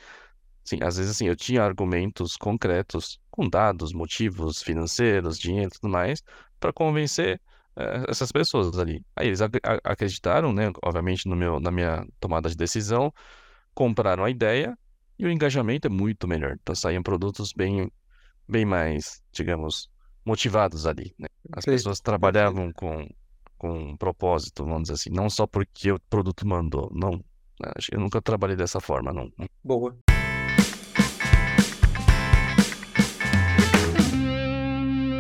sim, 0.64 0.80
às 0.82 0.98
vezes 0.98 1.12
assim, 1.12 1.28
eu 1.28 1.36
tinha 1.36 1.64
argumentos 1.64 2.36
concretos, 2.38 3.20
com 3.30 3.48
dados, 3.48 3.94
motivos 3.94 4.62
financeiros, 4.62 5.40
dinheiro 5.40 5.72
e 5.74 5.80
tudo 5.80 5.90
mais, 5.90 6.22
para 6.60 6.74
convencer 6.74 7.42
eh, 7.76 8.06
essas 8.08 8.32
pessoas 8.32 8.78
ali. 8.78 9.04
Aí 9.16 9.28
eles 9.28 9.42
ac 9.42 9.60
acreditaram, 9.84 10.54
né, 10.54 10.72
obviamente, 10.84 11.28
no 11.28 11.36
meu, 11.36 11.60
na 11.60 11.72
minha 11.72 12.06
tomada 12.20 12.50
de 12.50 12.56
decisão, 12.56 13.14
compraram 13.74 14.24
a 14.24 14.30
ideia 14.30 14.78
e 15.18 15.26
o 15.26 15.32
engajamento 15.32 15.88
é 15.88 15.90
muito 15.90 16.28
melhor. 16.28 16.58
Então 16.62 16.76
saíam 16.76 17.04
produtos 17.04 17.54
bem, 17.54 17.92
bem 18.48 18.66
mais, 18.66 19.22
digamos, 19.32 19.90
motivados 20.26 20.86
ali, 20.86 21.14
né? 21.18 21.28
As 21.54 21.66
pessoas 21.66 22.00
trabalhavam 22.00 22.72
com, 22.74 23.08
com 23.58 23.72
um 23.72 23.98
propósito, 23.98 24.64
vamos 24.64 24.84
dizer 24.84 24.94
assim, 24.94 25.10
não 25.10 25.30
só 25.30 25.48
porque 25.48 25.92
o 25.92 26.00
produto 26.10 26.48
mandou, 26.48 26.90
não. 26.94 27.12
Né? 27.60 27.72
Eu 27.92 28.00
nunca 28.00 28.22
trabalhei 28.22 28.56
dessa 28.56 28.80
forma, 28.80 29.12
não. 29.12 29.32
Boa. 29.64 29.98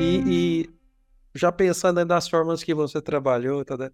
E, 0.01 0.23
e 0.63 0.69
já 1.35 1.51
pensando 1.51 2.03
nas 2.03 2.27
formas 2.27 2.63
que 2.63 2.73
você 2.73 2.99
trabalhou, 2.99 3.63
tá, 3.63 3.77
né? 3.77 3.91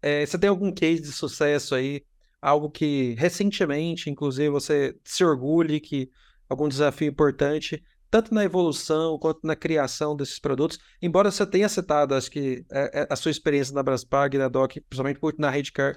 é, 0.00 0.24
você 0.24 0.38
tem 0.38 0.48
algum 0.48 0.72
case 0.72 1.02
de 1.02 1.12
sucesso 1.12 1.74
aí? 1.74 2.04
Algo 2.40 2.70
que 2.70 3.14
recentemente, 3.18 4.08
inclusive, 4.08 4.48
você 4.48 4.96
se 5.04 5.24
orgulhe 5.24 5.80
que 5.80 6.08
algum 6.48 6.68
desafio 6.68 7.08
importante 7.08 7.82
tanto 8.10 8.34
na 8.34 8.44
evolução 8.44 9.16
quanto 9.18 9.46
na 9.46 9.54
criação 9.54 10.16
desses 10.16 10.38
produtos. 10.38 10.78
Embora 11.00 11.30
você 11.30 11.46
tenha 11.46 11.68
citado, 11.68 12.14
acho 12.14 12.30
que 12.30 12.64
é, 12.70 13.02
é, 13.02 13.06
a 13.08 13.14
sua 13.14 13.30
experiência 13.30 13.72
na 13.74 13.82
Braspag, 13.82 14.36
na 14.36 14.48
Doc, 14.48 14.72
principalmente 14.88 15.20
na 15.38 15.48
Redcar, 15.48 15.96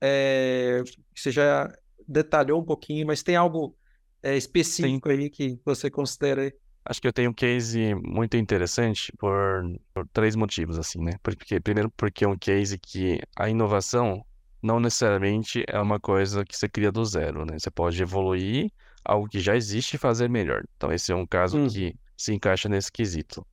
é, 0.00 0.82
você 1.14 1.30
já 1.30 1.72
detalhou 2.06 2.60
um 2.60 2.64
pouquinho, 2.64 3.06
mas 3.06 3.22
tem 3.22 3.36
algo 3.36 3.74
é, 4.22 4.36
específico 4.36 5.08
Sim. 5.08 5.14
aí 5.14 5.30
que 5.30 5.58
você 5.64 5.90
considera 5.90 6.42
aí? 6.42 6.52
Acho 6.88 7.00
que 7.00 7.08
eu 7.08 7.12
tenho 7.12 7.30
um 7.30 7.34
case 7.34 7.94
muito 7.96 8.36
interessante 8.36 9.12
por, 9.18 9.64
por 9.92 10.06
três 10.12 10.36
motivos, 10.36 10.78
assim, 10.78 11.02
né? 11.02 11.12
Porque, 11.22 11.58
primeiro, 11.58 11.90
porque 11.90 12.24
é 12.24 12.28
um 12.28 12.38
case 12.38 12.78
que 12.78 13.20
a 13.36 13.48
inovação 13.48 14.24
não 14.62 14.78
necessariamente 14.78 15.64
é 15.68 15.80
uma 15.80 15.98
coisa 15.98 16.44
que 16.44 16.56
você 16.56 16.68
cria 16.68 16.92
do 16.92 17.04
zero, 17.04 17.44
né? 17.44 17.58
Você 17.58 17.70
pode 17.70 18.00
evoluir 18.00 18.70
algo 19.04 19.28
que 19.28 19.40
já 19.40 19.56
existe 19.56 19.94
e 19.94 19.98
fazer 19.98 20.28
melhor. 20.28 20.62
Então, 20.76 20.92
esse 20.92 21.10
é 21.10 21.14
um 21.14 21.26
caso 21.26 21.58
hum. 21.58 21.68
que 21.68 21.94
se 22.16 22.32
encaixa 22.32 22.68
nesse 22.68 22.90
quesito. 22.90 23.44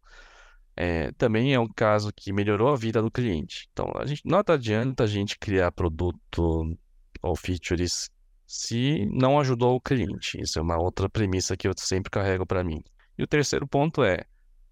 É, 0.76 1.12
também 1.14 1.54
é 1.54 1.60
um 1.60 1.68
caso 1.68 2.12
que 2.16 2.32
melhorou 2.32 2.70
a 2.70 2.76
vida 2.76 3.02
do 3.02 3.12
cliente. 3.12 3.68
Então, 3.72 3.92
a 3.96 4.06
gente, 4.06 4.22
não 4.26 4.44
adianta 4.46 5.04
a 5.04 5.08
gente 5.08 5.38
criar 5.38 5.72
produto 5.72 6.78
ou 7.22 7.36
features 7.36 8.10
se 8.46 9.08
não 9.12 9.40
ajudou 9.40 9.76
o 9.76 9.82
cliente. 9.82 10.40
Isso 10.40 10.60
é 10.60 10.62
uma 10.62 10.78
outra 10.78 11.10
premissa 11.10 11.58
que 11.58 11.68
eu 11.68 11.74
sempre 11.78 12.12
carrego 12.12 12.46
para 12.46 12.64
mim. 12.64 12.84
E 13.18 13.24
o 13.24 13.28
terceiro 13.28 13.68
ponto 13.68 14.04
é, 14.04 14.26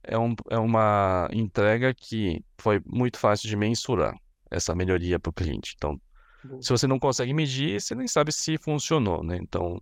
é, 0.03 0.17
um, 0.17 0.35
é 0.49 0.57
uma 0.57 1.29
entrega 1.31 1.93
que 1.93 2.43
foi 2.57 2.81
muito 2.85 3.17
fácil 3.17 3.47
de 3.47 3.55
mensurar 3.55 4.15
essa 4.49 4.75
melhoria 4.75 5.19
para 5.19 5.29
o 5.29 5.33
cliente. 5.33 5.73
Então, 5.77 5.99
se 6.59 6.69
você 6.69 6.87
não 6.87 6.99
consegue 6.99 7.33
medir, 7.33 7.79
você 7.79 7.93
nem 7.95 8.07
sabe 8.07 8.31
se 8.31 8.57
funcionou, 8.57 9.23
né? 9.23 9.37
Então, 9.39 9.81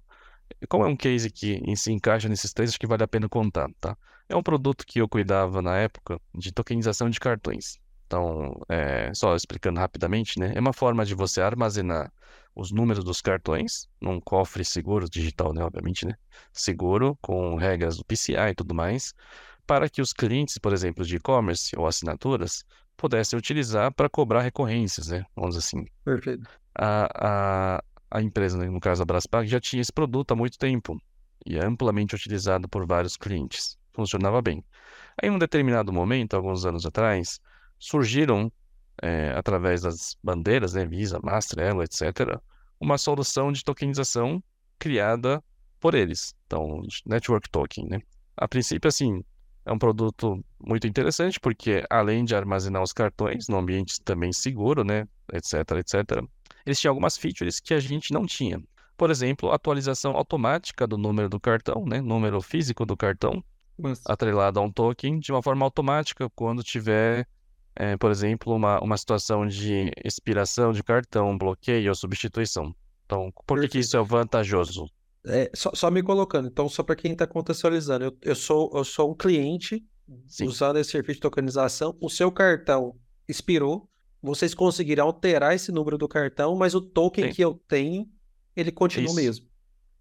como 0.68 0.84
é 0.84 0.88
um 0.88 0.96
case 0.96 1.30
que 1.30 1.62
se 1.76 1.92
encaixa 1.92 2.28
nesses 2.28 2.54
três, 2.54 2.72
acho 2.72 2.80
que 2.80 2.88
vale 2.88 3.04
a 3.04 3.08
pena 3.08 3.30
contar, 3.30 3.70
tá? 3.80 3.98
É 4.28 4.36
um 4.36 4.44
produto 4.44 4.86
que 4.86 5.00
eu 5.00 5.08
cuidava 5.08 5.62
na 5.62 5.78
época 5.78 6.20
de 6.36 6.52
tokenização 6.52 7.10
de 7.10 7.20
cartões. 7.20 7.80
Então, 8.06 8.60
é, 8.68 9.14
só 9.14 9.36
explicando 9.36 9.80
rapidamente, 9.80 10.40
né? 10.40 10.52
É 10.56 10.60
uma 10.60 10.74
forma 10.74 11.06
de 11.06 11.16
você 11.16 11.42
armazenar 11.42 12.12
os 12.56 12.72
números 12.72 13.04
dos 13.04 13.22
cartões 13.22 13.88
num 14.02 14.20
cofre 14.20 14.66
seguro, 14.66 15.10
digital, 15.10 15.54
né? 15.54 15.64
Obviamente, 15.64 16.06
né? 16.06 16.14
Seguro, 16.52 17.18
com 17.22 17.56
regras 17.56 17.98
do 17.98 18.06
PCI 18.06 18.52
e 18.52 18.56
tudo 18.56 18.74
mais, 18.74 19.14
para 19.66 19.90
que 19.90 20.02
os 20.02 20.14
clientes, 20.14 20.58
por 20.58 20.74
exemplo, 20.74 21.06
de 21.06 21.16
e-commerce 21.16 21.78
ou 21.78 21.88
assinaturas, 21.88 22.64
pudessem 22.98 23.38
utilizar 23.40 23.94
para 23.94 24.10
cobrar 24.10 24.42
recorrências, 24.42 25.08
né? 25.08 25.24
Vamos 25.36 25.56
dizer 25.56 25.68
assim. 25.68 25.86
Perfeito. 26.04 26.50
A, 26.76 27.78
a, 27.78 27.84
a 28.12 28.22
empresa, 28.22 28.58
né, 28.58 28.70
no 28.70 28.80
caso 28.80 29.02
a 29.02 29.06
Braspag, 29.06 29.48
já 29.48 29.60
tinha 29.60 29.82
esse 29.82 29.94
produto 29.94 30.32
há 30.32 30.36
muito 30.36 30.58
tempo 30.58 31.02
e 31.46 31.58
é 31.58 31.66
amplamente 31.66 32.16
utilizado 32.16 32.68
por 32.68 32.86
vários 32.86 33.16
clientes. 33.16 33.78
Funcionava 33.94 34.42
bem. 34.42 34.64
Aí, 35.22 35.30
em 35.30 35.32
um 35.32 35.40
determinado 35.40 35.92
momento, 35.92 36.36
alguns 36.36 36.66
anos 36.66 36.86
atrás, 36.86 37.40
surgiram, 37.78 38.52
é, 39.02 39.32
através 39.36 39.82
das 39.82 40.18
bandeiras, 40.24 40.74
né, 40.74 40.86
Visa, 40.86 41.20
Master, 41.24 41.60
Elo, 41.60 41.84
etc., 41.84 42.40
uma 42.80 42.98
solução 42.98 43.52
de 43.52 43.64
tokenização 43.64 44.42
criada 44.78 45.44
por 45.80 45.96
eles. 45.96 46.34
Então, 46.46 46.82
Network 47.06 47.50
Token, 47.50 47.88
né? 47.88 48.02
A 48.38 48.48
princípio, 48.48 48.88
assim, 48.88 49.24
é 49.66 49.72
um 49.72 49.78
produto 49.78 50.44
muito 50.60 50.88
interessante 50.88 51.40
porque, 51.40 51.84
além 51.90 52.26
de 52.26 52.36
armazenar 52.36 52.82
os 52.82 52.94
cartões 52.94 53.48
no 53.48 53.58
ambiente 53.58 54.02
também 54.02 54.32
seguro, 54.32 54.84
né, 54.84 55.06
etc, 55.34 55.54
etc, 55.78 56.24
eles 56.66 56.80
tinham 56.80 56.92
algumas 56.92 57.18
features 57.18 57.60
que 57.60 57.74
a 57.74 57.80
gente 57.80 58.14
não 58.14 58.26
tinha. 58.26 58.62
Por 58.98 59.12
exemplo, 59.12 59.52
atualização 59.52 60.16
automática 60.16 60.88
do 60.88 60.98
número 60.98 61.30
do 61.30 61.40
cartão, 61.40 61.86
né, 61.86 62.02
número 62.02 62.42
físico 62.42 62.86
do 62.86 62.98
cartão, 62.98 63.44
Mas... 63.78 64.02
atrelado 64.06 64.60
a 64.60 64.64
um 64.64 64.72
token 64.72 65.20
de 65.20 65.32
uma 65.32 65.44
forma 65.44 65.66
automática 65.66 66.30
quando 66.32 66.64
tiver, 66.64 67.28
é, 67.76 67.96
por 67.98 68.12
exemplo, 68.12 68.54
uma, 68.54 68.80
uma 68.82 68.98
situação 68.98 69.48
de 69.48 69.92
expiração 70.04 70.72
de 70.72 70.84
cartão, 70.84 71.38
bloqueio 71.38 71.90
ou 71.90 71.96
substituição. 71.96 72.76
Então, 73.06 73.32
por 73.48 73.60
que, 73.62 73.68
que 73.68 73.80
isso 73.80 73.98
é 73.98 74.04
vantajoso? 74.04 74.86
É, 75.26 75.50
só, 75.54 75.72
só, 75.74 75.92
me 75.92 76.02
colocando, 76.02 76.48
então, 76.48 76.70
só 76.70 76.82
para 76.82 76.96
quem 76.96 77.12
está 77.12 77.28
contextualizando, 77.28 78.06
eu, 78.06 78.18
eu, 78.22 78.36
sou, 78.36 78.72
eu 78.74 78.84
sou 78.84 79.12
um 79.12 79.16
cliente 79.16 79.84
Sim. 80.28 80.46
usando 80.46 80.78
esse 80.78 80.92
serviço 80.92 81.16
de 81.16 81.22
tokenização, 81.22 81.96
o 82.00 82.10
seu 82.10 82.32
cartão 82.32 82.96
expirou, 83.28 83.90
vocês 84.22 84.54
conseguiram 84.54 85.06
alterar 85.06 85.54
esse 85.54 85.72
número 85.72 85.98
do 85.98 86.08
cartão, 86.08 86.56
mas 86.56 86.74
o 86.74 86.82
token 86.82 87.26
Sim. 87.26 87.34
que 87.34 87.44
eu 87.44 87.62
tenho, 87.68 88.08
ele 88.56 88.72
continua 88.72 89.12
o 89.12 89.16
mesmo. 89.16 89.46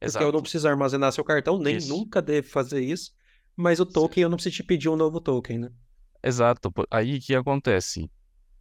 Exato. 0.01 0.19
Porque 0.19 0.25
eu 0.25 0.33
não 0.33 0.43
preciso 0.43 0.69
armazenar 0.69 1.13
seu 1.13 1.25
cartão, 1.25 1.59
nem 1.59 1.77
isso. 1.77 1.89
nunca 1.89 2.23
devo 2.23 2.49
fazer 2.49 2.81
isso, 2.81 3.13
mas 3.57 3.81
o 3.81 3.87
token 3.87 4.15
Sim. 4.15 4.21
eu 4.23 4.29
não 4.29 4.37
preciso 4.37 4.57
te 4.57 4.63
pedir 4.63 4.89
um 4.89 4.97
novo 4.97 5.21
token, 5.21 5.59
né? 5.59 5.71
Exato. 6.29 6.71
Aí 6.91 7.19
que 7.21 7.35
acontece? 7.35 8.11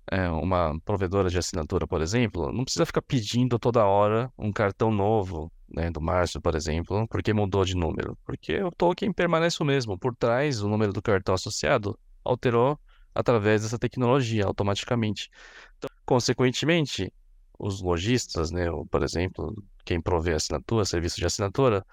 É, 0.09 0.29
uma 0.29 0.79
provedora 0.85 1.29
de 1.29 1.37
assinatura, 1.37 1.85
por 1.85 2.01
exemplo, 2.01 2.49
não 2.53 2.63
precisa 2.63 2.85
ficar 2.85 3.01
pedindo 3.01 3.59
toda 3.59 3.85
hora 3.85 4.31
um 4.37 4.53
cartão 4.53 4.89
novo, 4.89 5.51
né, 5.69 5.91
do 5.91 5.99
Márcio, 5.99 6.41
por 6.41 6.55
exemplo, 6.55 7.05
porque 7.09 7.33
mudou 7.33 7.65
de 7.65 7.75
número. 7.75 8.17
Porque 8.25 8.63
o 8.63 8.71
token 8.71 9.11
permanece 9.11 9.61
o 9.61 9.65
mesmo. 9.65 9.99
Por 9.99 10.15
trás, 10.15 10.61
o 10.61 10.69
número 10.69 10.93
do 10.93 11.01
cartão 11.01 11.35
associado 11.35 11.99
alterou 12.23 12.79
através 13.13 13.63
dessa 13.63 13.77
tecnologia 13.77 14.45
automaticamente. 14.45 15.29
Então, 15.77 15.89
consequentemente, 16.05 17.11
os 17.59 17.81
lojistas, 17.81 18.49
né, 18.49 18.71
ou, 18.71 18.85
por 18.85 19.03
exemplo, 19.03 19.53
quem 19.83 19.99
provê 19.99 20.33
assinatura, 20.33 20.85
serviço 20.85 21.17
de 21.17 21.25
assinatura, 21.25 21.85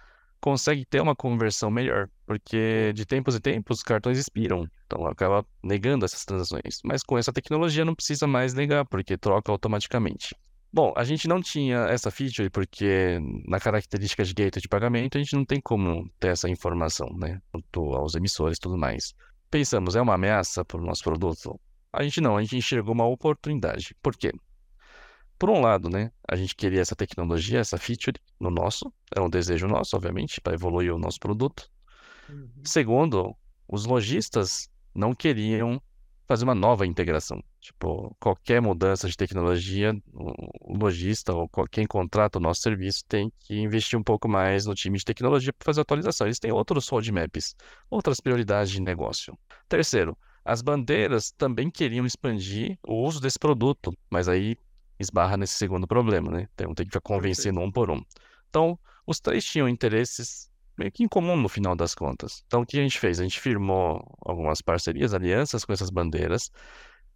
consegue 0.45 0.85
ter 0.85 1.01
uma 1.01 1.17
conversão 1.17 1.71
melhor, 1.71 2.07
porque 2.27 2.93
de 2.95 3.07
tempos 3.07 3.35
em 3.35 3.41
tempos 3.41 3.79
os 3.79 3.83
cartões 3.83 4.19
expiram, 4.19 4.69
então 4.85 5.07
acaba 5.07 5.43
negando 5.63 6.05
essas 6.05 6.23
transações. 6.23 6.81
Mas 6.85 7.03
com 7.03 7.17
essa 7.17 7.33
tecnologia 7.33 7.83
não 7.83 7.95
precisa 7.95 8.27
mais 8.27 8.53
negar, 8.53 8.85
porque 8.85 9.17
troca 9.17 9.51
automaticamente. 9.51 10.37
Bom, 10.71 10.93
a 10.99 11.03
gente 11.03 11.27
não 11.27 11.41
tinha 11.41 11.87
essa 11.87 12.11
feature 12.11 12.51
porque 12.51 13.19
na 13.49 13.59
característica 13.59 14.23
de 14.23 14.35
gateway 14.35 14.61
de 14.61 14.69
pagamento 14.69 15.17
a 15.17 15.23
gente 15.23 15.35
não 15.35 15.47
tem 15.47 15.63
como 15.63 16.11
ter 16.21 16.29
essa 16.29 16.47
informação, 16.47 17.09
né? 17.17 17.41
Quanto 17.51 17.95
aos 17.95 18.15
emissores 18.15 18.59
e 18.59 18.61
tudo 18.61 18.77
mais. 18.77 19.15
Pensamos, 19.51 19.97
é 19.97 20.03
uma 20.03 20.13
ameaça 20.13 20.63
para 20.63 20.77
o 20.77 20.85
nosso 20.85 21.03
produto? 21.03 21.59
A 21.91 22.03
gente 22.03 22.21
não, 22.21 22.37
a 22.37 22.43
gente 22.43 22.59
enxergou 22.59 22.93
uma 22.93 23.07
oportunidade. 23.07 23.97
Por 24.03 24.15
quê? 24.15 24.31
Por 25.39 25.51
um 25.51 25.61
lado, 25.61 25.89
né, 25.89 26.11
a 26.29 26.37
gente 26.37 26.55
queria 26.55 26.81
essa 26.81 26.97
tecnologia, 26.97 27.59
essa 27.59 27.77
feature 27.77 28.19
no 28.39 28.51
nosso, 28.51 28.93
era 29.15 29.25
um 29.25 29.31
desejo 29.31 29.67
nosso, 29.67 29.97
obviamente, 29.97 30.41
para 30.41 30.55
evoluir 30.55 30.95
o 30.95 30.99
nosso 30.99 31.19
produto. 31.19 31.69
Uhum. 32.29 32.49
Segundo, 32.65 33.37
os 33.69 33.85
lojistas 33.85 34.69
não 34.95 35.15
queriam 35.15 35.83
fazer 36.27 36.45
uma 36.45 36.55
nova 36.55 36.87
integração. 36.87 37.43
Tipo, 37.61 38.15
qualquer 38.21 38.61
mudança 38.61 39.09
de 39.09 39.17
tecnologia, 39.17 39.95
o 40.13 40.77
lojista 40.77 41.33
ou 41.33 41.49
quem 41.71 41.87
contrata 41.87 42.39
o 42.39 42.43
nosso 42.43 42.61
serviço 42.61 43.05
tem 43.07 43.33
que 43.41 43.59
investir 43.59 43.99
um 43.99 44.03
pouco 44.03 44.29
mais 44.29 44.67
no 44.67 44.75
time 44.75 44.99
de 44.99 45.05
tecnologia 45.05 45.53
para 45.53 45.65
fazer 45.65 45.81
atualização. 45.81 46.27
Eles 46.27 46.39
têm 46.39 46.53
outros 46.53 46.89
roadmaps, 46.89 47.55
outras 47.91 48.21
prioridades 48.21 48.73
de 48.73 48.81
negócio. 48.81 49.37
Terceiro, 49.69 50.17
as 50.45 50.61
bandeiras 50.61 51.31
também 51.31 51.71
queriam 51.71 52.05
expandir 52.05 52.79
o 52.87 53.03
uso 53.03 53.21
desse 53.21 53.39
produto, 53.39 53.97
mas 54.11 54.29
aí 54.29 54.57
esbarra 55.05 55.37
nesse 55.37 55.55
segundo 55.55 55.87
problema, 55.87 56.31
né? 56.31 56.49
Então 56.55 56.75
tem 56.75 56.85
que 56.87 56.91
ficar 56.91 57.01
convencendo 57.01 57.61
um 57.61 57.71
por 57.71 57.91
um. 57.91 58.03
Então, 58.49 58.79
os 59.07 59.21
três 59.21 59.45
tinham 59.45 59.69
interesses 59.69 60.51
meio 60.77 60.91
que 60.91 61.05
em 61.05 61.09
comum 61.09 61.37
no 61.37 61.49
final 61.49 61.75
das 61.77 61.95
contas. 61.95 62.43
Então, 62.47 62.63
o 62.63 62.67
que 62.67 62.79
a 62.79 62.83
gente 62.83 62.99
fez? 62.99 63.21
A 63.21 63.23
gente 63.23 63.41
firmou 63.41 64.05
algumas 64.21 64.61
parcerias, 64.61 65.15
alianças 65.15 65.65
com 65.65 65.73
essas 65.73 65.91
bandeiras. 65.91 66.51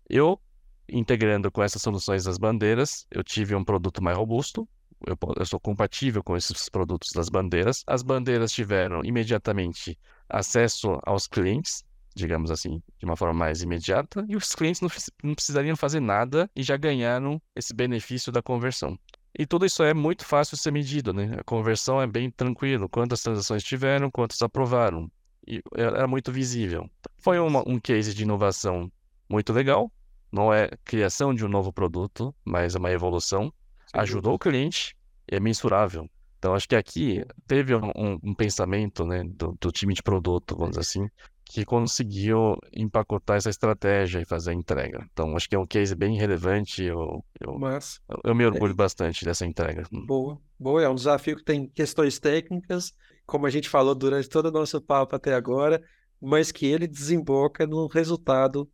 Eu, 0.09 0.41
integrando 0.89 1.51
com 1.51 1.63
essas 1.63 1.83
soluções 1.83 2.25
das 2.25 2.39
bandeiras, 2.39 3.07
eu 3.11 3.23
tive 3.25 3.55
um 3.55 3.65
produto 3.65 4.03
mais 4.03 4.17
robusto. 4.17 4.69
Eu, 5.07 5.17
eu 5.37 5.47
sou 5.47 5.61
compatível 5.61 6.23
com 6.23 6.37
esses 6.37 6.69
produtos 6.69 7.11
das 7.13 7.29
bandeiras. 7.29 7.83
As 7.87 8.03
bandeiras 8.03 8.53
tiveram 8.53 9.05
imediatamente 9.05 9.99
acesso 10.29 10.99
aos 11.05 11.27
clientes, 11.27 11.85
digamos 12.19 12.51
assim, 12.51 12.83
de 12.99 13.05
uma 13.05 13.17
forma 13.17 13.35
mais 13.35 13.63
imediata, 13.63 14.25
e 14.29 14.37
os 14.37 14.55
clientes 14.55 14.81
não, 14.81 14.89
não 15.23 15.35
precisariam 15.35 15.77
fazer 15.77 16.01
nada 16.01 16.51
e 16.55 16.63
já 16.63 16.77
ganharam 16.77 17.41
esse 17.55 17.73
benefício 17.75 18.31
da 18.33 18.43
conversão. 18.43 18.99
E 19.39 19.47
tudo 19.47 19.65
isso 19.65 19.83
é 19.83 19.95
muito 19.95 20.25
fácil 20.25 20.57
de 20.57 20.63
ser 20.63 20.73
medido, 20.73 21.13
né? 21.13 21.37
A 21.39 21.45
conversão 21.45 22.03
é 22.03 22.07
bem 22.07 22.31
tranquilo. 22.31 22.89
Quantas 22.89 23.23
transações 23.23 23.63
tiveram, 23.63 24.11
quantas 24.11 24.43
aprovaram. 24.43 25.11
E 25.47 25.63
era 25.75 26.09
muito 26.09 26.33
visível. 26.33 26.91
Foi 27.19 27.39
uma, 27.39 27.63
um 27.67 27.79
case 27.79 28.13
de 28.13 28.25
inovação 28.25 28.91
muito 29.29 29.53
legal. 29.53 29.93
Não 30.33 30.53
é 30.53 30.71
criação 30.85 31.33
de 31.33 31.45
um 31.45 31.49
novo 31.49 31.73
produto, 31.73 32.35
mas 32.45 32.75
é 32.75 32.79
uma 32.79 32.91
evolução. 32.91 33.53
Ajudou 33.93 34.35
o 34.35 34.39
cliente 34.39 34.97
é 35.29 35.39
mensurável. 35.39 36.09
Então, 36.39 36.55
acho 36.55 36.69
que 36.69 36.77
aqui 36.77 37.25
teve 37.47 37.75
um, 37.75 38.19
um 38.23 38.35
pensamento 38.35 39.05
né, 39.05 39.25
do, 39.25 39.57
do, 39.61 39.73
time 39.73 39.93
de 39.93 40.03
produto, 40.03 40.57
vamos 40.57 40.71
dizer 40.71 40.81
assim, 40.81 41.11
que 41.49 41.65
conseguiu 41.65 42.59
empacotar 42.73 43.39
essa 43.39 43.49
estratégia 43.49 44.21
e 44.21 44.25
fazer 44.25 44.51
a 44.51 44.55
entrega. 44.55 45.09
Então, 45.11 45.35
acho 45.35 45.49
que 45.49 45.57
é 45.57 45.59
um 45.59 45.67
case 45.67 45.95
bem 45.95 46.15
relevante. 46.15 46.83
Eu, 46.83 47.25
eu, 47.41 47.59
Mas, 47.59 48.01
eu 48.23 48.35
me 48.35 48.45
orgulho 48.45 48.73
é, 48.73 48.77
bastante 48.77 49.25
dessa 49.25 49.47
entrega. 49.47 49.85
Boa, 49.91 50.39
boa. 50.59 50.83
É 50.83 50.89
um 50.89 50.95
desafio 50.95 51.37
que 51.37 51.45
tem 51.45 51.67
questões 51.67 52.19
técnicas, 52.19 52.93
como 53.27 53.47
a 53.47 53.51
gente 53.51 53.69
falou 53.69 53.95
durante 53.95 54.29
todo 54.29 54.47
o 54.47 54.53
nosso 54.53 54.79
papo 54.79 55.17
até 55.17 55.33
agora, 55.33 55.83
mas 56.21 56.53
que 56.53 56.67
ele 56.67 56.87
desemboca 56.87 57.67
no 57.67 57.87
resultado 57.87 58.71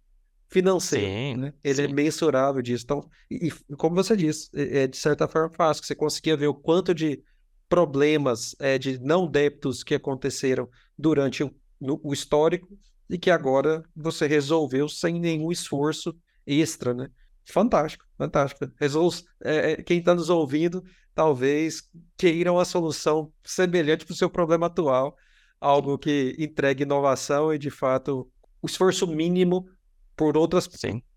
financeiro. 0.49 1.07
Sim, 1.07 1.37
né? 1.37 1.55
Ele 1.63 1.83
é 1.83 1.87
sim. 1.87 1.93
é 1.93 1.95
mensurável 1.95 2.61
disso. 2.61 2.85
Então, 2.85 3.09
e, 3.31 3.53
como 3.77 3.95
você 3.95 4.17
disse, 4.17 4.51
é, 4.53 4.83
é 4.83 4.87
de 4.89 4.97
certa 4.97 5.29
forma 5.29 5.51
fácil. 5.51 5.85
Você 5.85 5.95
conseguia 5.95 6.37
ver 6.37 6.49
o 6.49 6.55
quanto 6.55 6.93
de 6.93 7.23
problemas 7.69 8.57
é, 8.59 8.79
de 8.79 8.99
não 8.99 9.31
débitos 9.31 9.85
que 9.85 9.95
aconteceram 9.95 10.69
durante 10.99 11.49
no, 11.81 12.01
o 12.03 12.13
histórico 12.13 12.79
e 13.09 13.19
que 13.19 13.31
agora 13.31 13.83
você 13.95 14.27
resolveu 14.27 14.89
sem 14.89 15.21
nenhum 15.21 15.53
esforço 15.53 16.17
extra, 16.47 16.95
né? 16.95 17.09
Fantástico, 17.45 18.05
fantástico. 18.17 18.71
Resol... 18.81 19.11
É, 19.45 19.73
é 19.73 19.77
quem 19.83 19.99
está 19.99 20.15
nos 20.15 20.31
ouvindo 20.31 20.83
talvez 21.15 21.83
queira 22.17 22.53
uma 22.53 22.65
solução 22.65 23.33
semelhante 23.45 24.05
para 24.05 24.13
o 24.13 24.17
seu 24.17 24.29
problema 24.29 24.67
atual, 24.67 25.17
algo 25.61 25.97
que 25.97 26.35
entregue 26.39 26.83
inovação 26.83 27.55
e 27.55 27.59
de 27.59 27.71
fato 27.71 28.29
o 28.61 28.67
esforço 28.67 29.07
mínimo 29.07 29.69
por 30.17 30.37
outras 30.37 30.69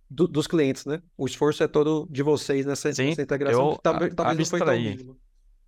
do, 0.10 0.28
dos 0.28 0.48
clientes, 0.48 0.86
né? 0.86 1.02
O 1.18 1.26
esforço 1.26 1.64
é 1.64 1.68
todo 1.68 2.08
de 2.10 2.22
vocês 2.22 2.66
nessa, 2.66 2.94
Sim, 2.94 3.08
nessa 3.08 3.22
integração. 3.22 3.72
Eu, 3.72 3.78
talvez, 3.78 4.14
talvez 4.14 4.38
não 4.38 4.46
foi 4.46 4.60
tão 4.60 4.76
mínimo. 4.76 5.18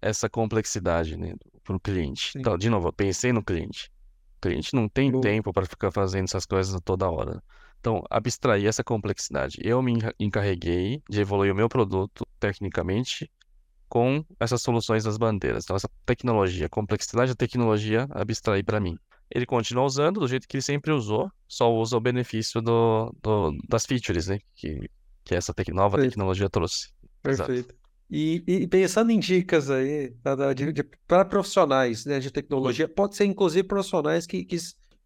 essa 0.02 0.30
complexidade, 0.30 1.18
né, 1.18 1.34
para 1.64 1.76
o 1.76 1.80
cliente. 1.80 2.32
Sim. 2.32 2.40
Então, 2.40 2.58
de 2.58 2.70
novo, 2.70 2.88
eu 2.88 2.94
pensei 2.94 3.34
no 3.34 3.44
cliente. 3.44 3.92
O 4.40 4.42
cliente 4.42 4.74
não 4.74 4.88
tem 4.88 5.12
tempo 5.20 5.52
para 5.52 5.66
ficar 5.66 5.92
fazendo 5.92 6.24
essas 6.24 6.46
coisas 6.46 6.80
toda 6.84 7.10
hora. 7.12 7.44
Então, 7.82 8.02
abstrair 8.10 8.66
essa 8.68 8.84
complexidade. 8.84 9.58
Eu 9.62 9.82
me 9.82 9.92
enca- 9.92 10.16
encarreguei 10.18 11.02
de 11.10 11.20
evoluir 11.20 11.52
o 11.52 11.56
meu 11.56 11.68
produto 11.68 12.26
tecnicamente 12.40 13.30
com 13.90 14.24
essas 14.40 14.62
soluções 14.62 15.04
das 15.04 15.18
bandeiras. 15.18 15.66
Então, 15.66 15.76
essa 15.76 15.90
tecnologia, 16.06 16.70
complexidade 16.70 17.32
da 17.32 17.36
tecnologia, 17.36 18.08
abstrair 18.12 18.64
para 18.64 18.80
mim. 18.80 18.98
Ele 19.30 19.46
continua 19.46 19.84
usando 19.84 20.22
do 20.22 20.28
jeito 20.28 20.48
que 20.48 20.56
ele 20.58 20.62
sempre 20.62 20.92
usou, 20.92 21.30
só 21.48 21.72
usa 21.74 21.98
o 21.98 22.00
benefício 22.00 22.62
do, 22.62 23.14
do- 23.22 23.58
das 23.68 23.86
features, 23.86 24.28
né? 24.28 24.40
Que, 24.56 24.90
que 25.26 25.36
essa 25.36 25.54
tec- 25.54 25.70
nova 25.74 25.98
Perfeito. 25.98 26.14
tecnologia 26.14 26.50
trouxe. 26.50 26.90
Exato. 27.26 27.52
E, 28.10 28.44
e 28.48 28.68
pensando 28.68 29.12
em 29.12 29.20
dicas 29.20 29.70
aí 29.70 30.16
para 31.08 31.24
profissionais, 31.26 32.06
né, 32.06 32.20
de 32.20 32.32
tecnologia, 32.32 32.88
pode 32.88 33.16
ser 33.16 33.26
inclusive 33.26 33.68
profissionais 33.68 34.26
que, 34.26 34.44
que, 34.44 34.58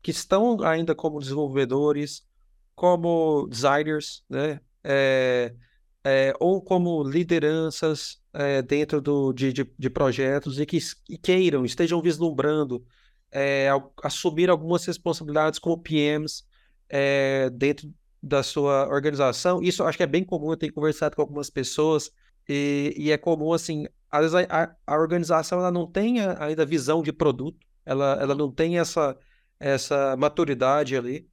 que 0.02 0.12
estão 0.12 0.64
ainda 0.64 0.96
como 0.96 1.20
desenvolvedores, 1.20 2.26
como 2.74 3.46
designers, 3.50 4.24
né, 4.30 4.62
é, 4.82 5.54
é, 6.02 6.34
ou 6.40 6.62
como 6.62 7.04
lideranças 7.04 8.22
é, 8.32 8.62
dentro 8.62 9.02
do, 9.02 9.34
de, 9.34 9.52
de, 9.52 9.70
de 9.78 9.90
projetos 9.90 10.58
e 10.58 10.66
que, 10.66 10.80
que 11.06 11.18
queiram, 11.18 11.66
estejam 11.66 12.02
vislumbrando 12.02 12.86
é, 13.34 13.68
assumir 14.02 14.50
algumas 14.50 14.86
responsabilidades 14.86 15.60
como 15.60 15.82
PMs 15.82 16.46
é, 16.88 17.50
dentro 17.50 17.94
da 18.22 18.44
sua 18.44 18.88
organização. 18.88 19.62
Isso 19.62 19.84
acho 19.84 19.98
que 19.98 20.04
é 20.04 20.08
bem 20.08 20.24
comum, 20.24 20.52
eu 20.52 20.58
tenho 20.58 20.74
conversado 20.74 21.18
com 21.18 21.22
algumas 21.22 21.50
pessoas 21.50 22.10
e, 22.48 22.94
e 22.98 23.12
é 23.12 23.18
comum, 23.18 23.54
assim, 23.54 23.86
às 24.10 24.22
vezes 24.32 24.48
a, 24.50 24.76
a- 24.86 25.00
organização 25.00 25.60
ela 25.60 25.72
não 25.72 25.90
tem 25.90 26.22
ainda 26.22 26.66
visão 26.66 27.02
de 27.02 27.12
produto, 27.14 27.58
ela, 27.86 28.18
ela 28.22 28.36
não 28.36 28.52
tem 28.52 28.80
essa, 28.80 29.18
essa 29.60 30.16
maturidade 30.18 30.96
ali, 30.96 31.28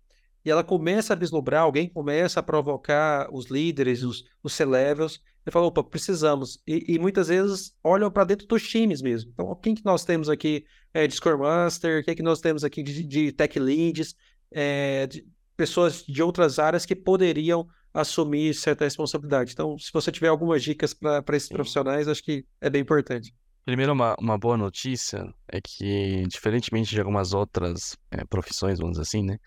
e 0.44 0.50
ela 0.50 0.64
começa 0.64 1.12
a 1.12 1.16
vislumbrar, 1.16 1.62
alguém 1.62 1.88
começa 1.88 2.40
a 2.40 2.42
provocar 2.42 3.28
os 3.32 3.50
líderes, 3.50 4.02
os, 4.02 4.24
os 4.42 4.54
C-levels, 4.54 5.20
e 5.46 5.50
fala, 5.50 5.66
opa, 5.66 5.82
precisamos. 5.84 6.58
E, 6.66 6.94
e 6.94 6.98
muitas 6.98 7.28
vezes 7.28 7.74
olham 7.84 8.10
para 8.10 8.24
dentro 8.24 8.46
dos 8.46 8.66
times 8.66 9.02
mesmo. 9.02 9.30
Então, 9.32 9.54
quem 9.56 9.74
que 9.74 9.84
nós 9.84 10.04
temos 10.04 10.28
aqui 10.30 10.64
é, 10.94 11.06
de 11.06 11.14
Scrum 11.14 11.38
Master, 11.38 12.04
quem 12.04 12.14
que 12.14 12.22
nós 12.22 12.40
temos 12.40 12.64
aqui 12.64 12.82
de, 12.82 13.04
de 13.04 13.32
Tech 13.32 13.58
Leads, 13.58 14.14
é, 14.50 15.06
de 15.06 15.26
pessoas 15.56 16.02
de 16.04 16.22
outras 16.22 16.58
áreas 16.58 16.86
que 16.86 16.96
poderiam 16.96 17.66
assumir 17.92 18.54
certa 18.54 18.84
responsabilidade. 18.84 19.52
Então, 19.52 19.78
se 19.78 19.92
você 19.92 20.12
tiver 20.12 20.28
algumas 20.28 20.62
dicas 20.62 20.94
para 20.94 21.36
esses 21.36 21.48
Sim. 21.48 21.54
profissionais, 21.54 22.08
acho 22.08 22.22
que 22.22 22.44
é 22.60 22.70
bem 22.70 22.82
importante. 22.82 23.34
Primeiro, 23.64 23.92
uma, 23.92 24.16
uma 24.18 24.38
boa 24.38 24.56
notícia 24.56 25.32
é 25.48 25.60
que, 25.60 26.24
diferentemente 26.28 26.90
de 26.90 26.98
algumas 26.98 27.32
outras 27.32 27.96
eh, 28.10 28.24
profissões, 28.24 28.78
vamos 28.78 28.92
dizer 28.92 29.02
assim, 29.02 29.22
né? 29.22 29.38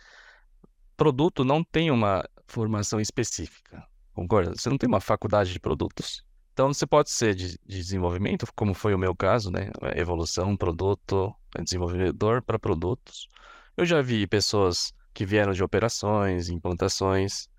Produto 0.95 1.43
não 1.43 1.63
tem 1.63 1.89
uma 1.89 2.23
formação 2.45 2.99
específica, 2.99 3.83
concorda? 4.13 4.53
Você 4.55 4.69
não 4.69 4.77
tem 4.77 4.87
uma 4.87 5.01
faculdade 5.01 5.51
de 5.51 5.59
produtos. 5.59 6.23
Então, 6.53 6.71
você 6.71 6.85
pode 6.85 7.09
ser 7.09 7.33
de, 7.33 7.57
de 7.65 7.77
desenvolvimento, 7.77 8.45
como 8.55 8.75
foi 8.75 8.93
o 8.93 8.99
meu 8.99 9.15
caso, 9.15 9.49
né? 9.49 9.71
Evolução, 9.95 10.55
produto, 10.55 11.33
desenvolvedor 11.63 12.43
para 12.43 12.59
produtos. 12.59 13.27
Eu 13.75 13.85
já 13.85 14.01
vi 14.01 14.27
pessoas 14.27 14.93
que 15.13 15.25
vieram 15.25 15.51
de 15.51 15.63
operações, 15.63 16.49
implantações, 16.49 17.49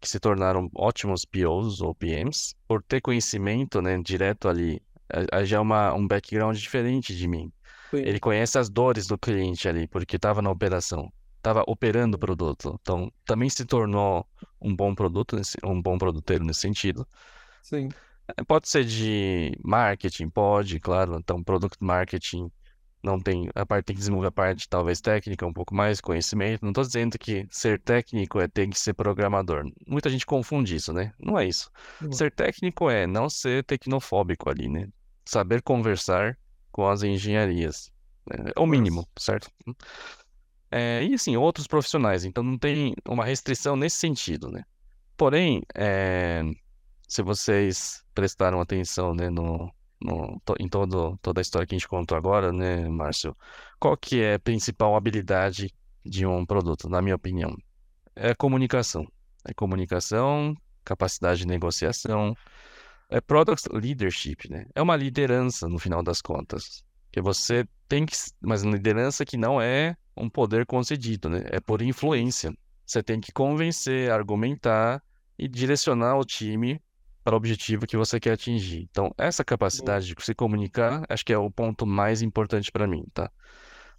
que 0.00 0.08
se 0.08 0.18
tornaram 0.20 0.68
ótimos 0.74 1.24
POs 1.24 1.80
ou 1.80 1.94
PMs 1.94 2.54
por 2.66 2.82
ter 2.82 3.00
conhecimento, 3.00 3.82
né, 3.82 3.98
direto 4.02 4.48
ali. 4.48 4.82
A- 5.12 5.38
a- 5.38 5.44
Já 5.44 5.58
é 5.58 5.60
uma, 5.60 5.92
um 5.94 6.06
background 6.06 6.56
diferente 6.56 7.14
de 7.16 7.26
mim. 7.28 7.52
Sim. 7.90 7.98
Ele 7.98 8.20
conhece 8.20 8.58
as 8.58 8.68
dores 8.70 9.06
do 9.06 9.18
cliente 9.18 9.68
ali, 9.68 9.86
porque 9.88 10.16
estava 10.16 10.40
na 10.40 10.50
operação, 10.50 11.12
estava 11.38 11.64
operando 11.66 12.16
o 12.16 12.20
produto. 12.20 12.78
Então, 12.80 13.12
também 13.24 13.50
se 13.50 13.64
tornou 13.64 14.26
um 14.60 14.74
bom 14.74 14.94
produto, 14.94 15.36
um 15.64 15.80
bom 15.82 15.98
produteiro 15.98 16.44
nesse 16.44 16.60
sentido. 16.60 17.06
Sim. 17.62 17.88
Eh, 18.28 18.44
Pode 18.44 18.68
ser 18.68 18.84
de 18.84 19.52
marketing, 19.64 20.28
pode, 20.30 20.78
claro. 20.80 21.16
Então, 21.18 21.42
product 21.42 21.76
marketing 21.80 22.50
não 23.02 23.18
tem 23.18 23.48
a 23.54 23.64
parte 23.64 23.86
tem 23.86 23.94
que 23.96 24.00
desenvolver 24.00 24.28
a 24.28 24.32
parte 24.32 24.68
talvez 24.68 25.00
técnica, 25.00 25.46
um 25.46 25.52
pouco 25.52 25.74
mais 25.74 26.00
conhecimento. 26.00 26.62
Não 26.62 26.70
estou 26.70 26.84
dizendo 26.84 27.18
que 27.18 27.46
ser 27.50 27.80
técnico 27.80 28.40
é 28.40 28.48
ter 28.48 28.68
que 28.68 28.78
ser 28.78 28.94
programador. 28.94 29.64
Muita 29.86 30.10
gente 30.10 30.26
confunde 30.26 30.76
isso, 30.76 30.92
né? 30.92 31.12
Não 31.18 31.38
é 31.38 31.46
isso. 31.46 31.70
Boa. 32.00 32.12
Ser 32.12 32.30
técnico 32.32 32.90
é 32.90 33.06
não 33.06 33.30
ser 33.30 33.64
tecnofóbico 33.64 34.50
ali, 34.50 34.68
né? 34.68 34.88
Saber 35.24 35.62
conversar 35.62 36.38
com 36.70 36.88
as 36.88 37.02
engenharias. 37.02 37.90
né? 38.26 38.52
É 38.54 38.60
o 38.60 38.66
mínimo, 38.66 39.08
certo? 39.18 39.50
É, 40.70 41.02
e 41.02 41.14
assim, 41.14 41.36
outros 41.36 41.66
profissionais. 41.66 42.24
Então 42.24 42.42
não 42.42 42.58
tem 42.58 42.94
uma 43.08 43.24
restrição 43.24 43.76
nesse 43.76 43.96
sentido, 43.96 44.50
né? 44.50 44.64
Porém, 45.16 45.62
é, 45.74 46.42
se 47.08 47.22
vocês 47.22 48.02
prestaram 48.14 48.60
atenção, 48.60 49.14
né, 49.14 49.28
no, 49.28 49.70
no, 50.00 50.40
em 50.58 50.68
todo, 50.68 51.18
toda 51.20 51.40
a 51.40 51.42
história 51.42 51.66
que 51.66 51.74
a 51.74 51.78
gente 51.78 51.88
contou 51.88 52.16
agora, 52.16 52.52
né, 52.52 52.88
Márcio, 52.88 53.36
qual 53.78 53.96
que 53.96 54.20
é 54.20 54.34
a 54.34 54.38
principal 54.38 54.96
habilidade 54.96 55.72
de 56.04 56.26
um 56.26 56.44
produto, 56.46 56.88
na 56.88 57.02
minha 57.02 57.16
opinião? 57.16 57.56
É 58.16 58.34
comunicação. 58.34 59.06
É 59.46 59.54
comunicação, 59.54 60.54
capacidade 60.84 61.40
de 61.40 61.46
negociação, 61.46 62.34
é 63.08 63.20
product 63.20 63.68
leadership, 63.72 64.48
né? 64.48 64.66
É 64.74 64.80
uma 64.80 64.96
liderança 64.96 65.68
no 65.68 65.78
final 65.78 66.02
das 66.02 66.22
contas. 66.22 66.82
Que 67.10 67.20
você 67.20 67.66
tem 67.88 68.06
que, 68.06 68.14
mas 68.40 68.62
liderança 68.62 69.24
que 69.24 69.36
não 69.36 69.60
é 69.60 69.96
um 70.16 70.28
poder 70.28 70.64
concedido, 70.64 71.28
né? 71.28 71.42
É 71.46 71.58
por 71.58 71.82
influência. 71.82 72.52
Você 72.86 73.02
tem 73.02 73.20
que 73.20 73.32
convencer, 73.32 74.10
argumentar 74.10 75.02
e 75.38 75.48
direcionar 75.48 76.16
o 76.16 76.24
time 76.24 76.80
para 77.24 77.34
o 77.34 77.36
objetivo 77.36 77.86
que 77.86 77.96
você 77.96 78.18
quer 78.20 78.32
atingir. 78.32 78.88
Então, 78.90 79.12
essa 79.18 79.44
capacidade 79.44 80.06
de 80.14 80.24
se 80.24 80.34
comunicar, 80.34 81.04
acho 81.08 81.24
que 81.24 81.32
é 81.32 81.38
o 81.38 81.50
ponto 81.50 81.86
mais 81.86 82.22
importante 82.22 82.70
para 82.72 82.86
mim, 82.86 83.04
tá? 83.12 83.30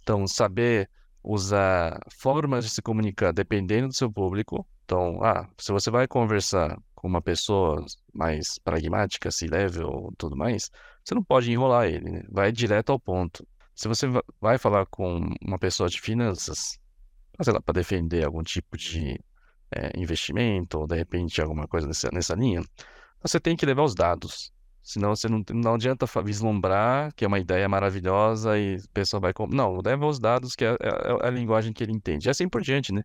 Então, 0.02 0.26
saber 0.26 0.90
usar 1.22 1.98
formas 2.10 2.64
de 2.64 2.70
se 2.70 2.82
comunicar 2.82 3.32
dependendo 3.32 3.88
do 3.88 3.94
seu 3.94 4.10
público. 4.12 4.66
Então, 4.84 5.22
ah, 5.22 5.48
se 5.58 5.70
você 5.72 5.90
vai 5.90 6.08
conversar 6.08 6.76
com 6.94 7.06
uma 7.08 7.22
pessoa 7.22 7.84
mais 8.12 8.58
pragmática, 8.58 9.30
C-level, 9.30 10.12
tudo 10.18 10.36
mais, 10.36 10.70
você 11.04 11.14
não 11.14 11.22
pode 11.22 11.50
enrolar 11.52 11.86
ele, 11.86 12.10
né? 12.10 12.22
Vai 12.30 12.50
direto 12.52 12.90
ao 12.90 12.98
ponto. 12.98 13.46
Se 13.74 13.88
você 13.88 14.06
va- 14.06 14.22
vai 14.40 14.58
falar 14.58 14.86
com 14.86 15.30
uma 15.40 15.58
pessoa 15.58 15.88
de 15.88 16.00
finanças, 16.00 16.78
sei 17.42 17.52
lá, 17.52 17.60
para 17.60 17.74
defender 17.74 18.24
algum 18.24 18.42
tipo 18.42 18.76
de 18.76 19.18
eh, 19.72 19.92
investimento 19.96 20.78
ou 20.80 20.86
de 20.86 20.96
repente 20.96 21.40
alguma 21.40 21.66
coisa 21.68 21.86
nessa, 21.86 22.10
nessa 22.12 22.34
linha, 22.34 22.62
você 23.22 23.40
tem 23.40 23.56
que 23.56 23.66
levar 23.66 23.82
os 23.84 23.94
dados. 23.94 24.52
Senão 24.82 25.14
você 25.14 25.28
não, 25.28 25.44
não 25.54 25.74
adianta 25.74 26.06
vislumbrar 26.24 27.14
que 27.14 27.24
é 27.24 27.28
uma 27.28 27.38
ideia 27.38 27.68
maravilhosa 27.68 28.58
e 28.58 28.76
a 28.76 28.78
pessoa 28.92 29.20
vai... 29.20 29.32
Não, 29.50 29.80
leva 29.84 30.06
os 30.06 30.18
dados 30.18 30.56
que 30.56 30.64
é, 30.64 30.70
é- 30.72 30.76
é 31.22 31.26
a 31.28 31.30
linguagem 31.30 31.72
que 31.72 31.84
ele 31.84 31.92
entende. 31.92 32.28
E 32.28 32.30
assim 32.30 32.48
por 32.48 32.62
diante, 32.62 32.92
né? 32.92 33.02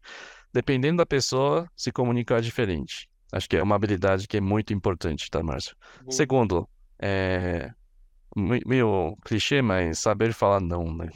Dependendo 0.51 0.97
da 0.97 1.05
pessoa, 1.05 1.69
se 1.75 1.91
comunicar 1.91 2.41
diferente. 2.41 3.07
Acho 3.31 3.47
que 3.47 3.57
é 3.57 3.61
uma 3.63 3.75
habilidade 3.75 4.27
que 4.27 4.37
é 4.37 4.41
muito 4.41 4.73
importante, 4.73 5.29
tá, 5.29 5.43
Márcio? 5.43 5.75
Boa. 6.01 6.11
Segundo, 6.11 6.67
é 6.99 7.71
me- 8.35 8.61
meio 8.65 9.15
clichê, 9.23 9.61
mas 9.61 9.99
saber 9.99 10.33
falar 10.33 10.59
não, 10.61 10.93
né? 10.95 11.09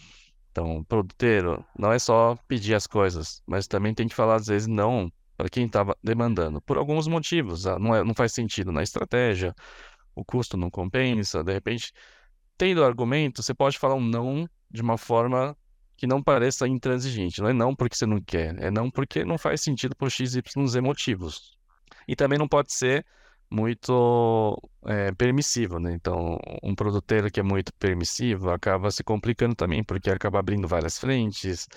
Então, 0.51 0.83
produteiro 0.83 1.63
não 1.77 1.91
é 1.91 1.99
só 1.99 2.37
pedir 2.47 2.75
as 2.75 2.85
coisas, 2.85 3.41
mas 3.47 3.67
também 3.67 3.93
tem 3.93 4.07
que 4.07 4.15
falar 4.15 4.35
às 4.35 4.47
vezes 4.47 4.67
não 4.67 5.11
para 5.41 5.49
quem 5.49 5.65
estava 5.65 5.97
demandando, 6.03 6.61
por 6.61 6.77
alguns 6.77 7.07
motivos. 7.07 7.65
ah, 7.65 7.79
Não 7.79 7.95
é, 7.95 8.03
não 8.03 8.13
faz 8.13 8.31
sentido 8.31 8.71
na 8.71 8.83
estratégia, 8.83 9.55
o 10.13 10.23
custo 10.23 10.55
não 10.55 10.69
compensa, 10.69 11.43
de 11.43 11.51
repente, 11.51 11.91
tendo 12.55 12.83
argumento, 12.83 13.41
você 13.41 13.51
pode 13.51 13.79
falar 13.79 13.95
um 13.95 14.01
não 14.01 14.47
de 14.69 14.83
uma 14.83 14.99
forma 14.99 15.57
que 15.97 16.05
não 16.05 16.21
pareça 16.21 16.67
intransigente. 16.67 17.41
Não 17.41 17.49
é 17.49 17.53
não 17.53 17.75
porque 17.75 17.95
você 17.95 18.05
não 18.05 18.21
quer, 18.21 18.55
é 18.61 18.69
não 18.69 18.91
porque 18.91 19.25
não 19.25 19.35
faz 19.37 19.61
sentido 19.61 19.95
por 19.95 20.11
x, 20.11 20.35
y, 20.35 20.81
motivos. 20.83 21.57
E 22.07 22.15
também 22.15 22.37
não 22.37 22.47
pode 22.47 22.71
ser 22.73 23.03
muito 23.49 24.61
é, 24.85 25.11
permissivo, 25.13 25.79
né? 25.79 25.91
Então, 25.93 26.37
um 26.63 26.75
produteiro 26.75 27.31
que 27.31 27.39
é 27.39 27.43
muito 27.43 27.73
permissivo 27.79 28.51
acaba 28.51 28.91
se 28.91 29.03
complicando 29.03 29.55
também, 29.55 29.83
porque 29.83 30.11
acaba 30.11 30.39
abrindo 30.39 30.67
várias 30.67 30.99
frentes, 30.99 31.67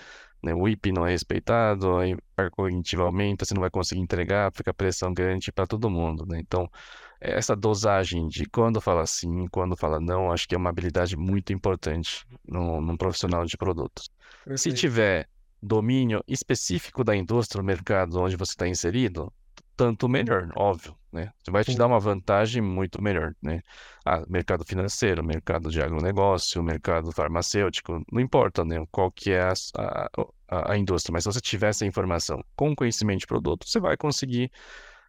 né? 0.45 0.55
O 0.55 0.69
IP 0.69 0.93
não 0.93 1.07
é 1.07 1.11
respeitado, 1.11 1.97
aí 1.97 2.17
a 2.37 2.51
cognitiva 2.51 3.05
aumenta, 3.05 3.45
você 3.45 3.55
não 3.55 3.61
vai 3.61 3.71
conseguir 3.71 4.01
entregar, 4.01 4.53
fica 4.53 4.75
pressão 4.75 5.13
grande 5.13 5.51
para 5.51 5.67
todo 5.67 5.91
mundo, 5.91 6.27
né? 6.27 6.39
Então, 6.39 6.71
essa 7.21 7.57
dosagem 7.57 8.29
de 8.29 8.45
quando 8.47 8.81
fala 8.81 9.07
sim, 9.07 9.47
quando 9.49 9.77
fala 9.77 9.99
não, 9.99 10.31
acho 10.31 10.47
que 10.47 10.55
é 10.55 10.59
uma 10.59 10.71
habilidade 10.71 11.17
muito 11.17 11.53
importante 11.53 12.27
num, 12.47 12.81
num 12.81 12.97
profissional 12.97 13.45
de 13.47 13.57
produtos. 13.57 14.05
Se 14.05 14.45
Perfeito. 14.45 14.77
tiver 14.77 15.29
domínio 15.63 16.23
específico 16.29 17.03
da 17.03 17.17
indústria, 17.17 17.63
do 17.63 17.67
mercado 17.67 18.21
onde 18.21 18.37
você 18.37 18.53
está 18.53 18.69
inserido, 18.69 19.33
tanto 19.77 20.09
melhor, 20.09 20.51
óbvio, 20.55 20.95
né? 21.13 21.33
Vai 21.49 21.65
te 21.65 21.77
dar 21.77 21.87
uma 21.87 21.99
vantagem 21.99 22.63
muito 22.63 23.03
melhor, 23.03 23.35
né? 23.43 23.61
Ah, 24.05 24.23
mercado 24.29 24.65
financeiro, 24.65 25.25
mercado 25.25 25.71
de 25.71 25.81
agronegócio, 25.81 26.63
mercado 26.63 27.11
farmacêutico, 27.13 28.05
não 28.13 28.21
importa, 28.21 28.65
né? 28.65 28.85
Qual 28.91 29.11
que 29.11 29.33
é 29.33 29.41
a, 29.41 29.53
a, 29.77 30.09
a 30.49 30.77
indústria, 30.77 31.13
mas 31.13 31.25
se 31.25 31.33
você 31.33 31.41
tiver 31.41 31.69
essa 31.69 31.87
informação 31.87 32.45
com 32.55 32.75
conhecimento 32.75 33.21
de 33.21 33.27
produto, 33.27 33.69
você 33.69 33.81
vai 33.81 33.97
conseguir 33.97 34.51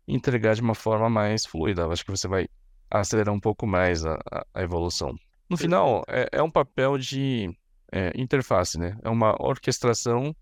entregar 0.07 0.55
de 0.55 0.61
uma 0.61 0.75
forma 0.75 1.09
mais 1.09 1.45
fluida. 1.45 1.83
Eu 1.83 1.91
acho 1.91 2.05
que 2.05 2.11
você 2.11 2.27
vai 2.27 2.47
acelerar 2.89 3.33
um 3.33 3.39
pouco 3.39 3.65
mais 3.65 4.05
a, 4.05 4.17
a 4.53 4.61
evolução. 4.61 5.15
No 5.49 5.57
final, 5.57 6.03
é, 6.07 6.29
é 6.31 6.43
um 6.43 6.49
papel 6.49 6.97
de 6.97 7.55
é, 7.91 8.11
interface, 8.15 8.79
né? 8.79 8.97
É 9.03 9.09
uma 9.09 9.35
orquestração 9.39 10.35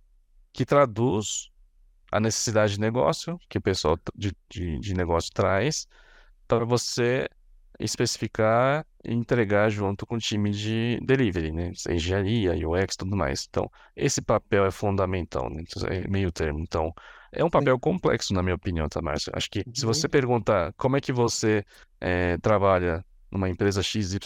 que 0.52 0.66
traduz 0.66 1.50
a 2.12 2.20
necessidade 2.20 2.74
de 2.74 2.80
negócio 2.80 3.40
que 3.50 3.58
o 3.58 3.62
pessoal 3.62 3.98
de, 4.16 4.32
de, 4.50 4.80
de 4.80 4.94
negócio 4.94 5.32
traz 5.34 5.88
para 6.48 6.64
você 6.64 7.28
especificar 7.80 8.86
e 9.04 9.14
entregar 9.14 9.70
junto 9.70 10.06
com 10.06 10.16
o 10.16 10.20
time 10.20 10.52
de 10.52 11.00
delivery, 11.04 11.52
né? 11.52 11.72
Engenharia, 11.90 12.54
UX, 12.68 12.96
tudo 12.96 13.16
mais. 13.16 13.46
Então, 13.50 13.70
esse 13.96 14.22
papel 14.22 14.66
é 14.66 14.72
fundamental, 14.72 15.50
né? 15.50 15.64
É 15.90 16.08
meio 16.08 16.32
termo. 16.32 16.60
Então, 16.60 16.94
é 17.32 17.44
um 17.44 17.50
papel 17.50 17.80
complexo, 17.80 18.34
na 18.34 18.44
minha 18.44 18.56
opinião, 18.56 18.88
tá, 18.88 19.02
Márcio? 19.02 19.32
Acho 19.36 19.50
que 19.50 19.64
se 19.74 19.86
você 19.86 20.08
perguntar 20.08 20.74
como 20.74 20.96
é 20.96 21.02
que 21.02 21.12
você 21.12 21.66
é, 22.00 22.38
trabalha 22.38 23.04
numa 23.32 23.50
empresa 23.50 23.82
XYZ, 23.82 24.20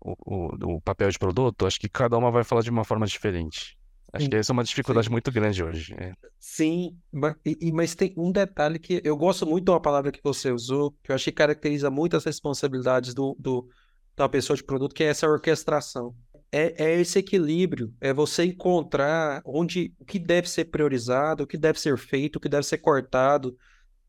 o, 0.00 0.16
o, 0.24 0.76
o 0.76 0.80
papel 0.80 1.10
de 1.10 1.18
produto, 1.18 1.66
acho 1.66 1.78
que 1.78 1.88
cada 1.88 2.16
uma 2.16 2.30
vai 2.30 2.42
falar 2.42 2.62
de 2.62 2.70
uma 2.70 2.84
forma 2.84 3.06
diferente. 3.06 3.77
Acho 4.12 4.24
Sim, 4.24 4.30
que 4.30 4.36
essa 4.36 4.52
é 4.52 4.54
uma 4.54 4.64
dificuldade 4.64 5.06
sim. 5.06 5.12
muito 5.12 5.30
grande 5.30 5.62
hoje. 5.62 5.94
é. 5.98 6.12
Sim, 6.38 6.96
ma- 7.12 7.36
e- 7.44 7.72
mas 7.72 7.94
tem 7.94 8.14
um 8.16 8.30
detalhe 8.32 8.78
que 8.78 9.00
eu 9.04 9.16
gosto 9.16 9.46
muito 9.46 9.64
de 9.64 9.70
uma 9.70 9.80
palavra 9.80 10.12
que 10.12 10.20
você 10.22 10.50
usou, 10.52 10.92
que 11.02 11.10
eu 11.10 11.14
acho 11.14 11.24
que 11.24 11.32
caracteriza 11.32 11.90
muito 11.90 12.16
as 12.16 12.24
responsabilidades 12.24 13.12
do, 13.14 13.36
do, 13.38 13.68
da 14.16 14.28
pessoa 14.28 14.56
de 14.56 14.64
produto, 14.64 14.94
que 14.94 15.02
é 15.04 15.08
essa 15.08 15.28
orquestração. 15.28 16.14
É, 16.50 16.82
é 16.92 17.00
esse 17.00 17.18
equilíbrio, 17.18 17.92
é 18.00 18.12
você 18.12 18.44
encontrar 18.44 19.42
onde 19.44 19.92
o 19.98 20.04
que 20.04 20.18
deve 20.18 20.48
ser 20.48 20.66
priorizado, 20.66 21.44
o 21.44 21.46
que 21.46 21.58
deve 21.58 21.78
ser 21.78 21.98
feito, 21.98 22.36
o 22.36 22.40
que 22.40 22.48
deve 22.48 22.62
ser 22.66 22.78
cortado, 22.78 23.56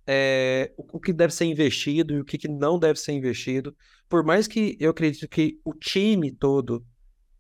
é, 0.08 0.74
o, 0.78 1.00
que 1.00 1.14
deve 1.14 1.34
ser 1.34 1.46
investido 1.46 2.14
e 2.14 2.20
o 2.22 2.26
que, 2.26 2.38
que 2.38 2.48
não 2.48 2.80
deve 2.80 3.00
ser 3.00 3.14
investido. 3.14 3.76
Por 4.08 4.24
mais 4.24 4.48
que 4.48 4.78
eu 4.80 4.92
acredito 4.92 5.28
que 5.28 5.60
o 5.64 5.74
time 5.74 6.32
todo 6.32 6.86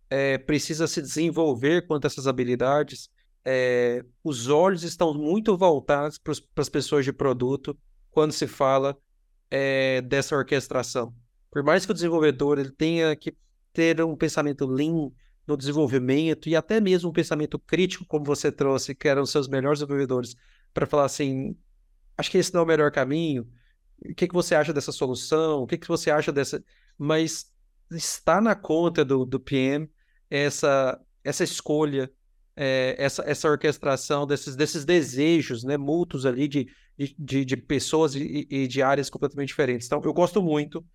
é, 0.09 0.37
precisa 0.37 0.87
se 0.87 1.01
desenvolver 1.01 1.85
quanto 1.85 2.05
a 2.05 2.07
essas 2.07 2.27
habilidades. 2.27 3.09
É, 3.45 4.03
os 4.23 4.47
olhos 4.47 4.83
estão 4.83 5.13
muito 5.13 5.55
voltados 5.55 6.17
para 6.17 6.33
as 6.57 6.69
pessoas 6.69 7.05
de 7.05 7.13
produto 7.13 7.77
quando 8.11 8.31
se 8.31 8.47
fala 8.47 8.97
é, 9.49 10.01
dessa 10.01 10.35
orquestração. 10.35 11.13
Por 11.51 11.63
mais 11.63 11.85
que 11.85 11.91
o 11.91 11.95
desenvolvedor 11.95 12.59
ele 12.59 12.71
tenha 12.71 13.15
que 13.15 13.35
ter 13.73 14.01
um 14.03 14.15
pensamento 14.15 14.65
lean 14.65 15.11
no 15.47 15.57
desenvolvimento 15.57 16.47
e 16.47 16.55
até 16.55 16.79
mesmo 16.79 17.09
um 17.09 17.13
pensamento 17.13 17.57
crítico, 17.57 18.05
como 18.05 18.25
você 18.25 18.51
trouxe, 18.51 18.93
que 18.93 19.07
eram 19.07 19.23
os 19.23 19.31
seus 19.31 19.47
melhores 19.47 19.79
desenvolvedores, 19.79 20.35
para 20.73 20.85
falar 20.85 21.05
assim, 21.05 21.57
acho 22.17 22.29
que 22.29 22.37
esse 22.37 22.53
não 22.53 22.61
é 22.61 22.63
o 22.63 22.67
melhor 22.67 22.91
caminho. 22.91 23.47
O 24.05 24.13
que 24.13 24.27
que 24.27 24.33
você 24.33 24.53
acha 24.53 24.71
dessa 24.71 24.91
solução? 24.91 25.63
O 25.63 25.67
que 25.67 25.77
que 25.77 25.87
você 25.87 26.11
acha 26.11 26.31
dessa? 26.31 26.63
Mas 26.97 27.51
está 27.91 28.39
na 28.39 28.55
conta 28.55 29.03
do, 29.03 29.25
do 29.25 29.39
PM 29.39 29.89
essa, 30.29 30.99
essa 31.23 31.43
escolha, 31.43 32.11
é, 32.55 32.95
essa, 32.97 33.23
essa 33.25 33.49
orquestração 33.49 34.27
desses, 34.27 34.55
desses 34.55 34.85
desejos, 34.85 35.63
né, 35.63 35.77
mútuos 35.77 36.25
ali 36.25 36.47
de, 36.47 36.67
de, 37.17 37.45
de, 37.45 37.57
pessoas 37.57 38.15
e, 38.15 38.47
e 38.49 38.67
de 38.67 38.81
áreas 38.81 39.09
completamente 39.09 39.49
diferentes. 39.49 39.87
Então, 39.87 40.01
eu 40.03 40.13
gosto 40.13 40.41
muito 40.41 40.85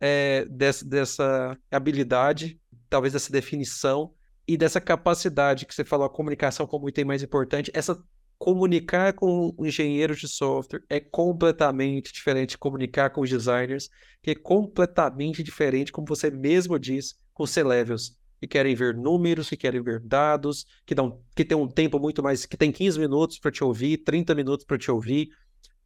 é, 0.00 0.44
dessa, 0.46 0.84
dessa 0.84 1.58
habilidade, 1.70 2.60
talvez 2.88 3.12
dessa 3.12 3.32
definição 3.32 4.14
e 4.46 4.56
dessa 4.56 4.80
capacidade 4.80 5.66
que 5.66 5.74
você 5.74 5.84
falou, 5.84 6.06
a 6.06 6.10
comunicação 6.10 6.66
como 6.66 6.88
item 6.88 7.04
mais 7.04 7.22
importante, 7.22 7.70
essa 7.74 8.02
comunicar 8.38 9.14
com 9.14 9.52
engenheiros 9.58 10.20
de 10.20 10.28
software 10.28 10.84
é 10.88 11.00
completamente 11.00 12.12
diferente 12.12 12.50
de 12.50 12.58
comunicar 12.58 13.10
com 13.10 13.20
os 13.20 13.28
designers, 13.28 13.90
que 14.22 14.30
é 14.30 14.34
completamente 14.34 15.42
diferente, 15.42 15.90
como 15.90 16.06
você 16.06 16.30
mesmo 16.30 16.78
disse, 16.78 17.16
com 17.34 17.44
C-levels, 17.44 18.16
que 18.40 18.46
querem 18.46 18.74
ver 18.74 18.94
números, 18.94 19.48
que 19.48 19.56
querem 19.56 19.82
ver 19.82 20.00
dados, 20.00 20.64
que 20.86 20.94
dão, 20.94 21.20
que 21.34 21.44
tem 21.44 21.56
um 21.56 21.68
tempo 21.68 21.98
muito 21.98 22.22
mais, 22.22 22.46
que 22.46 22.56
tem 22.56 22.70
15 22.72 22.98
minutos 22.98 23.38
para 23.38 23.50
te 23.50 23.64
ouvir, 23.64 23.98
30 23.98 24.34
minutos 24.34 24.64
para 24.64 24.78
te 24.78 24.90
ouvir, 24.90 25.28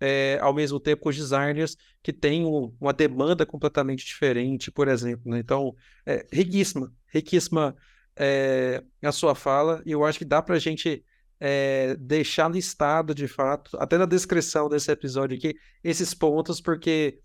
é, 0.00 0.38
ao 0.40 0.52
mesmo 0.52 0.80
tempo 0.80 1.02
com 1.02 1.08
os 1.10 1.16
designers 1.16 1.76
que 2.02 2.12
têm 2.12 2.44
um- 2.44 2.74
uma 2.80 2.92
demanda 2.92 3.46
completamente 3.46 4.04
diferente, 4.04 4.70
por 4.70 4.88
exemplo, 4.88 5.30
né? 5.30 5.38
Então, 5.38 5.74
é 6.04 6.26
riquíssima, 6.32 6.92
riquíssima 7.12 7.74
é, 8.16 8.82
a 9.02 9.12
sua 9.12 9.34
fala, 9.34 9.82
e 9.86 9.92
eu 9.92 10.04
acho 10.04 10.18
que 10.18 10.24
dá 10.24 10.42
para 10.42 10.56
a 10.56 10.58
gente 10.58 11.04
é, 11.44 11.96
deixar 11.96 12.48
listado 12.48 13.12
de 13.14 13.26
fato, 13.26 13.76
até 13.80 13.98
na 13.98 14.06
descrição 14.06 14.68
desse 14.68 14.92
episódio 14.92 15.36
aqui, 15.36 15.56
esses 15.82 16.14
pontos, 16.14 16.60
porque 16.60 17.18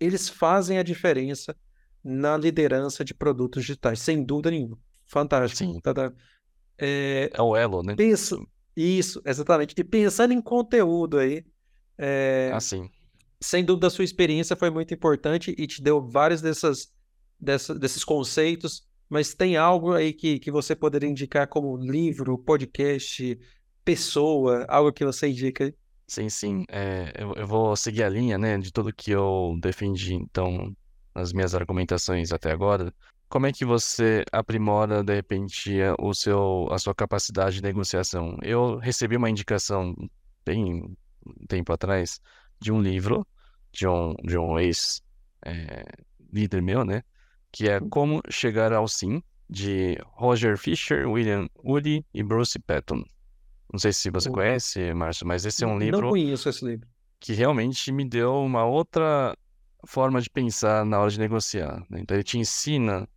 eles 0.00 0.28
fazem 0.28 0.78
a 0.78 0.82
diferença 0.82 1.56
na 2.06 2.36
liderança 2.36 3.04
de 3.04 3.14
produtos 3.14 3.62
digitais, 3.64 4.00
sem 4.00 4.24
dúvida 4.24 4.50
nenhuma. 4.50 4.78
Fantástico. 5.06 5.58
Sim, 5.58 5.80
Tá, 5.80 5.94
tá. 5.94 6.12
É, 6.78 7.30
é 7.32 7.42
o 7.42 7.56
elo, 7.56 7.82
né? 7.82 7.94
pensa, 7.96 8.36
isso, 8.76 9.20
exatamente. 9.24 9.74
E 9.78 9.84
pensando 9.84 10.32
em 10.32 10.40
conteúdo 10.42 11.18
aí, 11.18 11.44
é, 11.98 12.50
Assim, 12.54 12.90
sem 13.40 13.64
dúvida 13.64 13.86
a 13.88 13.90
sua 13.90 14.04
experiência 14.04 14.56
foi 14.56 14.70
muito 14.70 14.92
importante 14.94 15.54
e 15.58 15.66
te 15.66 15.82
deu 15.82 16.00
vários 16.08 16.40
dessas, 16.42 16.92
dessa- 17.40 17.74
desses 17.74 18.04
conceitos, 18.04 18.86
mas 19.08 19.34
tem 19.34 19.56
algo 19.56 19.92
aí 19.92 20.12
que, 20.12 20.38
que 20.38 20.50
você 20.50 20.74
poderia 20.76 21.08
indicar 21.08 21.48
como 21.48 21.76
livro, 21.76 22.38
podcast, 22.38 23.38
pessoa, 23.84 24.64
algo 24.68 24.92
que 24.92 25.04
você 25.04 25.28
indica 25.28 25.64
aí? 25.64 25.74
sim, 26.08 26.28
sim. 26.28 26.64
É, 26.68 27.12
eu, 27.16 27.34
eu 27.34 27.46
vou 27.46 27.76
seguir 27.76 28.02
a 28.04 28.08
linha, 28.08 28.38
né, 28.38 28.58
de 28.58 28.72
tudo 28.72 28.92
que 28.94 29.10
eu 29.10 29.56
defendi, 29.60 30.14
então, 30.14 30.74
nas 31.16 31.32
minhas 31.32 31.54
argumentações 31.54 32.32
até 32.32 32.52
agora. 32.52 32.92
Como 33.28 33.46
é 33.46 33.52
que 33.52 33.64
você 33.64 34.24
aprimora, 34.30 35.02
de 35.02 35.14
repente, 35.14 35.80
a- 35.82 35.94
o 35.98 36.14
seu, 36.14 36.68
a 36.70 36.78
sua 36.78 36.94
capacidade 36.94 37.56
de 37.56 37.62
negociação? 37.62 38.36
Eu 38.42 38.76
recebi 38.78 39.16
uma 39.16 39.30
indicação 39.30 39.94
bem 40.44 40.96
um 41.26 41.46
tempo 41.48 41.72
atrás 41.72 42.20
de 42.60 42.70
um 42.70 42.80
livro 42.80 43.26
de 43.72 43.86
um, 43.88 44.14
de 44.22 44.38
um 44.38 44.58
ex-líder 44.58 46.62
meu, 46.62 46.84
né, 46.84 47.02
que 47.50 47.68
é 47.68 47.80
Como 47.80 48.20
Chegar 48.30 48.72
ao 48.72 48.86
Sim, 48.88 49.22
de 49.48 49.98
Roger 50.12 50.58
Fisher, 50.58 51.08
William 51.08 51.48
Udy 51.64 52.04
e 52.12 52.22
Bruce 52.22 52.58
Patton. 52.58 53.02
Não 53.72 53.78
sei 53.78 53.92
se 53.92 54.10
você 54.10 54.30
conhece, 54.30 54.92
Márcio, 54.94 55.26
mas 55.26 55.44
esse 55.44 55.64
é 55.64 55.66
um 55.66 55.72
Não 55.72 55.78
livro 55.78 56.10
conheço 56.10 56.48
esse 56.48 56.64
livro. 56.64 56.88
que 57.18 57.32
realmente 57.32 57.90
me 57.92 58.08
deu 58.08 58.34
uma 58.42 58.64
outra 58.64 59.36
forma 59.86 60.20
de 60.20 60.28
pensar 60.30 60.84
na 60.84 60.98
hora 61.00 61.10
de 61.10 61.18
negociar, 61.18 61.84
né? 61.90 62.00
Então 62.00 62.16
ele 62.16 62.24
te 62.24 62.38
ensina 62.38 63.08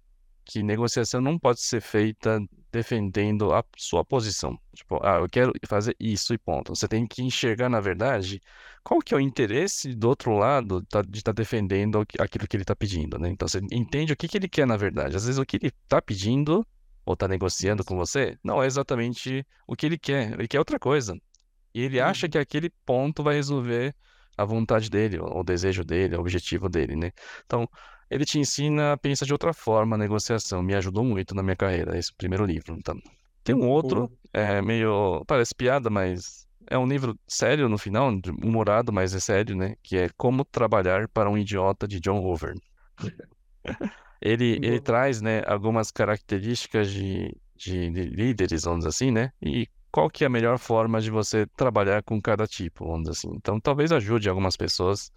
que 0.45 0.63
negociação 0.63 1.21
não 1.21 1.37
pode 1.37 1.61
ser 1.61 1.79
feita 1.81 2.39
defendendo 2.71 3.53
a 3.53 3.63
sua 3.77 4.03
posição. 4.03 4.57
Tipo, 4.73 4.99
ah, 5.03 5.17
eu 5.19 5.27
quero 5.29 5.53
fazer 5.67 5.95
isso 5.99 6.33
e 6.33 6.37
ponto. 6.37 6.75
Você 6.75 6.87
tem 6.87 7.05
que 7.05 7.21
enxergar, 7.21 7.69
na 7.69 7.79
verdade, 7.79 8.39
qual 8.83 8.99
que 8.99 9.13
é 9.13 9.17
o 9.17 9.19
interesse 9.19 9.93
do 9.95 10.07
outro 10.09 10.31
lado 10.37 10.81
tá- 10.85 11.01
de 11.01 11.17
estar 11.19 11.31
defendendo 11.33 11.99
aqu- 11.99 12.21
aquilo 12.21 12.47
que 12.47 12.55
ele 12.55 12.63
está 12.63 12.75
pedindo, 12.75 13.17
né? 13.19 13.29
Então 13.29 13.47
você 13.47 13.59
entende 13.71 14.13
o 14.13 14.17
que 14.17 14.27
que 14.27 14.37
ele 14.37 14.47
quer, 14.49 14.65
na 14.65 14.77
verdade. 14.77 15.15
Às 15.15 15.25
vezes 15.25 15.39
o 15.39 15.45
que 15.45 15.57
ele 15.57 15.67
está 15.67 16.01
pedindo 16.01 16.65
ou 17.05 17.13
está 17.13 17.27
negociando 17.27 17.83
com 17.83 17.95
você 17.95 18.37
não 18.43 18.61
é 18.61 18.67
exatamente 18.67 19.45
o 19.67 19.75
que 19.75 19.85
ele 19.85 19.97
quer. 19.97 20.33
Ele 20.33 20.47
quer 20.47 20.59
outra 20.59 20.79
coisa. 20.79 21.15
E 21.73 21.81
ele 21.81 21.99
acha 21.99 22.25
Uhum. 22.25 22.31
que 22.31 22.37
aquele 22.39 22.69
ponto 22.85 23.21
vai 23.23 23.35
resolver 23.35 23.95
a 24.41 24.45
vontade 24.45 24.89
dele, 24.89 25.19
o 25.19 25.43
desejo 25.43 25.83
dele, 25.83 26.15
o 26.15 26.21
objetivo 26.21 26.69
dele, 26.69 26.95
né? 26.95 27.11
Então, 27.45 27.67
ele 28.09 28.25
te 28.25 28.39
ensina 28.39 28.93
a 28.93 28.97
pensar 28.97 29.25
de 29.25 29.33
outra 29.33 29.53
forma 29.53 29.95
a 29.95 29.99
negociação. 29.99 30.63
Me 30.63 30.73
ajudou 30.75 31.03
muito 31.03 31.35
na 31.35 31.43
minha 31.43 31.55
carreira, 31.55 31.97
esse 31.97 32.13
primeiro 32.15 32.45
livro. 32.45 32.75
Então, 32.77 32.95
tem 33.43 33.53
um 33.53 33.67
outro, 33.67 34.11
é 34.33 34.61
meio, 34.61 35.23
parece 35.25 35.53
piada, 35.53 35.89
mas 35.89 36.47
é 36.67 36.77
um 36.77 36.87
livro 36.87 37.17
sério 37.27 37.67
no 37.67 37.77
final, 37.77 38.11
humorado, 38.43 38.93
mas 38.93 39.13
é 39.13 39.19
sério, 39.19 39.55
né? 39.55 39.75
Que 39.83 39.97
é 39.97 40.09
Como 40.15 40.45
Trabalhar 40.45 41.07
para 41.09 41.29
um 41.29 41.37
Idiota, 41.37 41.87
de 41.87 41.99
John 41.99 42.19
Hoover. 42.19 42.53
Ele, 44.21 44.59
ele 44.61 44.81
traz, 44.81 45.21
né, 45.21 45.41
algumas 45.45 45.91
características 45.91 46.91
de, 46.91 47.33
de, 47.55 47.89
de 47.89 48.03
líderes, 48.03 48.63
vamos 48.63 48.79
dizer 48.79 48.89
assim, 48.89 49.11
né? 49.11 49.31
E 49.41 49.65
qual 49.91 50.09
que 50.09 50.23
é 50.23 50.27
a 50.27 50.29
melhor 50.29 50.57
forma 50.59 51.01
de 51.01 51.09
você 51.11 51.45
trabalhar 51.55 52.03
com 52.03 52.21
cada 52.21 52.47
tipo, 52.47 52.85
vamos 52.85 53.09
dizer 53.09 53.11
assim. 53.13 53.35
Então, 53.35 53.59
talvez 53.59 53.91
ajude 53.91 54.29
algumas 54.29 54.55
pessoas 54.57 55.11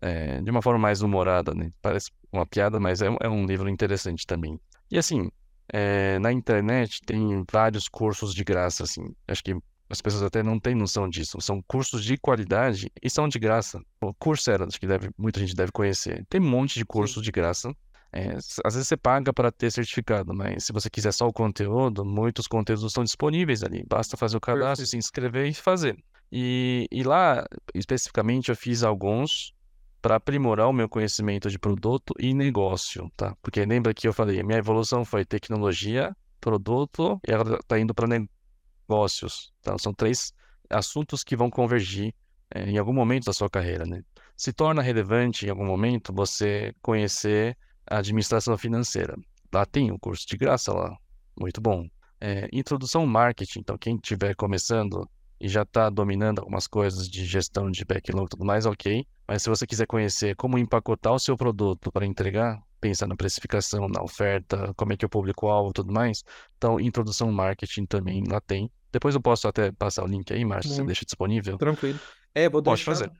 é, 0.00 0.40
de 0.40 0.50
uma 0.50 0.62
forma 0.62 0.78
mais 0.78 1.02
humorada, 1.02 1.54
né? 1.54 1.70
Parece 1.82 2.10
uma 2.32 2.46
piada, 2.46 2.78
mas 2.80 3.02
é, 3.02 3.10
um- 3.10 3.16
é 3.20 3.28
um 3.28 3.46
livro 3.46 3.68
interessante 3.68 4.26
também. 4.26 4.60
E 4.90 4.98
assim, 4.98 5.30
é, 5.72 6.18
na 6.18 6.32
internet 6.32 7.00
tem 7.04 7.44
vários 7.50 7.88
cursos 7.88 8.34
de 8.34 8.44
graça, 8.44 8.84
assim. 8.84 9.14
Acho 9.26 9.42
que 9.42 9.56
as 9.90 10.00
pessoas 10.00 10.22
até 10.22 10.42
não 10.42 10.58
têm 10.60 10.74
noção 10.74 11.08
disso. 11.08 11.40
São 11.40 11.62
cursos 11.66 12.04
de 12.04 12.16
qualidade 12.18 12.90
e 13.02 13.08
são 13.10 13.28
de 13.28 13.38
graça. 13.38 13.80
O 14.00 14.12
Coursera, 14.14 14.66
acho 14.66 14.78
que 14.78 14.86
deve, 14.86 15.10
muita 15.18 15.40
gente 15.40 15.54
deve 15.54 15.72
conhecer. 15.72 16.24
Tem 16.28 16.40
um 16.40 16.48
monte 16.48 16.74
de 16.78 16.84
cursos 16.84 17.22
de 17.22 17.30
graça. 17.32 17.74
É, 18.12 18.34
às 18.64 18.74
vezes 18.74 18.88
você 18.88 18.96
paga 18.96 19.32
para 19.32 19.52
ter 19.52 19.70
certificado, 19.70 20.34
mas 20.34 20.64
se 20.64 20.72
você 20.72 20.88
quiser 20.88 21.12
só 21.12 21.26
o 21.26 21.32
conteúdo, 21.32 22.04
muitos 22.04 22.46
conteúdos 22.46 22.84
estão 22.84 23.04
disponíveis 23.04 23.62
ali. 23.62 23.84
Basta 23.86 24.16
fazer 24.16 24.36
o 24.36 24.40
cadastro, 24.40 24.86
se 24.86 24.96
inscrever 24.96 25.46
e 25.46 25.54
fazer. 25.54 25.96
E, 26.32 26.86
e 26.90 27.02
lá, 27.02 27.46
especificamente, 27.74 28.48
eu 28.50 28.56
fiz 28.56 28.82
alguns 28.82 29.52
para 30.00 30.16
aprimorar 30.16 30.68
o 30.68 30.72
meu 30.72 30.88
conhecimento 30.88 31.50
de 31.50 31.58
produto 31.58 32.14
e 32.18 32.32
negócio, 32.32 33.10
tá? 33.16 33.36
Porque 33.42 33.64
lembra 33.64 33.92
que 33.92 34.06
eu 34.06 34.12
falei, 34.12 34.42
minha 34.42 34.58
evolução 34.58 35.04
foi 35.04 35.24
tecnologia, 35.24 36.16
produto 36.40 37.20
e 37.26 37.32
agora 37.32 37.56
está 37.56 37.78
indo 37.78 37.94
para 37.94 38.06
negócios. 38.06 39.52
Tá? 39.62 39.76
São 39.78 39.92
três 39.92 40.32
assuntos 40.70 41.24
que 41.24 41.36
vão 41.36 41.50
convergir 41.50 42.14
é, 42.54 42.70
em 42.70 42.78
algum 42.78 42.92
momento 42.92 43.24
da 43.24 43.32
sua 43.32 43.50
carreira, 43.50 43.84
né? 43.84 44.02
Se 44.36 44.52
torna 44.52 44.80
relevante 44.80 45.46
em 45.46 45.50
algum 45.50 45.66
momento 45.66 46.12
você 46.14 46.72
conhecer 46.80 47.56
administração 47.90 48.56
financeira. 48.56 49.16
Lá 49.52 49.64
tem 49.64 49.90
um 49.90 49.98
curso 49.98 50.26
de 50.26 50.36
graça 50.36 50.72
lá, 50.72 50.96
muito 51.38 51.60
bom. 51.60 51.86
É, 52.20 52.48
introdução 52.52 53.02
ao 53.02 53.06
marketing, 53.06 53.60
então 53.60 53.78
quem 53.78 53.94
estiver 53.96 54.34
começando 54.34 55.08
e 55.40 55.48
já 55.48 55.62
está 55.62 55.88
dominando 55.88 56.40
algumas 56.40 56.66
coisas 56.66 57.08
de 57.08 57.24
gestão 57.24 57.70
de 57.70 57.84
backlog 57.84 58.26
e 58.26 58.28
tudo 58.30 58.44
mais, 58.44 58.66
ok. 58.66 59.06
Mas 59.26 59.42
se 59.42 59.48
você 59.48 59.66
quiser 59.66 59.86
conhecer 59.86 60.34
como 60.34 60.58
empacotar 60.58 61.12
o 61.12 61.18
seu 61.18 61.36
produto 61.36 61.92
para 61.92 62.04
entregar, 62.04 62.60
pensa 62.80 63.06
na 63.06 63.14
precificação, 63.16 63.88
na 63.88 64.02
oferta, 64.02 64.72
como 64.76 64.92
é 64.92 64.96
que 64.96 65.04
eu 65.04 65.08
publico 65.08 65.46
o 65.46 65.50
alvo 65.50 65.70
e 65.70 65.72
tudo 65.74 65.92
mais. 65.92 66.24
Então, 66.56 66.80
introdução 66.80 67.28
ao 67.28 67.32
marketing 67.32 67.86
também 67.86 68.24
lá 68.28 68.40
tem. 68.40 68.70
Depois 68.90 69.14
eu 69.14 69.20
posso 69.20 69.46
até 69.46 69.70
passar 69.70 70.02
o 70.04 70.06
link 70.06 70.32
aí, 70.32 70.44
Márcio, 70.44 70.72
você 70.72 70.82
deixa 70.82 71.04
disponível. 71.04 71.56
Tranquilo. 71.58 72.00
É, 72.34 72.48
vou 72.48 72.62
Pode 72.62 72.84
deixar. 72.84 72.92
fazer. 72.92 73.12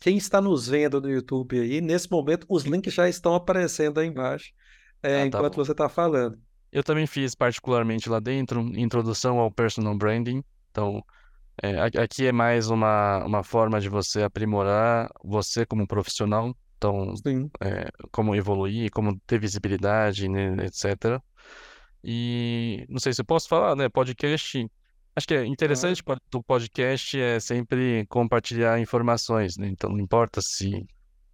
Quem 0.00 0.16
está 0.16 0.40
nos 0.40 0.68
vendo 0.68 1.00
no 1.00 1.10
YouTube 1.10 1.58
aí, 1.58 1.80
nesse 1.80 2.10
momento, 2.10 2.46
os 2.48 2.64
links 2.64 2.92
já 2.92 3.08
estão 3.08 3.34
aparecendo 3.34 3.98
aí 3.98 4.06
embaixo, 4.06 4.52
é, 5.02 5.16
ah, 5.16 5.30
tá 5.30 5.38
enquanto 5.38 5.56
bom. 5.56 5.64
você 5.64 5.72
está 5.72 5.88
falando. 5.88 6.38
Eu 6.70 6.82
também 6.82 7.06
fiz 7.06 7.34
particularmente 7.34 8.08
lá 8.08 8.20
dentro, 8.20 8.60
introdução 8.78 9.38
ao 9.38 9.50
personal 9.50 9.96
branding. 9.96 10.42
Então, 10.70 11.04
é, 11.62 11.80
aqui 11.80 12.26
é 12.26 12.32
mais 12.32 12.70
uma, 12.70 13.24
uma 13.24 13.42
forma 13.42 13.80
de 13.80 13.88
você 13.88 14.22
aprimorar 14.22 15.10
você 15.22 15.66
como 15.66 15.86
profissional. 15.86 16.56
Então, 16.76 17.14
é, 17.60 17.90
como 18.10 18.34
evoluir, 18.34 18.90
como 18.90 19.18
ter 19.26 19.38
visibilidade, 19.38 20.28
né, 20.28 20.56
etc. 20.64 21.20
E 22.02 22.84
não 22.88 22.98
sei 22.98 23.12
se 23.12 23.20
eu 23.20 23.24
posso 23.24 23.48
falar, 23.48 23.76
né? 23.76 23.88
Podcast 23.88 24.66
Acho 25.14 25.26
que 25.26 25.34
é 25.34 25.44
interessante 25.44 26.02
do 26.30 26.42
podcast 26.42 27.20
é 27.20 27.38
sempre 27.38 28.06
compartilhar 28.06 28.80
informações, 28.80 29.58
né? 29.58 29.68
Então 29.68 29.90
não 29.90 30.00
importa 30.00 30.40
se 30.40 30.86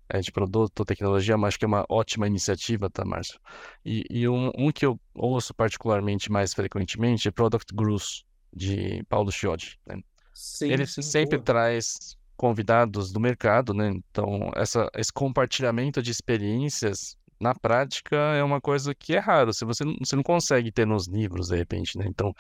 é 0.09 0.21
de 0.21 0.33
produto 0.33 0.81
ou 0.81 0.87
tecnologia, 0.87 1.37
mas 1.37 1.49
acho 1.49 1.59
que 1.59 1.65
é 1.65 1.69
uma 1.69 1.85
ótima 1.89 2.27
iniciativa, 2.27 2.91
tá, 2.91 3.05
Márcio? 3.05 3.39
E, 3.85 4.05
e 4.11 4.29
um, 4.29 4.51
um, 4.57 4.73
que 4.73 4.85
eu 4.85 4.99
ouço 5.15 5.55
particularmente 5.55 6.33
mais 6.33 6.55
frequentemente 6.55 7.29
é 7.29 7.31
Product 7.31 7.73
Growth, 7.75 8.25
de 8.53 9.05
Paulo 9.09 9.31
Chiodi, 9.31 9.79
né? 9.87 10.01
Sim, 10.35 10.73
Ele 10.73 10.87
sim, 10.87 11.03
sempre 11.03 11.37
boa. 11.37 11.45
traz 11.45 12.17
convidados 12.37 13.13
do 13.13 13.21
mercado, 13.21 13.75
né? 13.75 13.91
Então 14.11 14.51
essa, 14.57 14.89
esse 14.97 15.13
compartilhamento 15.13 16.03
de 16.03 16.11
experiências 16.11 17.17
na 17.41 17.55
prática 17.55 18.17
é 18.17 18.43
uma 18.43 18.61
coisa 18.61 18.95
que 18.95 19.15
é 19.15 19.19
raro. 19.19 19.53
Se 19.53 19.65
você, 19.65 19.85
você 19.85 20.17
não 20.17 20.23
consegue 20.23 20.73
ter 20.73 20.87
nos 20.87 21.07
livros, 21.07 21.49
de 21.49 21.57
repente, 21.57 21.97
né? 21.97 22.07
Então, 22.09 22.35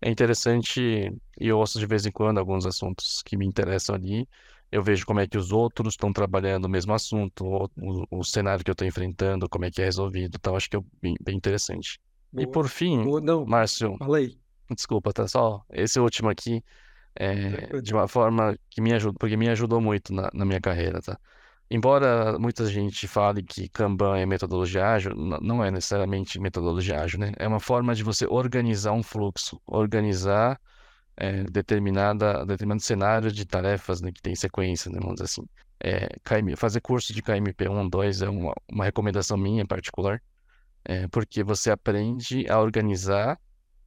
é 0.00 0.10
interessante 0.10 0.80
e 1.40 1.48
eu 1.48 1.58
ouço 1.58 1.78
de 1.78 1.86
vez 1.86 2.06
em 2.06 2.12
quando 2.12 2.38
alguns 2.38 2.66
assuntos 2.66 3.22
que 3.22 3.36
me 3.36 3.46
interessam 3.46 3.94
ali. 3.94 4.28
Eu 4.70 4.82
vejo 4.82 5.06
como 5.06 5.20
é 5.20 5.26
que 5.26 5.38
os 5.38 5.50
outros 5.50 5.94
estão 5.94 6.12
trabalhando 6.12 6.66
o 6.66 6.68
mesmo 6.68 6.92
assunto, 6.92 7.44
o, 7.44 7.64
o, 7.80 8.20
o 8.20 8.24
cenário 8.24 8.62
que 8.62 8.70
eu 8.70 8.72
estou 8.72 8.86
enfrentando, 8.86 9.48
como 9.48 9.64
é 9.64 9.70
que 9.70 9.80
é 9.80 9.84
resolvido. 9.84 10.36
Então, 10.36 10.54
acho 10.54 10.68
que 10.68 10.76
é 10.76 10.80
bem, 11.00 11.16
bem 11.20 11.36
interessante. 11.36 11.98
E 12.36 12.46
por 12.46 12.68
fim, 12.68 13.02
Boa. 13.02 13.20
Não, 13.20 13.46
Márcio, 13.46 13.96
falei. 13.98 14.38
desculpa, 14.70 15.12
tá 15.12 15.26
só 15.26 15.64
esse 15.70 15.98
último 15.98 16.28
aqui, 16.28 16.62
é, 17.14 17.80
de 17.80 17.94
uma 17.94 18.06
forma 18.06 18.58
que 18.68 18.82
me 18.82 18.92
ajuda, 18.92 19.16
porque 19.18 19.36
me 19.36 19.48
ajudou 19.48 19.80
muito 19.80 20.12
na, 20.12 20.30
na 20.34 20.44
minha 20.44 20.60
carreira, 20.60 21.00
tá? 21.00 21.18
Embora 21.70 22.38
muita 22.38 22.66
gente 22.66 23.06
fale 23.06 23.42
que 23.42 23.68
Kanban 23.68 24.16
é 24.16 24.24
metodologia 24.24 24.86
ágil, 24.86 25.14
não 25.14 25.62
é 25.62 25.70
necessariamente 25.70 26.40
metodologia 26.40 27.00
ágil, 27.02 27.20
né? 27.20 27.32
É 27.36 27.46
uma 27.46 27.60
forma 27.60 27.94
de 27.94 28.02
você 28.02 28.26
organizar 28.26 28.92
um 28.92 29.02
fluxo, 29.02 29.60
organizar 29.66 30.58
é, 31.18 31.42
determinada, 31.44 32.46
determinado 32.46 32.80
cenário 32.80 33.30
de 33.30 33.44
tarefas 33.44 34.00
né, 34.00 34.12
que 34.12 34.22
tem 34.22 34.34
sequência, 34.34 34.90
né, 34.90 34.98
vamos 35.00 35.16
dizer 35.16 35.24
assim. 35.24 35.42
É, 35.80 36.08
KM, 36.24 36.56
fazer 36.56 36.80
curso 36.80 37.12
de 37.12 37.22
KMP 37.22 37.68
1, 37.68 37.88
2 37.88 38.22
é 38.22 38.28
uma, 38.28 38.54
uma 38.70 38.84
recomendação 38.84 39.36
minha 39.36 39.62
em 39.62 39.66
particular, 39.66 40.22
é, 40.84 41.06
porque 41.08 41.42
você 41.42 41.70
aprende 41.70 42.48
a 42.48 42.60
organizar 42.60 43.38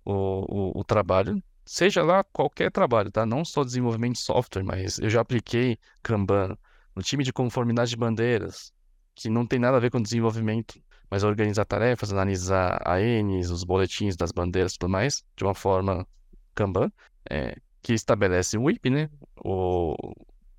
o, 0.06 0.74
o, 0.74 0.80
o 0.82 0.84
trabalho, 0.84 1.42
seja 1.66 2.04
lá 2.04 2.24
qualquer 2.24 2.72
trabalho, 2.72 3.12
tá? 3.12 3.26
Não 3.26 3.44
só 3.46 3.64
desenvolvimento 3.64 4.14
de 4.14 4.22
software, 4.22 4.64
mas 4.64 5.00
eu 5.00 5.10
já 5.10 5.22
apliquei 5.22 5.78
Kanban 6.04 6.58
no 6.96 7.02
time 7.02 7.24
de 7.24 7.34
conformidade 7.34 7.92
de 7.92 7.98
bandeiras, 7.98 8.74
que 9.16 9.30
não 9.30 9.46
tem 9.46 9.60
nada 9.60 9.78
a 9.78 9.80
ver 9.80 9.92
com 9.92 10.02
desenvolvimento, 10.02 10.82
mas 11.10 11.24
organizar 11.24 11.66
tarefas, 11.66 12.12
analisar 12.12 12.82
ANs, 12.88 13.50
os 13.50 13.64
boletins 13.64 14.16
das 14.16 14.32
bandeiras 14.32 14.74
e 14.74 14.80
tudo 14.80 14.90
mais, 14.90 15.24
de 15.36 15.44
uma 15.44 15.54
forma 15.54 16.08
Kanban, 16.56 16.92
é, 17.30 17.56
que 17.82 17.94
estabelece 17.94 18.58
o 18.58 18.70
IP, 18.70 18.90
né? 18.90 19.10
O, 19.44 19.96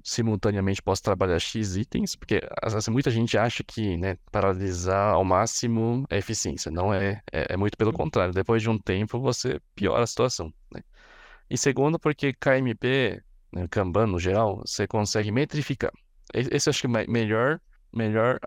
simultaneamente 0.03 0.83
posso 0.83 1.03
trabalhar 1.03 1.39
X 1.39 1.76
itens, 1.76 2.16
porque 2.16 2.41
assim, 2.61 2.91
muita 2.91 3.11
gente 3.11 3.39
acha 3.39 3.62
que 3.62 3.97
né, 3.97 4.16
paralisar 4.30 5.14
ao 5.14 5.24
máximo 5.24 6.05
é 6.11 6.18
eficiência. 6.18 6.70
Não 6.70 6.93
é, 6.93 7.22
é, 7.33 7.55
é, 7.55 7.57
muito 7.57 7.76
pelo 7.76 7.93
contrário. 7.93 8.35
Depois 8.35 8.62
de 8.62 8.68
um 8.68 8.78
tempo, 8.78 9.20
você 9.20 9.61
piora 9.74 10.03
a 10.03 10.07
situação. 10.07 10.53
Né? 10.72 10.83
E 11.49 11.57
segundo, 11.57 11.99
porque 11.99 12.33
KMP, 12.33 13.22
né, 13.53 13.68
Kanban 13.68 14.07
no 14.07 14.18
geral, 14.18 14.62
você 14.66 14.87
consegue 14.87 15.30
metrificar. 15.30 15.93
Esse 16.33 16.70
acho 16.70 16.80
que 16.80 16.87
é 16.87 17.07
melhor, 17.07 17.61
melhor 17.93 18.39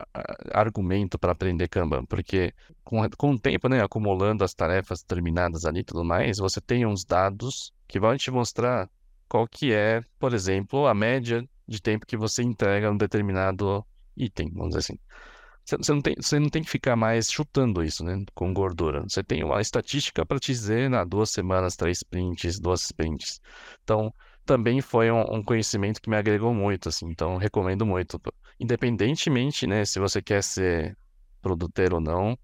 argumento 0.53 1.19
para 1.19 1.31
aprender 1.31 1.67
Kanban, 1.67 2.05
porque 2.05 2.53
com, 2.83 3.07
com 3.17 3.31
o 3.31 3.39
tempo, 3.39 3.69
né, 3.69 3.81
acumulando 3.81 4.43
as 4.43 4.53
tarefas 4.53 5.03
terminadas 5.03 5.65
ali 5.65 5.81
e 5.81 5.83
tudo 5.83 6.03
mais, 6.03 6.37
você 6.37 6.59
tem 6.59 6.85
uns 6.85 7.05
dados 7.05 7.73
que 7.87 7.99
vão 7.99 8.17
te 8.17 8.31
mostrar 8.31 8.89
qual 9.27 9.47
que 9.47 9.73
é, 9.73 10.01
por 10.19 10.33
exemplo, 10.33 10.87
a 10.87 10.93
média 10.93 11.47
de 11.67 11.81
tempo 11.81 12.05
que 12.05 12.17
você 12.17 12.43
entrega 12.43 12.91
um 12.91 12.97
determinado 12.97 13.85
item, 14.15 14.51
vamos 14.51 14.69
dizer 14.75 14.79
assim. 14.79 14.99
Você 15.65 15.91
não 15.91 16.01
tem, 16.01 16.15
você 16.15 16.39
não 16.39 16.49
tem 16.49 16.61
que 16.63 16.69
ficar 16.69 16.95
mais 16.95 17.31
chutando 17.31 17.83
isso, 17.83 18.03
né, 18.03 18.23
com 18.35 18.53
gordura. 18.53 19.01
Você 19.01 19.23
tem 19.23 19.43
uma 19.43 19.59
estatística 19.59 20.23
para 20.23 20.39
te 20.39 20.51
dizer, 20.51 20.89
na 20.91 21.03
duas 21.03 21.31
semanas, 21.31 21.75
três 21.75 21.97
sprints, 21.97 22.59
duas 22.59 22.83
sprints. 22.83 23.41
Então, 23.83 24.13
também 24.45 24.81
foi 24.81 25.11
um, 25.11 25.35
um, 25.35 25.43
conhecimento 25.43 26.01
que 26.01 26.09
me 26.09 26.15
agregou 26.15 26.53
muito, 26.53 26.89
assim, 26.89 27.07
então 27.07 27.37
recomendo 27.37 27.85
muito. 27.85 28.21
Independentemente, 28.59 29.65
né, 29.65 29.83
se 29.83 29.99
você 29.99 30.21
quer 30.21 30.43
ser 30.43 30.97
produtor 31.41 31.93
ou 31.93 32.01
não, 32.01 32.37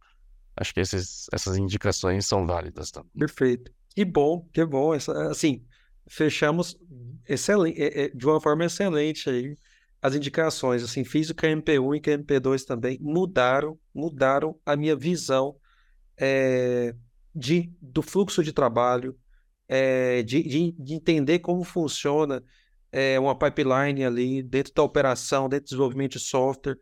acho 0.56 0.74
que 0.74 0.80
esses, 0.80 1.28
essas 1.32 1.58
indicações 1.58 2.26
são 2.26 2.45
válidas. 2.45 2.91
Tá? 2.91 3.04
Perfeito. 3.18 3.72
Que 3.95 4.04
bom, 4.06 4.47
que 4.52 4.66
bom. 4.66 4.93
Essa, 4.93 5.30
assim, 5.30 5.64
fechamos 6.08 6.78
excelente, 7.28 7.82
é, 7.82 8.06
é, 8.06 8.10
de 8.10 8.26
uma 8.26 8.41
forma 8.41 8.66
excelente 8.66 9.30
aí 9.30 9.58
as 10.02 10.16
indicações. 10.16 10.84
Assim, 10.84 11.04
fiz 11.04 11.30
o 11.30 11.36
KMP1 11.36 11.97
e 11.97 12.02
KMP2 12.02 12.66
também, 12.66 12.97
mudaram, 12.99 13.80
mudaram 13.93 14.58
a 14.66 14.76
minha 14.76 14.95
visão 14.95 15.56
é, 16.18 16.95
de, 17.34 17.72
do 17.82 18.02
fluxo 18.02 18.43
de 18.43 18.52
trabalho, 18.52 19.18
é, 19.74 20.22
de, 20.22 20.43
de, 20.43 20.72
de, 20.74 20.93
entender 20.95 21.39
como 21.39 21.63
funciona 21.63 22.43
é, 22.91 23.17
uma 23.17 23.34
pipeline 23.34 24.03
ali 24.03 24.43
dentro 24.43 24.74
da 24.74 24.84
operação, 24.84 25.47
dentro 25.47 25.63
do 25.63 25.69
desenvolvimento 25.69 26.11
de 26.11 26.19
software, 26.19 26.78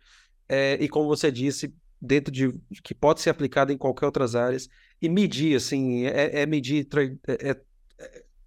é, 0.47 0.75
e 0.81 0.89
como 0.89 1.07
você 1.07 1.31
disse, 1.31 1.71
dentro 2.01 2.33
de 2.33 2.51
que 2.83 2.95
pode 2.95 3.21
ser 3.21 3.29
aplicado 3.29 3.71
em 3.71 3.77
qualquer 3.77 4.07
outras 4.07 4.35
áreas, 4.35 4.67
e 4.99 5.07
medir, 5.07 5.55
assim, 5.55 6.05
é, 6.07 6.41
é 6.41 6.45
medir, 6.47 6.87
é, 7.27 7.51
é, 7.51 7.61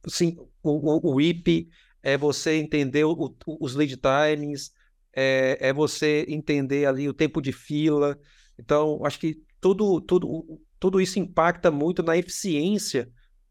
assim, 0.05 0.37
o, 0.61 1.11
o, 1.11 1.15
o 1.15 1.21
IP, 1.21 1.69
é 2.03 2.19
você 2.19 2.57
entender 2.57 3.05
o, 3.05 3.37
os 3.47 3.77
lead 3.77 3.97
times, 3.97 4.73
é, 5.15 5.69
é 5.69 5.73
você 5.73 6.27
entender 6.29 6.85
ali 6.87 7.09
o 7.09 7.15
tempo 7.15 7.41
de 7.41 7.53
fila. 7.53 8.19
Então, 8.59 9.05
acho 9.07 9.21
que 9.21 9.41
tudo, 9.61 10.01
tudo, 10.01 10.61
tudo 10.81 11.01
isso 11.01 11.21
impacta 11.21 11.71
muito 11.71 12.03
na 12.03 12.17
eficiência 12.17 13.09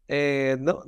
é, 0.08 0.56
não, 0.56 0.82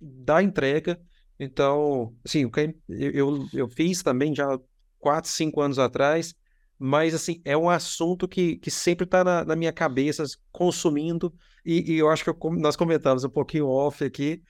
da 0.00 0.42
entrega. 0.42 1.00
Então, 1.38 2.14
assim, 2.24 2.50
eu, 2.88 3.46
eu 3.52 3.68
fiz 3.68 4.02
também 4.02 4.34
já 4.34 4.58
4, 4.98 5.30
5 5.30 5.60
anos 5.60 5.78
atrás, 5.78 6.34
mas 6.78 7.14
assim, 7.14 7.40
é 7.44 7.56
um 7.56 7.68
assunto 7.68 8.28
que, 8.28 8.56
que 8.56 8.70
sempre 8.70 9.04
está 9.04 9.24
na, 9.24 9.44
na, 9.44 9.56
minha 9.56 9.72
cabeça, 9.72 10.24
consumindo, 10.52 11.32
e, 11.64 11.92
e 11.92 11.98
eu 11.98 12.08
acho 12.08 12.24
que 12.24 12.30
eu, 12.30 12.38
nós 12.58 12.76
comentamos 12.76 13.24
um 13.24 13.30
pouquinho 13.30 13.66
off 13.66 14.04
aqui, 14.04 14.42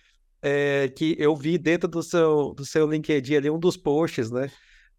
é, 0.42 0.88
que 0.88 1.16
eu 1.18 1.34
vi 1.34 1.56
dentro 1.56 1.88
do 1.88 2.02
seu, 2.02 2.52
do 2.54 2.64
seu 2.64 2.86
LinkedIn 2.86 3.36
ali 3.36 3.50
um 3.50 3.58
dos 3.58 3.76
posts, 3.76 4.30
né? 4.30 4.50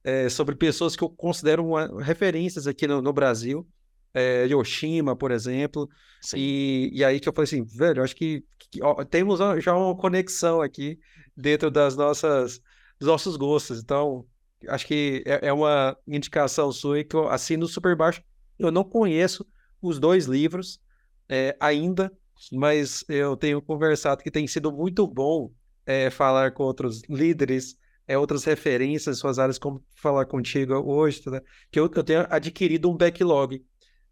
É, 0.03 0.29
sobre 0.29 0.55
pessoas 0.55 0.95
que 0.95 1.03
eu 1.03 1.09
considero 1.09 1.65
uma, 1.65 2.01
referências 2.01 2.67
aqui 2.67 2.87
no, 2.87 3.01
no 3.01 3.11
Brasil. 3.11 3.67
É, 4.15 4.45
Yoshima, 4.45 5.15
por 5.15 5.29
exemplo. 5.29 5.89
E, 6.33 6.89
e 6.93 7.03
aí 7.03 7.19
que 7.19 7.27
eu 7.27 7.33
falei 7.33 7.43
assim, 7.43 7.65
velho, 7.65 8.01
acho 8.01 8.15
que, 8.15 8.43
que 8.71 8.81
ó, 8.81 9.03
temos 9.03 9.39
já 9.61 9.75
uma 9.75 9.95
conexão 9.95 10.61
aqui 10.61 10.97
dentro 11.35 11.69
das 11.69 11.97
nossas, 11.97 12.61
dos 12.97 13.07
nossos 13.07 13.35
gostos. 13.35 13.81
Então, 13.83 14.25
acho 14.69 14.87
que 14.87 15.21
é, 15.25 15.47
é 15.49 15.53
uma 15.53 15.97
indicação 16.07 16.71
sua 16.71 17.03
que 17.03 17.15
eu 17.15 17.27
assino 17.27 17.67
super 17.67 17.95
baixo. 17.95 18.23
Eu 18.57 18.71
não 18.71 18.83
conheço 18.83 19.45
os 19.81 19.99
dois 19.99 20.25
livros 20.25 20.79
é, 21.27 21.55
ainda, 21.59 22.11
mas 22.51 23.03
eu 23.09 23.35
tenho 23.35 23.61
conversado 23.61 24.23
que 24.23 24.31
tem 24.31 24.47
sido 24.47 24.71
muito 24.71 25.05
bom 25.05 25.51
é, 25.85 26.09
falar 26.09 26.51
com 26.51 26.63
outros 26.63 27.01
líderes, 27.09 27.77
é, 28.07 28.17
outras 28.17 28.43
referências, 28.43 29.19
suas 29.19 29.39
áreas, 29.39 29.57
como 29.57 29.83
falar 29.95 30.25
contigo 30.25 30.73
hoje, 30.75 31.21
né? 31.27 31.41
que 31.71 31.79
eu, 31.79 31.89
eu 31.93 32.03
tenho 32.03 32.25
adquirido 32.29 32.89
um 32.89 32.97
backlog. 32.97 33.63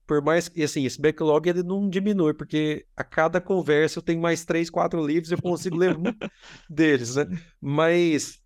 Por 0.05 0.21
mais 0.21 0.49
que, 0.49 0.61
assim, 0.63 0.85
esse 0.85 0.99
backlog 1.01 1.47
ele 1.49 1.63
não 1.63 1.89
diminui, 1.89 2.33
porque 2.33 2.85
a 2.95 3.03
cada 3.03 3.39
conversa 3.39 3.99
eu 3.99 4.03
tenho 4.03 4.21
mais 4.21 4.43
três, 4.43 4.69
quatro 4.69 5.05
livros 5.05 5.31
e 5.31 5.33
eu 5.33 5.41
consigo 5.41 5.77
ler 5.77 5.95
um 5.95 6.03
deles, 6.69 7.15
né? 7.15 7.25
Mas 7.61 8.43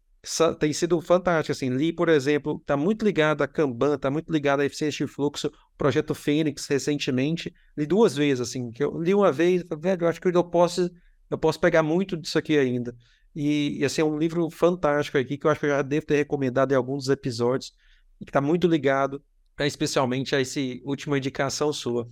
tem 0.59 0.73
sido 0.73 0.99
fantástico, 1.01 1.51
assim, 1.51 1.69
li, 1.69 1.93
por 1.93 2.09
exemplo, 2.09 2.57
está 2.59 2.75
muito 2.75 3.05
ligado 3.05 3.43
a 3.43 3.47
Kanban, 3.47 3.95
está 3.95 4.11
muito 4.11 4.31
ligado 4.31 4.59
a 4.59 4.65
eficiência 4.65 5.05
de 5.05 5.11
fluxo, 5.11 5.51
projeto 5.77 6.13
Fênix, 6.13 6.67
recentemente, 6.67 7.53
li 7.77 7.85
duas 7.85 8.15
vezes, 8.15 8.41
assim, 8.41 8.71
que 8.71 8.83
eu 8.83 9.01
li 9.01 9.13
uma 9.13 9.31
vez, 9.31 9.63
velho, 9.79 10.03
eu 10.03 10.07
acho 10.07 10.19
que 10.19 10.27
eu 10.27 10.43
posso, 10.43 10.89
eu 11.29 11.37
posso 11.37 11.59
pegar 11.59 11.81
muito 11.81 12.17
disso 12.17 12.37
aqui 12.37 12.57
ainda, 12.57 12.95
e, 13.33 13.79
e 13.79 13.85
assim, 13.85 14.01
é 14.01 14.05
um 14.05 14.17
livro 14.17 14.49
fantástico 14.49 15.17
aqui, 15.17 15.37
que 15.37 15.47
eu 15.47 15.51
acho 15.51 15.59
que 15.61 15.65
eu 15.67 15.69
já 15.69 15.81
devo 15.81 16.05
ter 16.05 16.17
recomendado 16.17 16.71
em 16.71 16.75
alguns 16.75 17.07
episódios, 17.07 17.71
e 18.19 18.25
que 18.25 18.29
está 18.29 18.41
muito 18.41 18.67
ligado, 18.67 19.23
especialmente 19.65 20.35
a 20.35 20.41
essa 20.41 20.59
última 20.83 21.17
indicação 21.17 21.71
sua. 21.73 22.07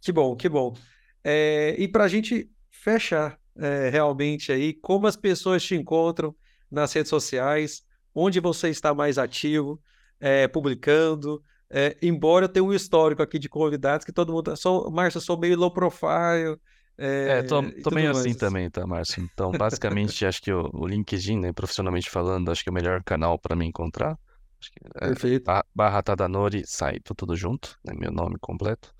Que 0.00 0.10
bom, 0.10 0.34
que 0.34 0.48
bom. 0.48 0.74
É, 1.22 1.76
e 1.78 1.86
para 1.86 2.04
a 2.04 2.08
gente 2.08 2.50
fechar 2.70 3.38
é, 3.56 3.90
realmente 3.90 4.50
aí, 4.50 4.72
como 4.72 5.06
as 5.06 5.16
pessoas 5.16 5.62
te 5.62 5.76
encontram, 5.76 6.34
nas 6.72 6.92
redes 6.94 7.10
sociais, 7.10 7.82
onde 8.14 8.40
você 8.40 8.70
está 8.70 8.94
mais 8.94 9.18
ativo, 9.18 9.78
é, 10.18 10.48
publicando. 10.48 11.42
É, 11.68 11.96
embora 12.02 12.46
eu 12.46 12.48
tenha 12.48 12.64
um 12.64 12.72
histórico 12.72 13.22
aqui 13.22 13.38
de 13.38 13.48
convidados 13.48 14.06
que 14.06 14.12
todo 14.12 14.32
mundo. 14.32 14.56
Sou, 14.56 14.90
Márcio, 14.90 15.18
eu 15.18 15.22
sou 15.22 15.38
meio 15.38 15.58
low 15.58 15.70
profile. 15.70 16.56
É, 16.96 17.38
é 17.38 17.42
tô, 17.42 17.62
tô 17.82 17.90
meio 17.90 18.10
assim 18.10 18.34
também, 18.34 18.70
tá, 18.70 18.86
Márcio? 18.86 19.22
Então, 19.22 19.50
basicamente, 19.52 20.24
acho 20.26 20.40
que 20.40 20.52
o, 20.52 20.70
o, 20.72 20.86
LinkedIn, 20.86 21.38
né, 21.38 21.52
profissionalmente 21.52 22.10
falando, 22.10 22.50
acho 22.50 22.62
que 22.62 22.68
é 22.68 22.72
o 22.72 22.74
melhor 22.74 23.02
canal 23.02 23.38
para 23.38 23.54
me 23.54 23.66
encontrar. 23.66 24.18
Acho 24.62 24.70
que 24.70 24.80
é, 24.94 25.08
Perfeito. 25.08 25.50
Barra 25.74 26.02
Tadanori 26.02 26.62
Saito, 26.64 27.14
tudo 27.14 27.36
junto, 27.36 27.78
né, 27.84 27.92
meu 27.98 28.12
nome 28.12 28.36
completo. 28.40 28.94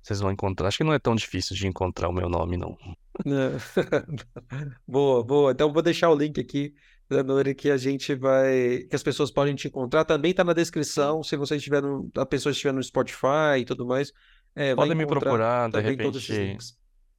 Vocês 0.00 0.20
vão 0.20 0.30
encontrar. 0.30 0.68
Acho 0.68 0.78
que 0.78 0.84
não 0.84 0.94
é 0.94 0.98
tão 0.98 1.14
difícil 1.14 1.56
de 1.56 1.66
encontrar 1.66 2.08
o 2.08 2.12
meu 2.12 2.28
nome, 2.28 2.56
não. 2.56 2.78
boa, 4.86 5.24
boa. 5.24 5.52
Então, 5.52 5.72
vou 5.72 5.82
deixar 5.82 6.08
o 6.08 6.16
link 6.16 6.40
aqui 6.40 6.72
Lembrando 7.10 7.54
que 7.54 7.70
a 7.70 7.76
gente 7.76 8.14
vai. 8.14 8.84
que 8.88 8.94
as 8.94 9.02
pessoas 9.02 9.30
podem 9.30 9.54
te 9.54 9.66
encontrar. 9.66 10.04
Também 10.04 10.30
está 10.30 10.44
na 10.44 10.52
descrição. 10.52 11.22
Se 11.22 11.36
você 11.36 11.56
estiver 11.56 11.80
no. 11.80 12.10
A 12.16 12.26
pessoa 12.26 12.50
estiver 12.50 12.72
no 12.72 12.82
Spotify 12.82 13.60
e 13.60 13.64
tudo 13.64 13.86
mais. 13.86 14.12
É, 14.54 14.74
Podem 14.74 14.94
me 14.94 15.06
procurar, 15.06 15.70
de 15.70 15.80
repente. 15.80 16.20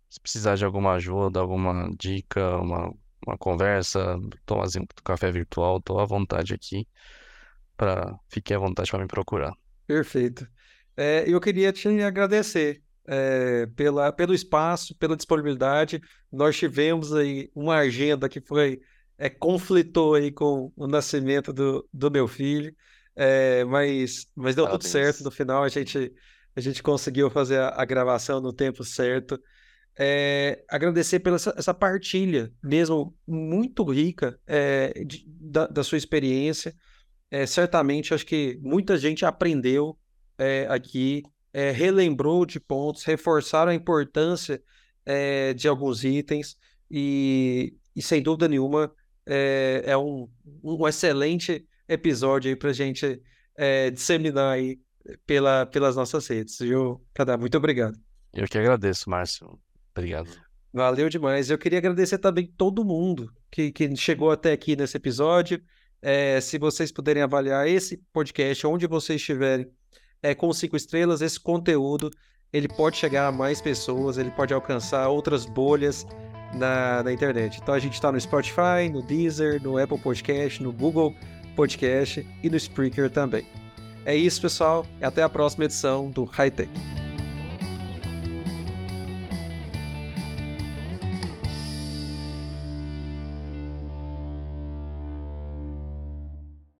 Se 0.09 0.19
precisar 0.21 0.55
de 0.55 0.65
alguma 0.65 0.93
ajuda, 0.93 1.39
alguma 1.39 1.89
dica, 1.97 2.57
uma, 2.57 2.93
uma 3.25 3.37
conversa, 3.37 4.19
tomazinho 4.45 4.85
do 4.95 5.03
café 5.03 5.31
virtual, 5.31 5.77
estou 5.77 5.99
à 5.99 6.05
vontade 6.05 6.53
aqui. 6.53 6.87
Para 7.79 8.19
Fique 8.27 8.53
à 8.53 8.59
vontade 8.59 8.91
para 8.91 8.99
me 8.99 9.07
procurar. 9.07 9.53
Perfeito. 9.87 10.45
É, 10.97 11.23
eu 11.25 11.39
queria 11.39 11.71
te 11.71 11.87
agradecer 12.01 12.83
é, 13.07 13.65
pela, 13.67 14.11
pelo 14.11 14.33
espaço, 14.33 14.93
pela 14.97 15.15
disponibilidade. 15.15 16.01
Nós 16.29 16.57
tivemos 16.57 17.15
aí 17.15 17.49
uma 17.55 17.77
agenda 17.77 18.27
que 18.27 18.41
foi 18.41 18.81
é, 19.17 19.29
conflitou 19.29 20.15
aí 20.15 20.29
com 20.29 20.71
o 20.75 20.87
nascimento 20.87 21.53
do, 21.53 21.87
do 21.91 22.11
meu 22.11 22.27
filho, 22.27 22.75
é, 23.15 23.63
mas, 23.63 24.27
mas 24.35 24.55
deu 24.55 24.65
Parabéns. 24.65 24.83
tudo 24.83 24.91
certo. 24.91 25.23
No 25.23 25.31
final 25.31 25.63
a 25.63 25.69
gente, 25.69 26.13
a 26.55 26.61
gente 26.61 26.83
conseguiu 26.83 27.29
fazer 27.29 27.59
a, 27.59 27.81
a 27.81 27.85
gravação 27.85 28.41
no 28.41 28.51
tempo 28.51 28.83
certo. 28.83 29.39
É, 29.97 30.63
agradecer 30.69 31.19
pela 31.19 31.37
essa, 31.37 31.53
essa, 31.57 31.73
partilha, 31.73 32.51
mesmo 32.63 33.13
muito 33.27 33.83
rica, 33.83 34.39
é, 34.47 35.03
de, 35.05 35.25
da, 35.27 35.67
da, 35.67 35.83
sua 35.83 35.97
experiência. 35.97 36.73
É, 37.31 37.45
certamente, 37.45 38.13
acho 38.13 38.25
que 38.25 38.59
muita 38.61 38.97
gente 38.97 39.25
aprendeu 39.25 39.97
é, 40.37 40.65
aqui, 40.69 41.23
é, 41.53 41.71
relembrou 41.71 42.45
de 42.45 42.59
pontos, 42.59 43.03
reforçaram 43.03 43.71
a 43.71 43.75
importância 43.75 44.61
é, 45.05 45.53
de 45.53 45.67
alguns 45.67 46.03
itens 46.03 46.57
e, 46.89 47.75
e, 47.95 48.01
sem 48.01 48.21
dúvida 48.21 48.47
nenhuma, 48.47 48.91
é, 49.25 49.83
é 49.85 49.97
um, 49.97 50.27
um 50.63 50.87
excelente 50.87 51.67
episódio 51.87 52.49
aí 52.49 52.55
para 52.55 52.69
a 52.69 52.73
gente 52.73 53.21
é, 53.55 53.91
disseminar 53.91 54.53
aí 54.53 54.79
pela, 55.25 55.65
pelas 55.65 55.95
nossas 55.95 56.27
redes, 56.27 56.57
viu, 56.59 57.03
Cadê? 57.13 57.35
Muito 57.37 57.57
obrigado. 57.57 57.97
Eu 58.33 58.47
que 58.47 58.57
agradeço, 58.57 59.09
Márcio. 59.09 59.59
Obrigado. 59.91 60.29
Valeu 60.71 61.09
demais. 61.09 61.49
Eu 61.49 61.57
queria 61.57 61.79
agradecer 61.79 62.19
também 62.19 62.45
todo 62.45 62.85
mundo 62.85 63.31
que, 63.51 63.71
que 63.71 63.95
chegou 63.95 64.31
até 64.31 64.51
aqui 64.51 64.75
nesse 64.75 64.97
episódio. 64.97 65.61
É, 66.01 66.39
se 66.39 66.57
vocês 66.57 66.91
puderem 66.91 67.21
avaliar 67.21 67.67
esse 67.67 67.97
podcast 68.13 68.65
onde 68.65 68.87
vocês 68.87 69.19
estiverem 69.19 69.67
é, 70.21 70.33
com 70.33 70.51
cinco 70.53 70.75
estrelas, 70.75 71.21
esse 71.21 71.39
conteúdo 71.39 72.09
ele 72.51 72.67
pode 72.67 72.97
chegar 72.97 73.27
a 73.27 73.31
mais 73.31 73.61
pessoas, 73.61 74.17
ele 74.17 74.31
pode 74.31 74.53
alcançar 74.53 75.07
outras 75.07 75.45
bolhas 75.45 76.05
na, 76.53 77.03
na 77.03 77.11
internet. 77.11 77.59
Então 77.61 77.73
a 77.73 77.79
gente 77.79 77.93
está 77.93 78.11
no 78.11 78.19
Spotify, 78.19 78.89
no 78.91 79.01
Deezer, 79.01 79.61
no 79.61 79.77
Apple 79.77 79.99
Podcast, 79.99 80.61
no 80.63 80.71
Google 80.71 81.13
Podcast 81.55 82.25
e 82.41 82.49
no 82.49 82.57
Spreaker 82.57 83.09
também. 83.09 83.45
É 84.05 84.15
isso, 84.15 84.41
pessoal. 84.41 84.85
Até 85.01 85.21
a 85.21 85.29
próxima 85.29 85.65
edição 85.65 86.09
do 86.09 86.23
High 86.23 86.51
Tech. 86.51 87.08